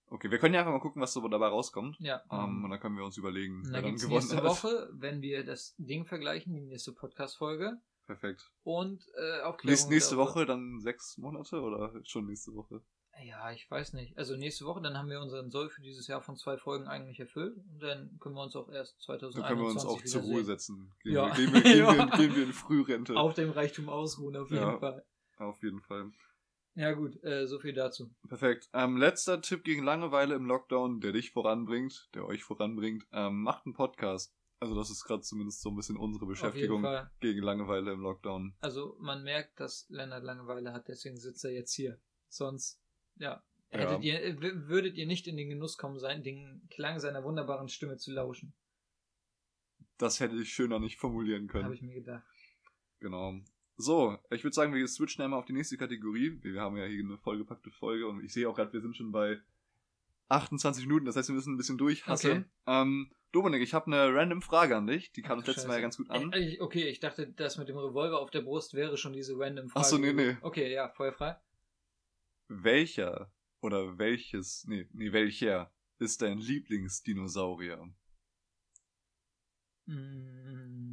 Okay, 0.09 0.31
wir 0.31 0.39
können 0.39 0.53
ja 0.53 0.61
einfach 0.61 0.71
mal 0.73 0.79
gucken, 0.79 1.01
was 1.01 1.13
so 1.13 1.27
dabei 1.27 1.47
rauskommt. 1.47 1.97
Ja. 1.99 2.21
Ähm, 2.31 2.63
und 2.63 2.69
dann 2.69 2.79
können 2.79 2.95
wir 2.97 3.03
uns 3.03 3.17
überlegen, 3.17 3.57
Und 3.65 3.73
wer 3.73 3.81
dann 3.81 3.95
gewonnen 3.95 4.13
nächste 4.13 4.37
hat. 4.37 4.43
Woche, 4.45 4.89
wenn 4.93 5.21
wir 5.21 5.43
das 5.45 5.75
Ding 5.77 6.05
vergleichen, 6.05 6.53
die 6.53 6.61
nächste 6.61 6.93
Podcast-Folge. 6.93 7.77
Perfekt. 8.05 8.49
Und 8.63 9.03
äh, 9.17 9.41
Aufklärung. 9.41 9.71
Nächste, 9.73 9.89
nächste. 9.93 10.17
Woche 10.17 10.45
dann 10.45 10.79
sechs 10.79 11.17
Monate 11.17 11.61
oder 11.61 11.93
schon 12.05 12.25
nächste 12.25 12.53
Woche? 12.53 12.81
Ja, 13.21 13.51
ich 13.51 13.69
weiß 13.69 13.93
nicht. 13.93 14.17
Also 14.17 14.37
nächste 14.37 14.65
Woche, 14.65 14.79
dann 14.81 14.95
haben 14.97 15.09
wir 15.09 15.19
unseren 15.19 15.49
Soll 15.49 15.69
für 15.69 15.81
dieses 15.81 16.07
Jahr 16.07 16.21
von 16.21 16.37
zwei 16.37 16.57
Folgen 16.57 16.87
eigentlich 16.87 17.19
erfüllt. 17.19 17.57
Und 17.57 17.79
dann 17.81 18.17
können 18.19 18.35
wir 18.35 18.43
uns 18.43 18.55
auch 18.55 18.69
erst 18.69 19.01
2021 19.01 19.41
Dann 19.41 19.49
können 19.49 19.61
wir 19.61 19.71
uns 19.71 19.85
auch 19.85 20.03
zur 20.05 20.21
Ruhe 20.21 20.43
setzen. 20.45 20.93
Gehen, 21.01 21.13
Ja. 21.13 21.35
wir, 21.35 21.45
gehen, 21.47 21.53
wir, 21.53 21.61
gehen, 21.63 21.73
wir, 21.97 22.17
gehen 22.17 22.35
wir 22.35 22.43
in 22.43 22.53
Frührente. 22.53 23.17
Auf 23.17 23.33
dem 23.33 23.49
Reichtum 23.49 23.89
ausruhen, 23.89 24.37
auf 24.37 24.51
jeden 24.51 24.61
Ja. 24.63 24.77
Fall. 24.77 25.03
Auf 25.37 25.61
jeden 25.63 25.81
Fall. 25.81 26.11
Ja 26.77 26.91
gut, 26.91 27.23
äh, 27.23 27.47
so 27.47 27.57
viel 27.57 27.73
dazu. 27.73 28.11
Perfekt. 28.27 28.69
Ähm, 28.71 28.97
letzter 28.97 29.41
Tipp 29.41 29.63
gegen 29.63 29.83
Langeweile 29.83 30.35
im 30.35 30.45
Lockdown, 30.45 30.99
der 30.99 31.11
dich 31.11 31.31
voranbringt, 31.31 32.07
der 32.13 32.23
euch 32.27 32.43
voranbringt. 32.43 33.03
Ähm, 33.11 33.41
macht 33.41 33.65
einen 33.65 33.73
Podcast. 33.73 34.35
Also 34.59 34.75
das 34.75 34.91
ist 34.91 35.03
gerade 35.03 35.23
zumindest 35.23 35.61
so 35.61 35.69
ein 35.69 35.75
bisschen 35.75 35.97
unsere 35.97 36.27
Beschäftigung 36.27 36.85
gegen 37.19 37.41
Langeweile 37.41 37.93
im 37.93 38.01
Lockdown. 38.01 38.55
Also 38.59 38.95
man 38.99 39.23
merkt, 39.23 39.59
dass 39.59 39.87
Lennart 39.89 40.23
Langeweile 40.23 40.71
hat, 40.71 40.87
deswegen 40.87 41.17
sitzt 41.17 41.43
er 41.45 41.51
jetzt 41.51 41.73
hier. 41.73 41.99
Sonst, 42.29 42.79
ja, 43.15 43.43
Ja. 43.71 43.79
hättet 43.79 44.03
ihr, 44.03 44.23
äh, 44.23 44.37
würdet 44.67 44.97
ihr 44.97 45.07
nicht 45.07 45.25
in 45.27 45.35
den 45.35 45.49
Genuss 45.49 45.77
kommen 45.79 45.97
sein, 45.97 46.21
den 46.21 46.61
Klang 46.69 46.99
seiner 46.99 47.23
wunderbaren 47.23 47.69
Stimme 47.69 47.97
zu 47.97 48.11
lauschen. 48.11 48.53
Das 49.97 50.19
hätte 50.19 50.35
ich 50.35 50.53
schöner 50.53 50.77
nicht 50.77 50.97
formulieren 50.97 51.47
können. 51.47 51.65
Habe 51.65 51.73
ich 51.75 51.81
mir 51.81 51.95
gedacht. 51.95 52.23
Genau. 52.99 53.33
So, 53.77 54.17
ich 54.31 54.43
würde 54.43 54.55
sagen, 54.55 54.73
wir 54.73 54.87
switchen 54.87 55.23
einmal 55.23 55.39
auf 55.39 55.45
die 55.45 55.53
nächste 55.53 55.77
Kategorie. 55.77 56.39
Wir 56.41 56.59
haben 56.61 56.77
ja 56.77 56.85
hier 56.85 57.03
eine 57.03 57.17
vollgepackte 57.17 57.69
Folge 57.71 58.07
und 58.07 58.23
ich 58.23 58.33
sehe 58.33 58.49
auch 58.49 58.55
gerade, 58.55 58.73
wir 58.73 58.81
sind 58.81 58.95
schon 58.97 59.11
bei 59.11 59.39
28 60.29 60.85
Minuten, 60.87 61.05
das 61.05 61.15
heißt, 61.15 61.29
wir 61.29 61.35
müssen 61.35 61.53
ein 61.53 61.57
bisschen 61.57 61.77
durchhasseln. 61.77 62.49
Okay. 62.65 62.81
Ähm, 62.81 63.11
Dominik, 63.31 63.61
ich 63.61 63.73
habe 63.75 63.85
eine 63.87 64.13
random 64.13 64.41
Frage 64.41 64.75
an 64.75 64.87
dich, 64.87 65.11
die 65.11 65.21
kam 65.21 65.33
Ach 65.33 65.37
uns 65.37 65.45
du 65.45 65.51
letztes 65.51 65.67
Mal 65.67 65.73
ja 65.73 65.77
Scheiße. 65.77 65.81
ganz 65.83 65.97
gut 65.97 66.09
an. 66.09 66.33
Ich- 66.33 66.59
okay, 66.59 66.87
ich 66.89 66.99
dachte, 66.99 67.27
das 67.27 67.57
mit 67.57 67.69
dem 67.69 67.77
Revolver 67.77 68.19
auf 68.19 68.31
der 68.31 68.41
Brust 68.41 68.73
wäre 68.73 68.97
schon 68.97 69.13
diese 69.13 69.37
random 69.37 69.69
Frage. 69.69 69.85
Ach 69.85 69.89
so, 69.89 69.97
nee, 69.99 70.11
nee. 70.13 70.37
Okay, 70.41 70.73
ja, 70.73 70.89
feuerfrei. 70.89 71.37
Welcher 72.47 73.31
oder 73.61 73.97
welches, 73.99 74.65
nee, 74.67 74.87
nee, 74.93 75.11
welcher 75.11 75.71
ist 75.99 76.21
dein 76.21 76.39
Lieblingsdinosaurier? 76.39 77.87
Mm, 79.85 80.86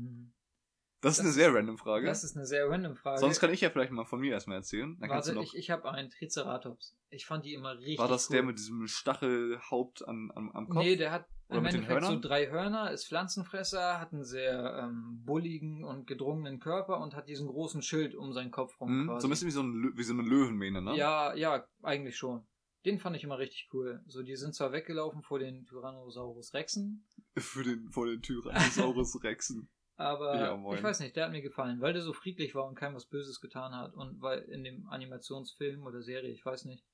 Das 1.04 1.12
ist 1.12 1.18
Das 1.18 1.20
eine 1.20 1.28
ist- 1.30 1.34
sehr 1.36 1.54
random 1.54 1.78
Frage. 1.78 2.06
Das 2.06 2.24
ist 2.24 2.36
eine 2.36 2.46
sehr 2.46 2.68
random 2.68 2.96
Frage. 2.96 3.20
Sonst 3.20 3.38
kann 3.40 3.52
ich 3.52 3.60
ja 3.60 3.70
vielleicht 3.70 3.92
mal 3.92 4.04
von 4.04 4.20
mir 4.20 4.32
erstmal 4.32 4.56
erzählen. 4.58 4.96
Dann 4.98 5.10
Warte, 5.10 5.38
ich, 5.42 5.54
ich 5.54 5.70
habe 5.70 5.90
einen 5.90 6.10
Triceratops. 6.10 6.96
Ich 7.10 7.26
fand 7.26 7.44
die 7.44 7.54
immer 7.54 7.78
richtig 7.78 7.98
war 7.98 8.08
das 8.08 8.28
cool. 8.28 8.34
der 8.36 8.42
mit 8.44 8.58
diesem 8.58 8.88
Stachelhaupt 8.88 10.06
an, 10.08 10.30
an, 10.34 10.50
am 10.52 10.68
Kopf? 10.68 10.82
Nee, 10.82 10.96
der 10.96 11.12
hat 11.12 11.26
Oder 11.48 11.58
im 11.58 11.66
Endeffekt 11.66 12.04
so 12.04 12.18
drei 12.18 12.48
Hörner, 12.50 12.90
ist 12.90 13.06
Pflanzenfresser, 13.06 14.00
hat 14.00 14.12
einen 14.12 14.24
sehr 14.24 14.80
ähm, 14.82 15.22
bulligen 15.24 15.84
und 15.84 16.06
gedrungenen 16.06 16.58
Körper 16.60 17.00
und 17.00 17.14
hat 17.14 17.28
diesen 17.28 17.46
großen 17.46 17.82
Schild 17.82 18.14
um 18.14 18.32
seinen 18.32 18.50
Kopf 18.50 18.80
rum 18.80 18.88
Hm, 18.88 19.06
quasi. 19.08 19.20
so 19.22 19.26
ein 19.28 19.30
bisschen 19.30 19.46
wie 19.48 19.52
so, 19.52 19.62
ein, 19.62 19.92
wie 19.96 20.02
so 20.02 20.12
eine 20.14 20.22
Löwenmähne, 20.22 20.82
ne? 20.82 20.96
Ja, 20.96 21.34
ja, 21.34 21.66
eigentlich 21.82 22.16
schon. 22.16 22.46
Den 22.84 22.98
fand 22.98 23.16
ich 23.16 23.24
immer 23.24 23.38
richtig 23.38 23.68
cool. 23.72 24.02
So, 24.06 24.22
die 24.22 24.36
sind 24.36 24.54
zwar 24.54 24.72
weggelaufen 24.72 25.22
vor 25.22 25.38
den 25.38 25.64
Tyrannosaurus 25.66 26.52
Rexen. 26.52 27.06
Für 27.36 27.62
den, 27.62 27.90
vor 27.90 28.06
den 28.06 28.20
Tyrannosaurus 28.22 29.22
Rexen. 29.22 29.68
Aber 29.96 30.34
Ja, 30.34 30.74
ich 30.74 30.82
weiß 30.82 31.00
nicht, 31.00 31.14
der 31.14 31.26
hat 31.26 31.32
mir 31.32 31.42
gefallen, 31.42 31.80
weil 31.80 31.92
der 31.92 32.02
so 32.02 32.12
friedlich 32.12 32.54
war 32.54 32.66
und 32.66 32.74
keinem 32.74 32.94
was 32.94 33.06
Böses 33.06 33.40
getan 33.40 33.74
hat. 33.74 33.94
Und 33.94 34.20
weil 34.20 34.40
in 34.42 34.64
dem 34.64 34.88
Animationsfilm 34.88 35.84
oder 35.84 36.02
Serie, 36.02 36.30
ich 36.30 36.44
weiß 36.44 36.64
nicht, 36.64 36.84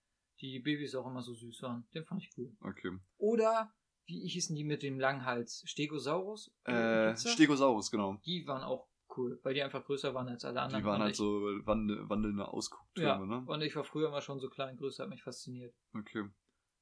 die 0.41 0.59
Babys 0.61 0.95
auch 0.95 1.07
immer 1.07 1.23
so 1.23 1.35
süß 1.35 1.63
waren. 1.63 1.87
Den 1.95 2.05
fand 2.05 2.23
ich 2.23 2.31
cool. 2.37 2.55
Okay. 2.61 2.99
Oder, 3.19 3.73
wie 4.07 4.27
hießen 4.29 4.55
die 4.55 4.65
mit 4.65 4.83
dem 4.83 4.99
langen 4.99 5.25
Hals? 5.25 5.63
Stegosaurus? 5.67 6.53
Äh, 6.65 6.73
das? 6.73 7.31
Stegosaurus, 7.31 7.91
genau. 7.91 8.17
Die 8.25 8.47
waren 8.47 8.63
auch 8.63 8.89
cool, 9.17 9.41
weil 9.43 9.55
die 9.55 9.63
einfach 9.63 9.85
größer 9.85 10.15
waren 10.15 10.29
als 10.29 10.45
alle 10.45 10.61
anderen. 10.61 10.83
Die 10.83 10.89
waren 10.89 11.03
halt 11.03 11.17
so 11.17 11.41
wandel 11.65 12.09
wandelnde 12.09 12.47
Ausgucktürme, 12.47 13.09
Ja, 13.09 13.41
ne? 13.41 13.45
und 13.47 13.63
ich 13.63 13.75
war 13.75 13.85
früher 13.85 14.09
immer 14.09 14.21
schon 14.21 14.39
so 14.41 14.49
klein, 14.49 14.77
größer, 14.77 15.05
hat 15.05 15.11
mich 15.11 15.23
fasziniert. 15.23 15.75
Okay. 15.95 16.29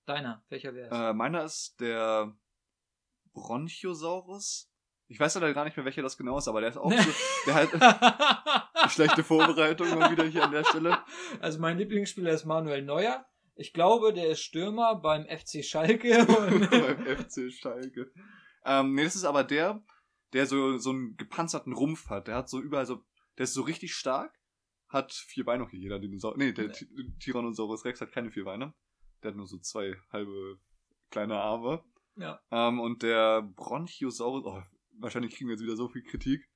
Deiner, 0.05 0.45
welcher 0.49 0.75
wäre 0.75 0.89
es? 0.89 0.97
Äh, 0.99 1.13
meiner 1.15 1.45
ist 1.45 1.81
der 1.81 2.37
Bronchiosaurus. 3.33 4.71
Ich 5.11 5.19
weiß 5.19 5.35
leider 5.37 5.55
gar 5.55 5.65
nicht 5.65 5.77
mehr, 5.77 5.85
welcher 5.87 6.03
das 6.03 6.17
genau 6.19 6.37
ist, 6.39 6.49
aber 6.49 6.61
der 6.61 6.71
ist 6.71 6.77
auch 6.77 6.93
so. 6.93 7.11
Der 7.47 7.55
halt. 7.55 7.71
schlechte 8.91 9.23
Vorbereitung 9.25 9.89
mal 9.99 10.11
wieder 10.11 10.25
hier 10.25 10.45
an 10.45 10.53
der 10.53 10.65
Stelle. 10.65 10.99
Also 11.41 11.59
mein 11.61 11.77
Lieblingsspieler 11.79 12.31
ist 12.33 12.45
Manuel 12.45 12.83
Neuer. 12.83 13.25
Ich 13.55 13.73
glaube, 13.73 14.13
der 14.13 14.29
ist 14.31 14.41
Stürmer 14.41 14.95
beim 14.97 15.25
FC 15.27 15.65
Schalke. 15.65 16.25
Beim 16.71 17.05
FC 17.19 17.51
Schalke. 17.53 18.13
Ähm, 18.65 18.95
nee, 18.95 19.03
das 19.05 19.17
ist 19.17 19.25
aber 19.25 19.43
der, 19.45 19.83
der 20.33 20.47
so, 20.47 20.79
so 20.79 20.91
einen 20.91 21.17
gepanzerten 21.17 21.73
Rumpf 21.73 22.09
hat. 22.09 22.29
Der 22.29 22.37
hat 22.37 22.49
so 22.49 22.61
überall 22.61 22.87
so, 22.87 23.03
der 23.37 23.45
ist 23.45 23.55
so 23.55 23.63
richtig 23.63 23.95
stark, 23.95 24.33
hat 24.89 25.13
vier 25.13 25.45
Beine, 25.45 25.65
okay, 25.65 25.77
jeder 25.77 25.99
Dinosaurier, 25.99 26.39
nee, 26.39 26.53
der 26.53 26.71
Ty- 26.73 26.87
Tyrannosaurus 27.19 27.85
Rex 27.85 28.01
hat 28.01 28.13
keine 28.13 28.31
vier 28.31 28.45
Beine. 28.45 28.75
Der 29.23 29.31
hat 29.33 29.37
nur 29.37 29.47
so 29.49 29.59
zwei 29.59 29.97
halbe 30.13 30.59
kleine 31.11 31.41
Arme. 31.41 31.83
ja. 32.17 32.41
Ähm, 32.53 32.79
und 32.79 33.03
der 33.03 33.43
Bronchiosaurus, 33.43 34.45
oh, 34.45 34.63
wahrscheinlich 35.01 35.35
kriegen 35.35 35.49
wir 35.49 35.55
jetzt 35.55 35.63
wieder 35.63 35.77
so 35.77 35.89
viel 35.89 36.03
Kritik. 36.03 36.49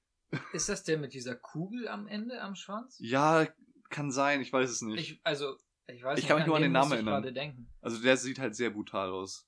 Ist 0.52 0.68
das 0.68 0.82
der 0.84 0.98
mit 0.98 1.12
dieser 1.14 1.34
Kugel 1.36 1.88
am 1.88 2.06
Ende 2.06 2.40
am 2.40 2.54
Schwanz? 2.54 2.96
Ja, 3.00 3.46
kann 3.90 4.10
sein, 4.10 4.40
ich 4.40 4.52
weiß 4.52 4.70
es 4.70 4.80
nicht. 4.82 4.98
Ich, 4.98 5.20
also, 5.24 5.56
ich 5.86 6.02
weiß 6.02 6.18
Ich 6.18 6.24
nicht, 6.24 6.28
kann 6.28 6.38
mich 6.38 6.46
nur 6.46 6.56
an 6.56 6.62
den 6.62 6.72
Namen 6.72 6.92
erinnern. 6.92 7.22
gerade 7.22 7.32
denken. 7.32 7.68
also 7.82 8.00
der 8.02 8.16
sieht 8.16 8.38
halt 8.38 8.54
sehr 8.56 8.70
brutal 8.70 9.10
aus. 9.10 9.46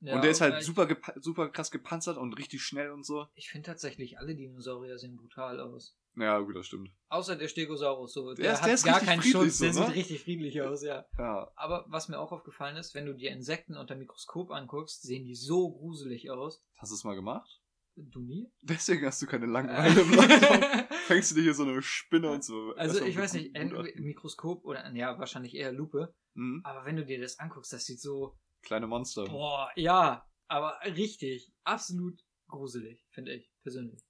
Ja, 0.00 0.16
und 0.16 0.22
der 0.22 0.30
ist 0.32 0.40
halt 0.42 0.62
super, 0.62 0.86
super 1.20 1.48
krass 1.48 1.70
gepanzert 1.70 2.18
und 2.18 2.34
richtig 2.34 2.62
schnell 2.62 2.90
und 2.90 3.04
so. 3.06 3.26
Ich 3.34 3.48
finde 3.50 3.66
tatsächlich, 3.66 4.18
alle 4.18 4.34
Dinosaurier 4.34 4.98
sehen 4.98 5.16
brutal 5.16 5.58
aus. 5.60 5.96
Ja, 6.16 6.38
gut, 6.40 6.56
das 6.56 6.66
stimmt. 6.66 6.90
Außer 7.08 7.36
der 7.36 7.48
Stegosaurus. 7.48 8.12
So. 8.12 8.34
Der, 8.34 8.44
Der 8.44 8.52
ist- 8.54 8.60
hat 8.60 8.66
der 8.68 8.74
ist 8.74 8.84
gar 8.84 9.00
keinen 9.00 9.22
Schutz. 9.22 9.58
so, 9.58 9.64
der 9.64 9.74
ne? 9.74 9.86
sieht 9.86 9.94
richtig 9.94 10.22
friedlich 10.24 10.60
aus, 10.60 10.82
ja. 10.82 11.06
Ja, 11.18 11.50
Aber 11.54 11.84
was 11.88 12.08
mir 12.08 12.18
auch 12.18 12.32
aufgefallen 12.32 12.76
ist, 12.76 12.94
wenn 12.94 13.06
du 13.06 13.14
dir 13.14 13.30
Insekten 13.30 13.76
unter 13.76 13.94
Mikroskop 13.96 14.50
anguckst, 14.50 15.02
sehen 15.02 15.24
die 15.24 15.34
so 15.34 15.70
gruselig 15.72 16.30
aus. 16.30 16.62
hast 16.78 16.90
du 16.90 16.94
es 16.94 17.04
mal 17.04 17.14
gemacht? 17.14 17.60
Du 17.96 18.20
nie? 18.20 18.52
Deswegen 18.60 19.06
hast 19.06 19.22
du 19.22 19.26
keine 19.26 19.46
Langeweile 19.46 20.00
im 20.02 20.12
Lockdown. 20.12 20.84
Fängst 21.06 21.30
du 21.30 21.36
dir 21.36 21.42
hier 21.42 21.54
so 21.54 21.62
eine 21.62 21.80
Spinne 21.80 22.30
und 22.30 22.44
so. 22.44 22.74
Also 22.76 23.02
ich 23.02 23.16
weiß 23.16 23.32
nicht. 23.34 23.54
Mikroskop 23.96 24.64
oder 24.64 24.92
ja, 24.92 25.18
wahrscheinlich 25.18 25.54
eher 25.54 25.72
Lupe. 25.72 26.14
Mhm. 26.34 26.60
Aber 26.64 26.84
wenn 26.84 26.96
du 26.96 27.06
dir 27.06 27.20
das 27.20 27.38
anguckst, 27.38 27.72
das 27.72 27.86
sieht 27.86 28.00
so, 28.00 28.38
Kleine 28.62 28.86
Monster. 28.86 29.24
boah, 29.24 29.70
ja, 29.76 30.28
aber 30.48 30.78
richtig, 30.84 31.52
absolut 31.64 32.22
gruselig, 32.48 33.06
finde 33.10 33.34
ich 33.34 33.50
persönlich. 33.62 34.02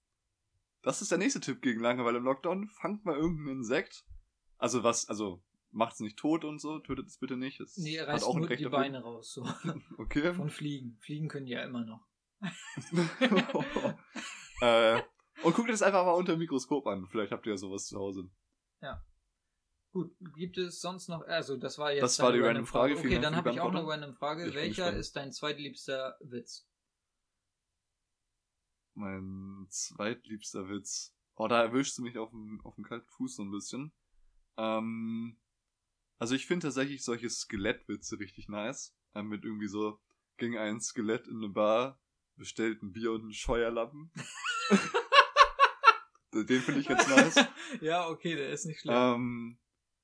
Das 0.82 1.02
ist 1.02 1.10
der 1.10 1.18
nächste 1.18 1.40
Tipp 1.40 1.62
gegen 1.62 1.80
Langeweile 1.80 2.18
im 2.18 2.24
Lockdown. 2.24 2.68
Fangt 2.68 3.04
mal 3.04 3.16
irgendein 3.16 3.58
Insekt. 3.58 4.04
Also 4.58 4.82
was, 4.82 5.08
also 5.08 5.42
macht's 5.70 6.00
nicht 6.00 6.18
tot 6.18 6.44
und 6.44 6.60
so, 6.60 6.78
tötet 6.78 7.06
es 7.06 7.18
bitte 7.18 7.36
nicht. 7.36 7.60
Es 7.60 7.76
Nee, 7.76 7.96
er 7.96 8.08
reißt 8.08 8.24
auch 8.24 8.36
nur 8.36 8.48
die. 8.48 8.68
Beine 8.68 9.02
raus, 9.02 9.32
so. 9.32 9.44
Okay. 9.98 10.34
Von 10.34 10.50
Fliegen. 10.50 10.96
Fliegen 11.00 11.28
können 11.28 11.46
die 11.46 11.52
ja 11.52 11.62
immer 11.64 11.84
noch. 11.84 12.06
äh, 14.60 15.02
und 15.42 15.54
guckt 15.54 15.70
das 15.70 15.82
einfach 15.82 16.04
mal 16.04 16.12
unter 16.12 16.32
dem 16.34 16.40
Mikroskop 16.40 16.86
an. 16.86 17.06
Vielleicht 17.06 17.32
habt 17.32 17.46
ihr 17.46 17.52
ja 17.52 17.56
sowas 17.56 17.86
zu 17.86 17.98
Hause. 17.98 18.30
Gut, 19.96 20.14
gibt 20.34 20.58
es 20.58 20.82
sonst 20.82 21.08
noch, 21.08 21.22
also 21.26 21.56
das 21.56 21.78
war 21.78 21.90
jetzt 21.90 22.02
Das 22.02 22.18
war 22.18 22.30
die 22.30 22.40
random 22.40 22.66
Frage. 22.66 22.96
Vielen 22.96 23.14
Okay, 23.14 23.18
dann 23.18 23.34
habe 23.34 23.50
ich 23.50 23.60
auch 23.60 23.70
eine 23.70 23.86
random 23.86 24.12
Frage. 24.12 24.46
Ich 24.46 24.54
Welcher 24.54 24.92
ist 24.92 25.16
dein 25.16 25.32
zweitliebster 25.32 26.18
Witz? 26.20 26.68
Mein 28.92 29.66
zweitliebster 29.70 30.68
Witz. 30.68 31.16
Oh, 31.36 31.48
da 31.48 31.62
erwischst 31.62 31.96
du 31.96 32.02
mich 32.02 32.18
auf 32.18 32.28
dem, 32.28 32.60
auf 32.62 32.74
dem 32.74 32.84
kalten 32.84 33.08
Fuß 33.08 33.36
so 33.36 33.42
ein 33.42 33.50
bisschen. 33.50 33.90
Ähm, 34.58 35.38
also 36.18 36.34
ich 36.34 36.44
finde 36.44 36.66
tatsächlich 36.66 37.02
solche 37.02 37.30
Skelettwitze 37.30 38.18
richtig 38.18 38.50
nice. 38.50 38.94
Ähm, 39.14 39.28
mit 39.28 39.44
irgendwie 39.44 39.68
so, 39.68 39.98
ging 40.36 40.58
ein 40.58 40.78
Skelett 40.78 41.26
in 41.26 41.38
eine 41.38 41.48
Bar, 41.48 41.98
bestellt 42.36 42.82
ein 42.82 42.92
Bier 42.92 43.12
und 43.12 43.22
einen 43.22 43.32
Scheuerlappen. 43.32 44.12
Den 46.32 46.60
finde 46.60 46.80
ich 46.80 46.88
ganz 46.88 47.08
nice. 47.08 47.46
ja, 47.80 48.08
okay, 48.08 48.36
der 48.36 48.50
ist 48.50 48.66
nicht 48.66 48.80
schlimm. 48.80 48.94
Ähm, 48.94 49.58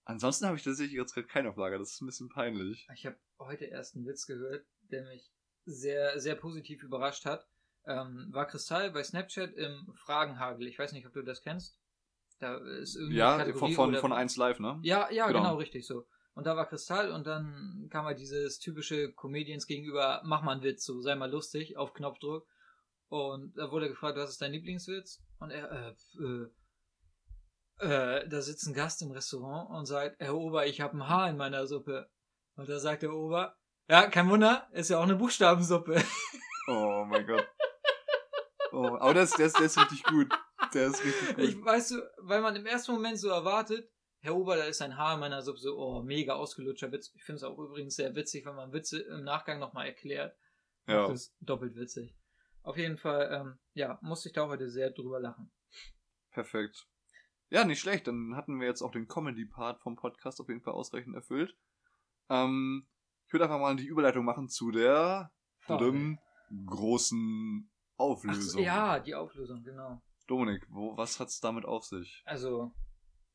ansonsten 0.04 0.46
habe 0.46 0.56
ich 0.56 0.62
tatsächlich 0.62 0.96
jetzt 0.96 1.12
gerade 1.12 1.26
keinen 1.26 1.48
auf 1.48 1.56
Lager. 1.56 1.78
Das 1.78 1.92
ist 1.92 2.00
ein 2.00 2.06
bisschen 2.06 2.30
peinlich. 2.30 2.88
Ich 2.94 3.04
habe 3.04 3.18
heute 3.38 3.66
erst 3.66 3.96
einen 3.96 4.06
Witz 4.06 4.26
gehört, 4.26 4.64
der 4.90 5.04
mich 5.04 5.30
sehr, 5.66 6.18
sehr 6.20 6.34
positiv 6.34 6.82
überrascht 6.82 7.26
hat. 7.26 7.46
Ähm, 7.84 8.28
war 8.30 8.46
Kristall 8.46 8.92
bei 8.92 9.02
Snapchat 9.02 9.52
im 9.54 9.92
Fragenhagel. 9.94 10.66
Ich 10.68 10.78
weiß 10.78 10.92
nicht, 10.92 11.06
ob 11.06 11.12
du 11.12 11.22
das 11.22 11.42
kennst. 11.42 11.78
Da 12.38 12.56
ist 12.56 12.96
irgendwie 12.96 13.16
Ja, 13.16 13.36
Kategorie 13.36 13.74
von, 13.74 13.92
von, 13.92 14.00
von 14.00 14.12
1 14.12 14.36
Live, 14.36 14.58
ne? 14.58 14.80
Ja, 14.82 15.10
ja, 15.10 15.26
Genau. 15.26 15.40
genau. 15.40 15.56
richtig 15.56 15.86
so. 15.86 16.06
Und 16.34 16.46
da 16.46 16.56
war 16.56 16.68
Kristall 16.68 17.10
und 17.12 17.26
dann 17.26 17.88
kam 17.90 18.06
halt 18.06 18.18
dieses 18.18 18.58
typische 18.58 19.12
Comedians 19.12 19.66
gegenüber, 19.66 20.22
mach 20.24 20.42
mal 20.42 20.52
einen 20.52 20.62
Witz, 20.62 20.84
so 20.84 21.00
sei 21.00 21.14
mal 21.14 21.30
lustig, 21.30 21.76
auf 21.76 21.92
Knopfdruck. 21.92 22.46
Und 23.08 23.56
da 23.58 23.70
wurde 23.70 23.88
gefragt, 23.88 24.16
was 24.16 24.30
ist 24.30 24.40
dein 24.40 24.52
Lieblingswitz? 24.52 25.22
Und 25.38 25.50
er, 25.50 25.70
äh, 25.70 25.94
äh, 27.84 27.86
äh, 27.86 28.28
da 28.28 28.40
sitzt 28.40 28.66
ein 28.66 28.72
Gast 28.74 29.02
im 29.02 29.10
Restaurant 29.10 29.68
und 29.70 29.84
sagt, 29.84 30.16
Herr 30.20 30.34
Ober, 30.34 30.66
ich 30.66 30.80
habe 30.80 30.96
ein 30.96 31.08
Haar 31.08 31.28
in 31.28 31.36
meiner 31.36 31.66
Suppe. 31.66 32.08
Und 32.56 32.68
da 32.68 32.78
sagt 32.78 33.02
der 33.02 33.12
Ober, 33.12 33.56
ja, 33.88 34.08
kein 34.08 34.30
Wunder, 34.30 34.68
ist 34.72 34.88
ja 34.88 34.98
auch 34.98 35.02
eine 35.02 35.16
Buchstabensuppe. 35.16 36.02
Oh 36.68 37.04
mein 37.04 37.26
Gott. 37.26 37.44
Oh, 38.70 38.96
aber 39.00 39.14
das, 39.14 39.30
ist, 39.36 39.58
der 39.58 39.66
ist 39.66 39.78
richtig 39.78 40.04
gut. 40.04 40.32
Der 40.72 40.86
ist 40.86 41.04
richtig 41.04 41.34
gut. 41.34 41.44
Ich 41.44 41.64
weißt 41.64 41.90
du, 41.90 42.02
weil 42.18 42.40
man 42.40 42.54
im 42.54 42.66
ersten 42.66 42.92
Moment 42.92 43.18
so 43.18 43.30
erwartet, 43.30 43.91
Herr 44.22 44.36
Ober, 44.36 44.56
da 44.56 44.64
ist 44.64 44.80
ein 44.80 44.96
Haar 44.96 45.14
in 45.14 45.20
meiner 45.20 45.42
Suppe, 45.42 45.58
so, 45.58 45.76
oh, 45.76 46.02
mega 46.02 46.34
ausgelutschter 46.34 46.92
Witz. 46.92 47.12
Ich 47.16 47.24
finde 47.24 47.38
es 47.38 47.42
auch 47.42 47.58
übrigens 47.58 47.96
sehr 47.96 48.14
witzig, 48.14 48.46
wenn 48.46 48.54
man 48.54 48.72
Witze 48.72 49.00
im 49.00 49.24
Nachgang 49.24 49.58
nochmal 49.58 49.86
erklärt. 49.86 50.36
ja. 50.86 51.08
Das 51.08 51.22
ist 51.22 51.36
doppelt 51.40 51.74
witzig. 51.74 52.14
Auf 52.62 52.76
jeden 52.76 52.96
Fall, 52.98 53.28
ähm, 53.32 53.58
ja, 53.74 53.98
musste 54.00 54.28
ich 54.28 54.34
da 54.34 54.46
heute 54.46 54.70
sehr 54.70 54.90
drüber 54.90 55.18
lachen. 55.18 55.50
Perfekt. 56.30 56.86
Ja, 57.50 57.64
nicht 57.64 57.80
schlecht. 57.80 58.06
Dann 58.06 58.36
hatten 58.36 58.60
wir 58.60 58.68
jetzt 58.68 58.80
auch 58.80 58.92
den 58.92 59.08
Comedy-Part 59.08 59.80
vom 59.80 59.96
Podcast 59.96 60.40
auf 60.40 60.48
jeden 60.48 60.62
Fall 60.62 60.74
ausreichend 60.74 61.16
erfüllt. 61.16 61.56
Ähm, 62.30 62.86
ich 63.26 63.32
würde 63.32 63.46
einfach 63.46 63.58
mal 63.58 63.74
die 63.74 63.86
Überleitung 63.86 64.24
machen 64.24 64.48
zu 64.48 64.70
der 64.70 65.32
drüm, 65.66 66.20
großen 66.66 67.68
Auflösung. 67.96 68.42
so, 68.42 68.60
ja, 68.60 69.00
die 69.00 69.16
Auflösung, 69.16 69.64
genau. 69.64 70.00
Dominik, 70.28 70.64
wo, 70.70 70.96
was 70.96 71.18
hat's 71.18 71.40
damit 71.40 71.64
auf 71.64 71.84
sich? 71.84 72.22
Also, 72.24 72.72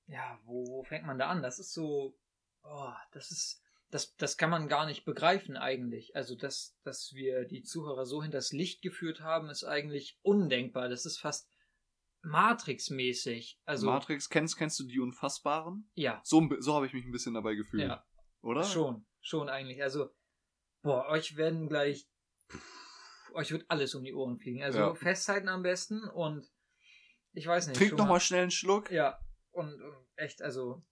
ja, 0.08 0.40
wo, 0.46 0.66
wo 0.68 0.84
fängt 0.84 1.06
man 1.06 1.18
da 1.20 1.28
an? 1.30 1.42
Das 1.44 1.60
ist 1.60 1.74
so, 1.74 2.18
oh, 2.64 2.94
das 3.12 3.32
ist, 3.32 3.62
das, 3.90 4.16
das 4.18 4.38
kann 4.38 4.50
man 4.50 4.68
gar 4.68 4.86
nicht 4.86 5.06
begreifen 5.06 5.56
eigentlich. 5.58 6.16
Also, 6.16 6.36
dass, 6.36 6.78
dass 6.84 7.14
wir 7.14 7.46
die 7.46 7.64
Zuhörer 7.64 8.06
so 8.06 8.22
hinters 8.22 8.52
Licht 8.52 8.82
geführt 8.82 9.22
haben, 9.22 9.50
ist 9.50 9.64
eigentlich 9.64 10.20
undenkbar. 10.24 10.90
Das 10.90 11.06
ist 11.06 11.18
fast 11.20 11.50
Matrix-mäßig. 12.24 13.60
Also, 13.66 13.88
Matrix, 13.88 14.30
kennst, 14.30 14.58
kennst 14.58 14.80
du 14.80 14.84
die 14.86 15.00
Unfassbaren? 15.00 15.90
ja, 15.96 16.22
So, 16.24 16.48
so 16.60 16.74
habe 16.76 16.86
ich 16.88 16.94
mich 16.94 17.06
ein 17.06 17.12
bisschen 17.12 17.34
dabei 17.34 17.56
gefühlt. 17.56 17.84
ja, 17.84 18.06
Oder? 18.42 18.64
schon, 18.64 19.06
schon 19.22 19.50
eigentlich. 19.50 19.82
Also, 19.82 20.10
boah, 20.82 21.08
euch 21.10 21.36
werden 21.38 21.68
gleich, 21.70 22.08
pff, 22.52 23.32
euch 23.34 23.52
wird 23.52 23.66
alles 23.70 23.96
um 23.96 24.04
die 24.04 24.14
Ohren 24.14 24.38
fliegen. 24.40 24.64
Also, 24.64 24.80
Ja. 24.80 24.96
festhalten 24.96 25.50
am 25.50 25.64
besten 25.64 26.04
und 26.10 26.46
ich 27.34 27.46
weiß 27.48 27.68
nicht. 27.68 27.78
Trink 27.78 27.90
schon 27.92 27.98
noch 28.00 28.06
mal- 28.06 28.14
mal 28.14 28.20
schnell 28.20 28.42
einen 28.44 28.52
Schluck. 28.52 28.90
Ja, 28.92 29.20
und, 29.58 29.82
und 29.82 29.96
echt, 30.16 30.42
also, 30.42 30.84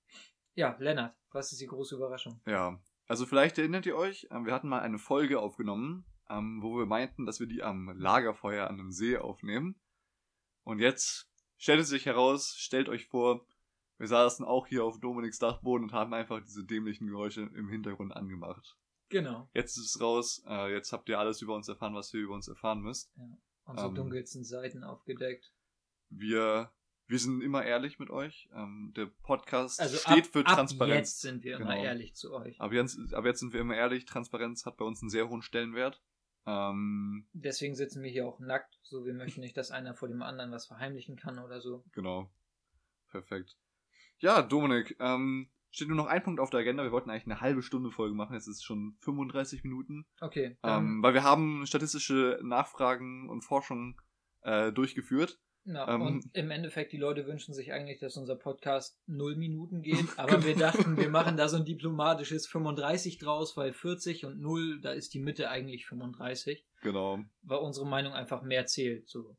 ja, 0.56 0.76
Lennart, 0.80 1.16
was 1.32 1.52
ist 1.52 1.62
die 1.62 1.68
große 1.68 1.96
Überraschung? 1.96 2.42
Ja, 2.46 2.80
also 3.08 3.26
vielleicht 3.26 3.58
erinnert 3.58 3.86
ihr 3.86 3.96
euch, 3.96 4.28
ähm, 4.32 4.46
wir 4.46 4.54
hatten 4.54 4.70
mal 4.70 4.82
eine 4.82 4.98
Folge 4.98 5.40
aufgenommen, 5.40 6.06
ähm, 6.30 6.62
wo 6.62 6.78
wir 6.78 6.86
meinten, 6.86 7.26
dass 7.26 7.40
wir 7.40 7.48
die 7.48 7.64
am 7.64 7.90
Lagerfeuer 7.98 8.68
an 8.68 8.80
einem 8.80 8.92
See 8.92 9.18
aufnehmen. 9.18 9.80
Und 10.64 10.80
jetzt 10.80 11.30
stellt 11.58 11.82
es 11.82 11.90
sich 11.90 12.06
heraus, 12.06 12.56
stellt 12.58 12.90
euch 12.90 13.06
vor, 13.06 13.46
wir 13.98 14.08
saßen 14.08 14.44
auch 14.44 14.68
hier 14.68 14.84
auf 14.84 15.00
Dominiks 15.00 15.38
Dachboden 15.38 15.86
und 15.86 15.94
haben 15.94 16.14
einfach 16.14 16.42
diese 16.42 16.66
dämlichen 16.66 17.08
Geräusche 17.08 17.42
im 17.42 17.70
Hintergrund 17.70 18.16
angemacht. 18.16 18.76
Genau. 19.10 19.48
Jetzt 19.54 19.78
ist 19.78 19.96
es 19.96 20.02
raus, 20.02 20.44
äh, 20.48 20.74
jetzt 20.74 20.92
habt 20.92 21.08
ihr 21.08 21.20
alles 21.20 21.42
über 21.42 21.56
uns 21.56 21.70
erfahren, 21.70 21.94
was 21.94 22.14
ihr 22.14 22.22
über 22.22 22.34
uns 22.34 22.48
erfahren 22.48 22.82
müsst. 22.82 23.14
Unsere 23.66 23.90
Ähm, 23.90 23.96
dunkelsten 23.96 24.44
Seiten 24.44 24.84
aufgedeckt. 24.84 25.54
Wir, 26.10 26.72
wir 27.08 27.20
sind 27.20 27.42
immer 27.42 27.64
ehrlich 27.64 28.00
mit 28.00 28.10
euch. 28.10 28.50
Ähm, 28.54 28.94
der 28.96 29.06
Podcast 29.06 29.80
Also 29.80 29.98
steht 29.98 30.26
ab, 30.26 30.32
für 30.32 30.46
ab 30.46 30.56
Transparenz. 30.56 30.96
jetzt 30.96 31.22
sind 31.22 31.44
wir 31.44 31.58
immer 31.58 31.74
Genau. 31.74 31.84
ehrlich 31.84 32.16
zu 32.16 32.34
euch. 32.34 32.60
Aber 32.60 32.74
jetzt, 32.74 32.98
aber 33.14 33.28
jetzt 33.28 33.40
sind 33.40 33.54
wir 33.54 33.60
immer 33.62 33.76
ehrlich, 33.76 34.06
Transparenz 34.06 34.66
hat 34.66 34.78
bei 34.78 34.86
uns 34.86 35.02
einen 35.02 35.10
sehr 35.10 35.30
hohen 35.30 35.42
Stellenwert. 35.42 36.02
Ähm, 36.48 37.28
Deswegen 37.34 37.76
sitzen 37.76 38.04
wir 38.04 38.12
hier 38.12 38.28
auch 38.28 38.40
nackt, 38.40 38.80
so 38.84 39.06
wir 39.06 39.14
möchten 39.14 39.42
nicht, 39.42 39.58
dass 39.58 39.72
einer 39.72 39.96
vor 39.96 40.08
dem 40.08 40.22
anderen 40.22 40.52
was 40.52 40.68
verheimlichen 40.68 41.16
kann 41.16 41.40
oder 41.40 41.60
so. 41.62 41.84
genau. 41.92 42.30
Perfekt. 43.10 43.56
Ja, 44.18 44.42
Dominik, 44.42 44.98
ähm, 45.00 45.50
steht 45.72 45.88
nur 45.88 45.98
noch 45.98 46.08
ein 46.08 46.22
Punkt 46.24 46.40
auf 46.40 46.50
der 46.50 46.60
Agenda. 46.62 46.84
Wir 46.84 46.92
wollten 46.92 47.10
eigentlich 47.10 47.26
eine 47.26 47.40
halbe 47.42 47.62
Stunde 47.64 47.92
Folge 47.92 48.14
machen. 48.16 48.34
Jetzt 48.34 48.48
ist 48.48 48.58
es 48.58 48.64
schon 48.64 48.96
35 49.02 49.64
Minuten. 49.64 50.06
Okay. 50.22 50.58
Ähm, 50.64 51.02
weil 51.02 51.14
wir 51.14 51.24
haben 51.24 51.66
statistische 51.66 52.40
Nachfragen 52.44 53.30
und 53.30 53.42
Forschung 53.42 54.00
äh, 54.42 54.72
durchgeführt. 54.72 55.40
Na, 55.68 55.94
Ähm, 55.96 56.02
und 56.02 56.26
im 56.34 56.52
Endeffekt, 56.52 56.92
die 56.94 56.98
Leute 56.98 57.26
wünschen 57.26 57.54
sich 57.54 57.74
eigentlich, 57.74 58.00
dass 58.00 58.18
unser 58.18 58.36
Podcast 58.36 59.00
null 59.08 59.36
Minuten 59.36 59.82
geht, 59.82 59.98
aber 60.18 60.34
Genau. 60.38 60.46
wir 60.46 60.56
dachten, 60.56 60.96
wir 60.98 61.10
machen 61.10 61.38
da 61.38 61.48
so 61.50 61.58
ein 61.58 61.66
diplomatisches 61.66 62.46
35 62.48 63.18
draus, 63.18 63.58
weil 63.58 63.74
40 63.74 64.26
und 64.26 64.40
0, 64.40 64.80
da 64.82 64.92
ist 64.92 65.14
die 65.16 65.20
Mitte 65.20 65.50
eigentlich 65.50 65.88
35, 65.88 66.66
Genau. 66.82 67.20
weil 67.42 67.58
unsere 67.58 67.88
Meinung 67.88 68.14
einfach 68.14 68.44
mehr 68.44 68.68
zählt. 68.68 69.10
So. 69.10 69.36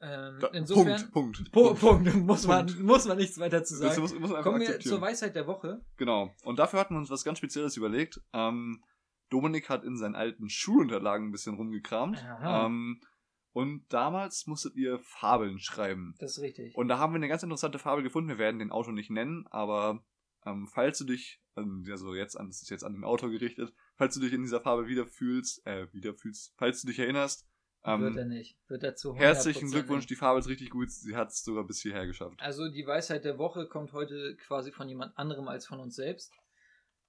Ähm, 0.00 0.38
Da, 0.40 0.46
insofern, 0.52 1.10
Punkt, 1.10 1.50
Punkt. 1.50 1.52
Po 1.52 1.74
Punkt, 1.74 2.14
muss, 2.14 2.46
man, 2.46 2.66
Punkt. 2.66 2.80
muss 2.82 3.06
man 3.06 3.18
nichts 3.18 3.38
weiter 3.38 3.64
zu 3.64 3.74
Das 3.80 3.96
sagen. 3.96 4.00
muss, 4.02 4.14
muss 4.18 4.30
man 4.30 4.42
Kommen 4.42 4.60
wir 4.60 4.78
zur 4.80 5.00
Weisheit 5.00 5.34
der 5.34 5.46
Woche. 5.48 5.80
Genau. 5.96 6.32
Und 6.44 6.58
dafür 6.60 6.78
hatten 6.80 6.94
wir 6.94 6.98
uns 7.00 7.10
was 7.10 7.24
ganz 7.24 7.38
Spezielles 7.38 7.76
überlegt. 7.76 8.20
Ähm, 8.32 8.82
Dominik 9.30 9.68
hat 9.68 9.84
in 9.84 9.96
seinen 9.96 10.14
alten 10.14 10.48
Schulunterlagen 10.48 11.28
ein 11.28 11.32
bisschen 11.32 11.54
rumgekramt. 11.56 12.18
Aha. 12.24 12.66
Ähm, 12.66 13.00
und 13.52 13.84
damals 13.88 14.46
musstet 14.46 14.76
ihr 14.76 14.98
Fabeln 15.00 15.58
schreiben. 15.58 16.14
Das 16.18 16.36
ist 16.36 16.42
richtig. 16.42 16.76
Und 16.76 16.88
da 16.88 16.98
haben 16.98 17.12
wir 17.12 17.16
eine 17.16 17.28
ganz 17.28 17.42
interessante 17.42 17.78
Fabel 17.78 18.02
gefunden. 18.02 18.28
Wir 18.28 18.38
werden 18.38 18.58
den 18.58 18.70
Autor 18.70 18.92
nicht 18.92 19.10
nennen, 19.10 19.46
aber 19.48 20.04
ähm, 20.46 20.66
falls 20.66 20.98
du 20.98 21.04
dich, 21.04 21.40
also 21.54 22.14
jetzt 22.14 22.36
an, 22.36 22.48
das 22.48 22.62
ist 22.62 22.70
jetzt 22.70 22.84
an 22.84 22.94
den 22.94 23.04
Autor 23.04 23.30
gerichtet, 23.30 23.72
falls 23.96 24.14
du 24.14 24.20
dich 24.20 24.32
in 24.32 24.42
dieser 24.42 24.60
Fabel 24.60 24.86
wiederfühlst, 24.86 25.66
äh, 25.66 25.92
wiederfühlst, 25.92 26.54
falls 26.56 26.80
du 26.82 26.88
dich 26.88 26.98
erinnerst, 26.98 27.46
wird 27.82 28.16
er 28.16 28.22
ähm, 28.22 28.28
nicht. 28.28 28.58
Wird 28.68 28.82
er 28.82 28.94
zu 28.94 29.12
100% 29.12 29.16
herzlichen 29.16 29.70
Glückwunsch, 29.70 30.06
die 30.06 30.16
Fabel 30.16 30.40
ist 30.40 30.48
richtig 30.48 30.70
gut. 30.70 30.90
Sie 30.90 31.16
hat 31.16 31.28
es 31.28 31.42
sogar 31.42 31.64
bis 31.64 31.80
hierher 31.80 32.06
geschafft. 32.06 32.38
Also 32.38 32.68
die 32.68 32.86
Weisheit 32.86 33.24
der 33.24 33.38
Woche 33.38 33.66
kommt 33.66 33.92
heute 33.92 34.36
quasi 34.36 34.70
von 34.70 34.88
jemand 34.88 35.16
anderem 35.16 35.48
als 35.48 35.66
von 35.66 35.80
uns 35.80 35.96
selbst. 35.96 36.32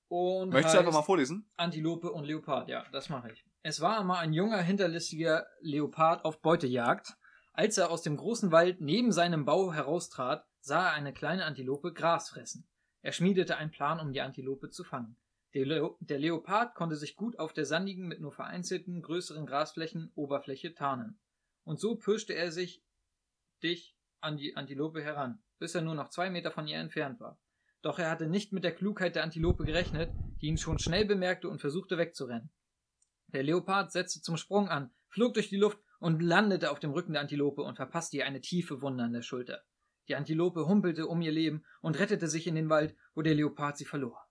Und 0.08 0.50
Möchtest 0.50 0.76
du 0.76 0.80
einfach 0.80 0.94
mal 0.94 1.04
vorlesen? 1.04 1.50
Antilope 1.58 2.12
und 2.12 2.26
Leopard, 2.26 2.68
ja, 2.70 2.86
das 2.92 3.10
mache 3.10 3.32
ich. 3.32 3.46
Es 3.64 3.80
war 3.80 4.00
einmal 4.00 4.24
ein 4.24 4.34
junger, 4.34 4.60
hinterlistiger 4.60 5.46
Leopard 5.60 6.26
auf 6.26 6.42
Beutejagd. 6.42 7.14
Als 7.54 7.78
er 7.78 7.92
aus 7.92 8.02
dem 8.02 8.18
großen 8.18 8.52
Wald 8.52 8.82
neben 8.82 9.12
seinem 9.12 9.46
Bau 9.46 9.72
heraustrat, 9.72 10.48
sah 10.62 10.88
er 10.88 10.94
eine 10.94 11.14
kleine 11.14 11.46
Antilope 11.46 11.94
Gras 11.94 12.30
fressen. 12.30 12.68
Er 13.02 13.12
schmiedete 13.12 13.58
einen 13.58 13.70
Plan, 13.70 14.00
um 14.00 14.14
die 14.14 14.22
Antilope 14.22 14.70
zu 14.70 14.84
fangen. 14.84 15.16
Der, 15.54 15.66
Leo 15.66 15.98
der 16.00 16.18
Leopard 16.18 16.74
konnte 16.74 16.96
sich 16.96 17.16
gut 17.16 17.38
auf 17.38 17.54
der 17.54 17.66
sandigen, 17.66 18.08
mit 18.08 18.20
nur 18.20 18.32
vereinzelten, 18.32 19.04
größeren 19.04 19.46
Grasflächen 19.46 20.12
Oberfläche 20.16 20.74
tarnen. 20.74 21.20
Und 21.64 21.80
so 21.80 21.96
pirschte 21.98 22.34
er 22.34 22.52
sich 22.52 22.84
dicht 23.62 23.96
an 24.22 24.38
die 24.38 24.56
Antilope 24.56 25.04
heran, 25.04 25.44
bis 25.60 25.76
er 25.76 25.82
nur 25.82 25.96
noch 25.96 26.10
zwei 26.10 26.32
Meter 26.32 26.50
von 26.50 26.68
ihr 26.68 26.80
entfernt 26.80 27.20
war. 27.20 27.40
Doch 27.84 28.00
er 28.00 28.10
hatte 28.10 28.26
nicht 28.26 28.54
mit 28.54 28.64
der 28.64 28.74
Klugheit 28.74 29.16
der 29.16 29.24
Antilope 29.24 29.66
gerechnet, 29.66 30.12
die 30.42 30.48
ihn 30.48 30.58
schon 30.58 30.80
schnell 30.80 31.06
bemerkte 31.06 31.48
und 31.48 31.60
versuchte 31.60 32.00
wegzurennen. 32.00 32.50
Der 33.34 33.44
Leopard 33.44 33.92
setzte 33.92 34.22
zum 34.22 34.38
Sprung 34.38 34.68
an, 34.68 34.92
flog 35.08 35.34
durch 35.34 35.50
die 35.50 35.58
Luft 35.58 35.80
und 36.00 36.22
landete 36.22 36.72
auf 36.72 36.80
dem 36.80 36.92
Rücken 36.92 37.14
der 37.14 37.22
Antilope 37.22 37.62
und 37.62 37.76
verpasste 37.76 38.18
ihr 38.18 38.26
eine 38.26 38.42
tiefe 38.42 38.82
Wunde 38.82 39.04
an 39.04 39.14
der 39.14 39.22
Schulter. 39.22 39.62
Die 40.08 40.16
Antilope 40.16 40.68
humpelte 40.68 41.08
um 41.08 41.22
ihr 41.22 41.32
Leben 41.32 41.64
und 41.82 41.98
rettete 42.00 42.28
sich 42.28 42.48
in 42.48 42.56
den 42.56 42.70
Wald, 42.70 42.96
wo 43.14 43.22
der 43.22 43.36
Leopard 43.36 43.78
sie 43.78 43.86
verlor. 43.86 44.28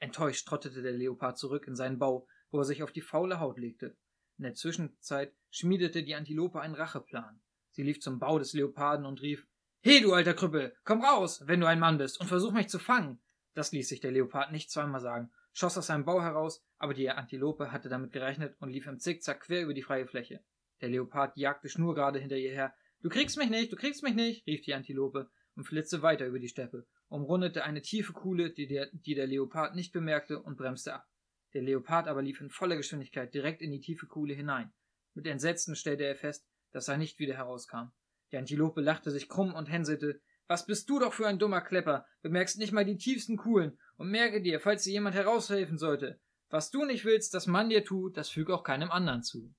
Enttäuscht 0.00 0.46
trottete 0.46 0.82
der 0.82 0.92
Leopard 0.92 1.38
zurück 1.38 1.66
in 1.66 1.76
seinen 1.76 1.98
Bau, 1.98 2.26
wo 2.50 2.58
er 2.58 2.64
sich 2.64 2.82
auf 2.82 2.92
die 2.92 3.00
faule 3.00 3.40
Haut 3.40 3.58
legte. 3.58 3.96
In 4.36 4.44
der 4.44 4.54
Zwischenzeit 4.54 5.32
schmiedete 5.50 6.02
die 6.02 6.14
Antilope 6.14 6.60
einen 6.60 6.74
Racheplan. 6.74 7.40
Sie 7.70 7.82
lief 7.82 8.00
zum 8.00 8.18
Bau 8.18 8.38
des 8.38 8.52
Leoparden 8.52 9.06
und 9.06 9.22
rief 9.22 9.46
He, 9.80 10.00
du 10.00 10.12
alter 10.12 10.34
Krüppel, 10.34 10.74
komm 10.84 11.04
raus, 11.04 11.42
wenn 11.46 11.60
du 11.60 11.66
ein 11.66 11.78
Mann 11.78 11.98
bist, 11.98 12.20
und 12.20 12.26
versuch 12.26 12.52
mich 12.52 12.68
zu 12.68 12.78
fangen. 12.78 13.20
Das 13.54 13.70
ließ 13.70 13.88
sich 13.88 14.00
der 14.00 14.12
Leopard 14.12 14.50
nicht 14.50 14.70
zweimal 14.70 15.00
sagen, 15.00 15.30
schoss 15.54 15.78
aus 15.78 15.86
seinem 15.86 16.04
Bau 16.04 16.20
heraus, 16.20 16.62
aber 16.78 16.92
die 16.92 17.08
Antilope 17.08 17.72
hatte 17.72 17.88
damit 17.88 18.12
gerechnet 18.12 18.54
und 18.60 18.68
lief 18.68 18.86
im 18.86 18.98
Zickzack 18.98 19.40
quer 19.40 19.62
über 19.62 19.72
die 19.72 19.82
freie 19.82 20.06
Fläche. 20.06 20.44
Der 20.82 20.90
Leopard 20.90 21.36
jagte 21.36 21.70
schnurgerade 21.70 22.18
hinter 22.18 22.36
ihr 22.36 22.52
her. 22.52 22.74
Du 23.00 23.08
kriegst 23.08 23.38
mich 23.38 23.48
nicht, 23.48 23.72
du 23.72 23.76
kriegst 23.76 24.02
mich 24.02 24.14
nicht, 24.14 24.46
rief 24.46 24.60
die 24.62 24.74
Antilope 24.74 25.30
und 25.54 25.64
flitzte 25.64 26.02
weiter 26.02 26.26
über 26.26 26.38
die 26.38 26.48
Steppe, 26.48 26.86
umrundete 27.08 27.64
eine 27.64 27.80
tiefe 27.80 28.12
Kuhle, 28.12 28.50
die 28.50 28.66
der, 28.66 28.90
die 28.92 29.14
der 29.14 29.26
Leopard 29.26 29.74
nicht 29.74 29.92
bemerkte, 29.92 30.42
und 30.42 30.56
bremste 30.56 30.94
ab. 30.94 31.06
Der 31.54 31.62
Leopard 31.62 32.08
aber 32.08 32.22
lief 32.22 32.40
in 32.40 32.50
voller 32.50 32.76
Geschwindigkeit 32.76 33.32
direkt 33.32 33.62
in 33.62 33.70
die 33.70 33.80
tiefe 33.80 34.06
Kuhle 34.06 34.34
hinein. 34.34 34.72
Mit 35.14 35.26
Entsetzen 35.26 35.76
stellte 35.76 36.04
er 36.04 36.16
fest, 36.16 36.46
dass 36.72 36.88
er 36.88 36.96
nicht 36.96 37.20
wieder 37.20 37.34
herauskam. 37.34 37.92
Die 38.32 38.36
Antilope 38.36 38.80
lachte 38.80 39.12
sich 39.12 39.28
krumm 39.28 39.54
und 39.54 39.70
hänselte. 39.70 40.20
Was 40.48 40.66
bist 40.66 40.90
du 40.90 40.98
doch 40.98 41.12
für 41.12 41.28
ein 41.28 41.38
dummer 41.38 41.60
Klepper? 41.60 42.04
Bemerkst 42.22 42.58
nicht 42.58 42.72
mal 42.72 42.84
die 42.84 42.96
tiefsten 42.96 43.36
Kuhlen. 43.36 43.78
Und 43.96 44.10
merke 44.10 44.42
dir, 44.42 44.60
falls 44.60 44.84
dir 44.84 44.92
jemand 44.92 45.14
heraushelfen 45.14 45.78
sollte. 45.78 46.20
Was 46.50 46.70
du 46.70 46.84
nicht 46.84 47.04
willst, 47.04 47.34
dass 47.34 47.46
man 47.46 47.68
dir 47.68 47.84
tut, 47.84 48.16
das 48.16 48.28
füg 48.28 48.50
auch 48.50 48.62
keinem 48.62 48.90
anderen 48.90 49.22
zu. 49.22 49.54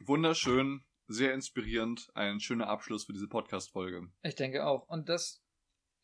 Wunderschön, 0.00 0.84
sehr 1.06 1.34
inspirierend, 1.34 2.10
ein 2.14 2.40
schöner 2.40 2.68
Abschluss 2.68 3.04
für 3.04 3.12
diese 3.12 3.28
Podcast-Folge. 3.28 4.08
Ich 4.22 4.34
denke 4.34 4.64
auch. 4.66 4.88
Und 4.88 5.08
das, 5.08 5.42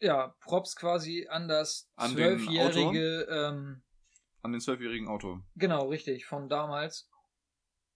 ja, 0.01 0.35
Props 0.41 0.77
quasi 0.77 1.27
an 1.31 1.49
das 1.49 1.91
zwölfjährige, 1.99 3.27
ähm, 3.31 3.83
An 4.43 4.53
den 4.53 4.61
zwölfjährigen 4.61 5.09
Autor. 5.09 5.43
genau, 5.55 5.89
richtig, 5.89 6.27
von 6.27 6.49
damals. 6.49 7.11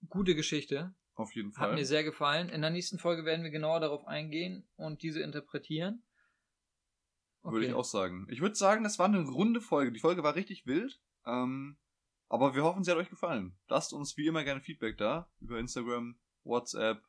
Gute 0.09 0.35
Geschichte. 0.35 0.95
Auf 1.15 1.35
jeden 1.35 1.51
Hat 1.51 1.57
Fall. 1.57 1.75
mir 1.75 1.85
sehr 1.85 2.05
gefallen. 2.05 2.49
In 2.49 2.63
der 2.63 2.71
nächsten 2.71 2.99
Folge 2.99 3.27
werden 3.27 3.43
wir 3.45 3.51
genauer 3.51 3.81
darauf 3.81 4.07
eingehen 4.07 4.67
und 4.77 5.03
diese 5.03 5.21
interpretieren. 5.21 6.03
Würde 7.43 7.65
ich 7.67 7.73
Okay. 7.73 7.79
auch 7.81 7.85
sagen. 7.85 8.27
Ich 8.31 8.41
würde 8.41 8.55
sagen, 8.55 8.85
das 8.85 8.99
war 8.99 9.07
eine 9.07 9.23
runde 9.29 9.61
Folge. 9.61 9.93
Die 9.93 10.01
Folge 10.01 10.23
war 10.23 10.35
richtig 10.35 10.67
wild. 10.67 11.01
Ähm, 11.27 11.79
aber 12.29 12.55
wir 12.55 12.63
hoffen, 12.65 12.85
sie 12.85 12.91
hat 12.91 12.99
euch 12.99 13.11
gefallen. 13.11 13.59
Lasst 13.69 13.93
uns 13.93 14.17
wie 14.17 14.27
immer 14.27 14.45
gerne 14.45 14.61
Feedback 14.61 14.99
da. 14.99 15.29
Über 15.41 15.59
Instagram, 15.59 16.19
WhatsApp 16.45 17.03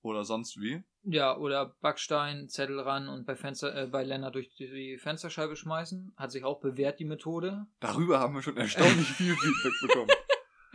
oder 0.00 0.24
sonst 0.24 0.58
wie. 0.60 0.82
Ja, 1.04 1.36
oder 1.36 1.76
Backstein, 1.80 2.48
Zettel 2.48 2.80
ran 2.80 3.08
und 3.08 3.24
bei 3.26 3.36
Fenster, 3.36 3.74
äh, 3.74 3.86
bei 3.86 4.02
Lennart 4.04 4.34
durch 4.34 4.54
die 4.54 4.98
Fensterscheibe 4.98 5.54
schmeißen. 5.56 6.14
Hat 6.16 6.32
sich 6.32 6.44
auch 6.44 6.60
bewährt, 6.60 6.98
die 6.98 7.04
Methode. 7.04 7.66
Darüber 7.80 8.20
haben 8.20 8.34
wir 8.34 8.42
schon 8.42 8.56
erstaunlich 8.56 9.06
viel 9.12 9.34
Feedback 9.36 9.72
bekommen. 9.82 10.10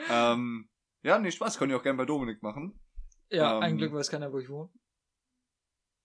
ähm, 0.09 0.69
ja, 1.01 1.17
nee, 1.19 1.31
Spaß. 1.31 1.57
Könnt 1.57 1.71
ihr 1.71 1.77
auch 1.77 1.83
gerne 1.83 1.97
bei 1.97 2.05
Dominik 2.05 2.41
machen. 2.43 2.79
Ja, 3.29 3.57
Ähm, 3.57 3.63
ein 3.63 3.77
Glück 3.77 3.93
weiß 3.93 4.09
keiner, 4.09 4.31
wo 4.31 4.39
ich 4.39 4.49
wohne. 4.49 4.69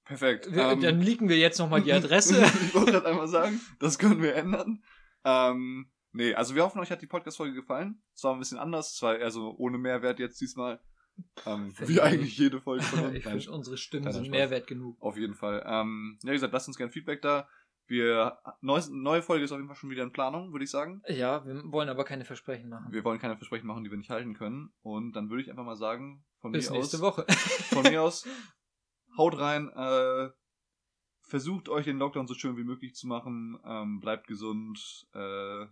Perfekt. 0.04 0.48
Ähm, 0.52 0.80
dann 0.80 1.00
leaken 1.00 1.28
wir 1.28 1.38
jetzt 1.38 1.58
nochmal 1.58 1.82
die 1.82 1.92
Adresse. 1.92 2.42
ich 2.42 2.74
wollte 2.74 2.92
gerade 2.92 3.06
einmal 3.06 3.28
sagen, 3.28 3.60
das 3.78 3.98
können 3.98 4.20
wir 4.22 4.34
ändern. 4.34 4.82
Ähm, 5.24 5.90
nee, 6.12 6.34
also 6.34 6.54
wir 6.54 6.64
hoffen, 6.64 6.80
euch 6.80 6.90
hat 6.90 7.02
die 7.02 7.06
Podcast-Folge 7.06 7.54
gefallen. 7.54 8.02
Es 8.14 8.24
war 8.24 8.32
ein 8.32 8.38
bisschen 8.38 8.58
anders. 8.58 8.94
Es 8.94 9.02
war 9.02 9.16
eher 9.18 9.30
so 9.30 9.54
ohne 9.56 9.78
Mehrwert 9.78 10.18
jetzt 10.18 10.40
diesmal. 10.40 10.80
Ähm, 11.46 11.72
wie 11.78 11.92
ich. 11.94 12.02
eigentlich 12.02 12.36
jede 12.38 12.60
Folge 12.60 12.82
von 12.82 13.00
uns. 13.04 13.14
ich 13.16 13.22
finde, 13.22 13.50
unsere 13.50 13.76
Stimmen 13.76 14.10
sind 14.12 14.24
Spaß. 14.26 14.30
Mehrwert 14.30 14.66
genug. 14.66 14.96
Auf 15.00 15.16
jeden 15.16 15.34
Fall. 15.34 15.62
Ähm, 15.66 16.18
ja, 16.22 16.30
wie 16.30 16.34
gesagt, 16.34 16.52
lasst 16.52 16.68
uns 16.68 16.76
gerne 16.76 16.90
Feedback 16.92 17.22
da. 17.22 17.48
Wir, 17.86 18.38
neues, 18.60 18.88
neue 18.88 19.22
Folge 19.22 19.44
ist 19.44 19.52
auf 19.52 19.58
jeden 19.58 19.68
Fall 19.68 19.76
schon 19.76 19.90
wieder 19.90 20.04
in 20.04 20.12
Planung, 20.12 20.52
würde 20.52 20.64
ich 20.64 20.70
sagen. 20.70 21.02
Ja, 21.08 21.44
wir 21.44 21.62
wollen 21.70 21.88
aber 21.90 22.04
keine 22.04 22.24
Versprechen 22.24 22.70
machen. 22.70 22.86
Wir 22.90 23.04
wollen 23.04 23.18
keine 23.18 23.36
Versprechen 23.36 23.66
machen, 23.66 23.84
die 23.84 23.90
wir 23.90 23.98
nicht 23.98 24.08
halten 24.10 24.34
können. 24.34 24.72
Und 24.82 25.12
dann 25.12 25.28
würde 25.28 25.42
ich 25.42 25.50
einfach 25.50 25.64
mal 25.64 25.76
sagen, 25.76 26.24
von 26.40 26.52
Bis 26.52 26.70
mir 26.70 26.78
nächste 26.78 26.96
aus, 26.98 27.02
Woche. 27.02 27.26
von 27.28 27.82
mir 27.82 28.00
aus, 28.00 28.26
haut 29.16 29.38
rein, 29.38 29.68
äh, 29.70 30.30
versucht 31.22 31.68
euch 31.68 31.84
den 31.84 31.98
Lockdown 31.98 32.26
so 32.26 32.34
schön 32.34 32.56
wie 32.56 32.64
möglich 32.64 32.94
zu 32.94 33.06
machen, 33.06 33.58
ähm, 33.64 34.00
bleibt 34.00 34.26
gesund, 34.26 35.06
äh, 35.14 35.66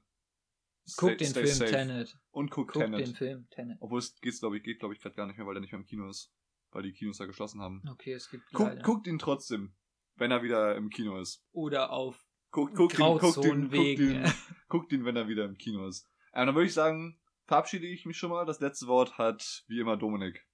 Guck 0.97 1.11
stay- 1.11 1.17
den 1.17 1.27
stay 1.29 1.43
Film 1.45 1.55
safe. 1.57 1.71
Tenet. 1.71 2.19
Und 2.31 2.51
guckt 2.51 2.73
Guck 2.73 2.83
Tenet. 2.83 3.07
den 3.07 3.15
Film 3.15 3.47
Tenet. 3.51 3.77
Obwohl 3.81 3.99
es 3.99 4.19
geht, 4.21 4.39
glaube 4.41 4.57
ich, 4.57 4.63
geht, 4.63 4.79
glaube 4.81 4.95
ich, 4.95 5.01
gerade 5.01 5.15
gar 5.15 5.27
nicht 5.27 5.37
mehr, 5.37 5.47
weil 5.47 5.55
der 5.55 5.61
nicht 5.61 5.73
mehr 5.73 5.81
im 5.81 5.87
Kino 5.87 6.09
ist. 6.09 6.33
Weil 6.73 6.83
die 6.85 6.93
Kinos 6.93 7.19
da 7.19 7.27
geschlossen 7.27 7.61
haben. 7.61 7.83
Okay, 7.91 8.13
es 8.13 8.31
gibt 8.31 8.49
Guckt, 8.53 8.71
leider. 8.71 8.83
guckt 8.83 9.07
ihn 9.09 9.19
trotzdem, 9.19 9.75
wenn 10.15 10.31
er 10.31 10.43
wieder 10.45 10.77
im 10.77 10.89
Kino 10.89 11.19
ist. 11.19 11.45
Oder 11.51 11.91
auf 11.91 12.25
Guckt, 12.53 12.77
guckt, 12.77 12.95
ihn, 12.99 13.19
guckt, 13.19 13.45
ihn, 13.45 13.71
guckt, 13.71 13.99
ihn, 14.01 14.25
guckt 14.69 14.93
ihn, 14.93 15.05
wenn 15.05 15.17
er 15.17 15.27
wieder 15.29 15.45
im 15.47 15.57
Kino 15.59 15.87
ist. 15.89 16.09
Ähm, 16.33 16.47
dann 16.47 16.55
würde 16.55 16.67
ich 16.67 16.73
sagen, 16.75 17.21
verabschiede 17.47 17.87
ich 17.89 18.07
mich 18.07 18.17
schon 18.19 18.31
mal. 18.31 18.47
Das 18.47 18.61
letzte 18.61 18.87
Wort 18.87 19.19
hat 19.19 19.65
wie 19.67 19.81
immer 19.81 19.97
Dominik. 19.97 20.47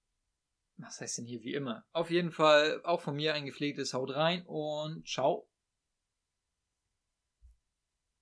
Was 0.77 1.01
heißt 1.01 1.17
denn 1.17 1.25
hier 1.25 1.41
wie 1.41 1.53
immer? 1.53 1.83
Auf 1.91 2.11
jeden 2.11 2.31
Fall 2.31 2.81
auch 2.83 3.01
von 3.01 3.15
mir 3.15 3.33
ein 3.33 3.45
gepflegtes 3.45 3.93
Haut 3.93 4.15
rein 4.15 4.43
und 4.45 5.07
ciao. 5.07 5.47